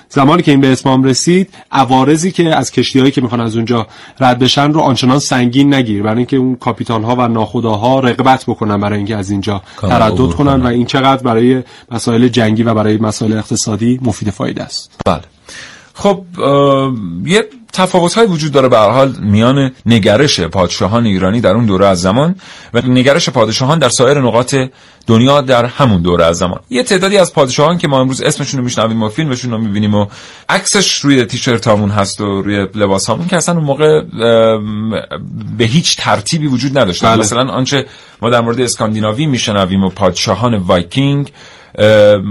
زمانی 0.08 0.42
که 0.42 0.50
این 0.50 0.60
به 0.60 0.72
اتمام 0.72 1.04
رسید 1.04 1.54
عوارضی 1.72 2.32
که 2.32 2.56
از 2.56 2.70
کشتیهایی 2.70 3.12
که 3.12 3.20
می‌خوان 3.20 3.40
از 3.40 3.56
اونجا 3.56 3.86
رد 4.20 4.38
بشن 4.38 4.72
رو 4.72 4.80
آنچنان 4.80 5.18
سنگین 5.18 5.74
نگیر. 5.74 6.02
برای 6.02 6.16
اینکه 6.16 6.36
اون 6.36 6.56
کاپیتان 6.56 7.04
ها 7.04 7.16
و 7.16 7.28
ناخداها 7.28 8.00
رقبت 8.00 8.44
بکنن 8.44 8.80
برای 8.80 8.96
اینکه 8.96 9.16
از 9.16 9.30
اینجا 9.30 9.62
تردد 9.80 10.34
کنن. 10.34 10.62
و 10.62 10.66
این 10.66 10.86
چقدر 10.86 11.22
برای 11.22 11.62
مسائل 11.90 12.28
جنگی 12.28 12.62
و 12.62 12.74
برای 12.74 12.96
مسائل 12.96 13.32
اقتصادی 13.32 14.00
مفید 14.02 14.30
فایده 14.30 14.62
است. 14.62 15.00
بله. 15.06 15.22
خب 15.98 16.24
یه 17.24 17.44
تفاوت 17.72 18.14
های 18.14 18.26
وجود 18.26 18.52
داره 18.52 18.68
به 18.68 18.78
حال 18.78 19.14
میان 19.20 19.72
نگرش 19.86 20.40
پادشاهان 20.40 21.06
ایرانی 21.06 21.40
در 21.40 21.50
اون 21.50 21.66
دوره 21.66 21.86
از 21.86 22.00
زمان 22.00 22.34
و 22.74 22.80
نگرش 22.80 23.28
پادشاهان 23.28 23.78
در 23.78 23.88
سایر 23.88 24.20
نقاط 24.20 24.54
دنیا 25.06 25.40
در 25.40 25.64
همون 25.64 26.02
دوره 26.02 26.24
از 26.24 26.36
زمان 26.36 26.60
یه 26.70 26.82
تعدادی 26.82 27.18
از 27.18 27.32
پادشاهان 27.32 27.78
که 27.78 27.88
ما 27.88 28.00
امروز 28.00 28.22
اسمشون 28.22 28.58
رو 28.58 28.64
میشنویم 28.64 29.02
و 29.02 29.08
فیلمشون 29.08 29.50
رو 29.50 29.58
می‌بینیم 29.58 29.94
و 29.94 30.06
عکسش 30.48 30.98
روی 30.98 31.24
تیشرتامون 31.24 31.90
هست 31.90 32.20
و 32.20 32.42
روی 32.42 32.66
لباس 32.74 33.06
هامون 33.06 33.26
که 33.26 33.36
اصلا 33.36 33.54
اون 33.54 33.64
موقع 33.64 34.02
به 35.58 35.64
هیچ 35.64 35.96
ترتیبی 35.96 36.46
وجود 36.46 36.78
نداشت 36.78 37.04
بله. 37.04 37.16
مثلا 37.16 37.52
آنچه 37.52 37.86
ما 38.22 38.30
در 38.30 38.40
مورد 38.40 38.60
اسکاندیناوی 38.60 39.26
میشنویم 39.26 39.84
و 39.84 39.88
پادشاهان 39.88 40.54
وایکینگ 40.54 41.32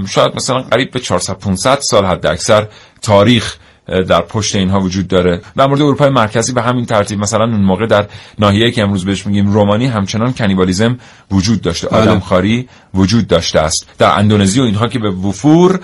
شاید 0.07 0.35
مثلا 0.35 0.61
قریب 0.61 0.91
به 0.91 0.99
400 0.99 1.33
500 1.33 1.79
سال 1.79 2.05
حد 2.05 2.25
اکثر 2.25 2.67
تاریخ 3.05 3.57
در 3.87 4.21
پشت 4.21 4.55
اینها 4.55 4.79
وجود 4.79 5.07
داره. 5.07 5.41
در 5.57 5.67
مورد 5.67 5.81
اروپای 5.81 6.09
مرکزی 6.09 6.53
به 6.53 6.61
همین 6.61 6.85
ترتیب 6.85 7.19
مثلا 7.19 7.43
اون 7.43 7.61
موقع 7.61 7.85
در 7.85 8.07
ناحیه 8.39 8.71
که 8.71 8.83
امروز 8.83 9.05
بهش 9.05 9.27
میگیم 9.27 9.53
رومانی 9.53 9.85
همچنان 9.85 10.33
cannibalism 10.33 10.97
وجود 11.31 11.61
داشته. 11.61 11.87
بله. 11.87 12.01
آدمخواری 12.01 12.67
وجود 12.93 13.27
داشته 13.27 13.59
است. 13.59 13.87
در 13.97 14.19
اندونزی 14.19 14.59
و 14.59 14.63
اینها 14.63 14.87
که 14.87 14.99
به 14.99 15.09
وفور 15.09 15.79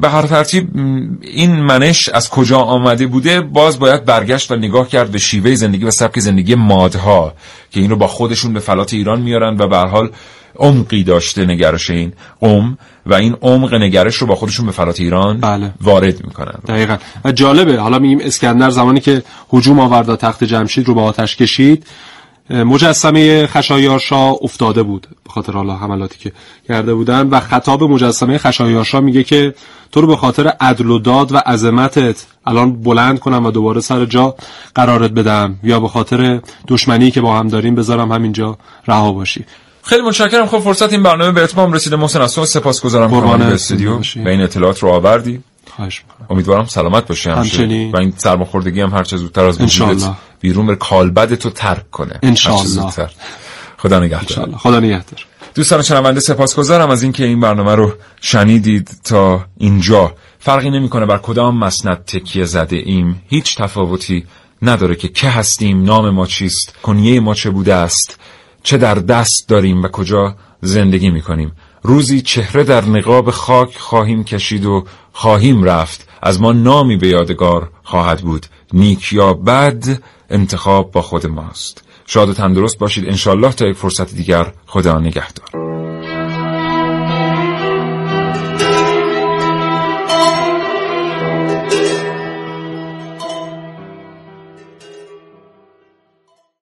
به 0.00 0.08
هر 0.08 0.22
ترتیب 0.22 0.68
این 1.20 1.60
منش 1.60 2.08
از 2.08 2.30
کجا 2.30 2.58
آمده 2.58 3.06
بوده 3.06 3.40
باز 3.40 3.78
باید 3.78 4.04
برگشت 4.04 4.50
و 4.50 4.56
نگاه 4.56 4.88
کرد 4.88 5.10
به 5.10 5.18
شیوه 5.18 5.54
زندگی 5.54 5.84
و 5.84 5.90
سبک 5.90 6.20
زندگی 6.20 6.54
مادها 6.54 7.34
که 7.70 7.80
این 7.80 7.90
رو 7.90 7.96
با 7.96 8.06
خودشون 8.06 8.52
به 8.52 8.60
فلات 8.60 8.94
ایران 8.94 9.20
میارن 9.20 9.56
و 9.58 9.68
به 9.68 9.76
حال 9.76 10.10
عمقی 10.58 11.04
داشته 11.04 11.46
نگرش 11.46 11.90
این 11.90 12.12
قوم 12.40 12.78
و 13.06 13.14
این 13.14 13.36
عمق 13.42 13.74
نگرش 13.74 14.16
رو 14.16 14.26
با 14.26 14.34
خودشون 14.34 14.66
به 14.66 14.72
فلات 14.72 15.00
ایران 15.00 15.40
بله. 15.40 15.72
وارد 15.80 16.24
می‌کنن. 16.26 16.58
دقیقا. 16.68 16.96
و 17.24 17.32
جالبه. 17.32 17.80
حالا 17.80 17.98
میگیم 17.98 18.18
اسکندر 18.22 18.70
زمانی 18.70 19.00
که 19.00 19.22
هجوم 19.52 19.80
آورد 19.80 20.14
تخت 20.14 20.44
جمشید 20.44 20.88
رو 20.88 20.94
به 20.94 21.00
آتش 21.00 21.36
کشید 21.36 21.86
مجسمه 22.50 23.46
خشایارشا 23.46 24.30
افتاده 24.30 24.82
بود 24.82 25.06
به 25.24 25.30
خاطر 25.30 25.52
حالا 25.52 25.76
حملاتی 25.76 26.18
که 26.18 26.32
کرده 26.68 26.94
بودن 26.94 27.28
و 27.28 27.40
خطاب 27.40 27.82
مجسمه 27.82 28.38
خشایارشا 28.38 29.00
میگه 29.00 29.22
که 29.22 29.54
تو 29.92 30.00
رو 30.00 30.06
به 30.06 30.16
خاطر 30.16 30.48
عدل 30.60 30.90
و 30.90 30.98
داد 30.98 31.32
و 31.32 31.36
عظمتت 31.36 32.26
الان 32.46 32.82
بلند 32.82 33.18
کنم 33.18 33.46
و 33.46 33.50
دوباره 33.50 33.80
سر 33.80 34.04
جا 34.04 34.34
قرارت 34.74 35.10
بدم 35.10 35.58
یا 35.62 35.80
به 35.80 35.88
خاطر 35.88 36.40
دشمنی 36.68 37.10
که 37.10 37.20
با 37.20 37.38
هم 37.38 37.48
داریم 37.48 37.74
بذارم 37.74 38.12
همینجا 38.12 38.58
رها 38.86 39.12
باشی. 39.12 39.44
خیلی 39.82 40.02
متشکرم. 40.02 40.46
خب 40.46 40.58
فرصت 40.58 40.92
این 40.92 41.02
برنامه 41.02 41.32
به 41.32 41.42
اتمام 41.42 41.72
رسیده. 41.72 41.96
محسن 41.96 42.20
از 42.20 42.34
تو 42.34 42.46
سپاسگزارم. 42.46 43.38
که 43.38 43.44
به 43.44 43.54
استودیو. 43.54 43.98
به 44.24 44.30
این 44.30 44.40
اطلاعات 44.40 44.78
رو 44.78 44.88
آوردی. 44.88 45.40
خواهش 45.76 46.02
امیدوارم 46.30 46.66
سلامت 46.66 47.06
باشی 47.06 47.30
همچنین. 47.30 47.92
و 47.92 47.96
این 47.96 48.12
سرماخوردگی 48.16 48.80
هم 48.80 48.90
هر 48.90 49.04
چه 49.04 49.16
زودتر 49.16 49.44
از 49.44 49.60
وجودت 49.60 50.10
بیرون 50.40 50.66
بر 50.66 50.74
کالبد 50.74 51.34
تو 51.34 51.50
ترک 51.50 51.90
کنه. 51.90 52.18
انشالله 52.22 52.92
خدا 53.78 54.00
نگهدار. 54.00 54.56
خدا 54.56 54.80
نگهدار. 54.80 55.26
دوستان 55.54 55.82
شنونده 55.82 56.20
سپاسگزارم 56.20 56.90
از 56.90 57.02
اینکه 57.02 57.24
این 57.24 57.40
برنامه 57.40 57.74
رو 57.74 57.92
شنیدید 58.20 58.90
تا 59.04 59.44
اینجا. 59.58 60.14
فرقی 60.38 60.70
نمی‌کنه 60.70 61.06
بر 61.06 61.18
کدام 61.18 61.58
مسند 61.58 62.04
تکیه 62.04 62.44
زده 62.44 62.76
ایم. 62.76 63.22
هیچ 63.28 63.56
تفاوتی 63.56 64.26
نداره 64.62 64.94
که 64.94 65.08
که 65.08 65.28
هستیم 65.28 65.84
نام 65.84 66.10
ما 66.10 66.26
چیست 66.26 66.74
کنیه 66.82 67.20
ما 67.20 67.34
چه 67.34 67.50
بوده 67.50 67.74
است. 67.74 68.18
چه 68.62 68.78
در 68.78 68.94
دست 68.94 69.48
داریم 69.48 69.82
و 69.82 69.88
کجا 69.88 70.34
زندگی 70.60 71.10
می 71.10 71.22
کنیم 71.22 71.52
روزی 71.82 72.20
چهره 72.20 72.64
در 72.64 72.84
نقاب 72.84 73.30
خاک 73.30 73.76
خواهیم 73.76 74.24
کشید 74.24 74.64
و 74.64 74.84
خواهیم 75.12 75.64
رفت. 75.64 76.08
از 76.22 76.40
ما 76.40 76.52
نامی 76.52 76.96
به 76.96 77.08
یادگار 77.08 77.70
خواهد 77.82 78.20
بود. 78.20 78.46
نیک 78.72 79.12
یا 79.12 79.34
بد 79.34 79.84
انتخاب 80.30 80.92
با 80.92 81.02
خود 81.02 81.26
ماست. 81.26 81.84
شاد 82.06 82.28
و 82.28 82.32
تندرست 82.32 82.78
باشید. 82.78 83.08
انشالله 83.08 83.52
تا 83.52 83.66
یک 83.66 83.76
فرصت 83.76 84.14
دیگر 84.14 84.52
خدا 84.66 84.98
نگهدار. 84.98 85.69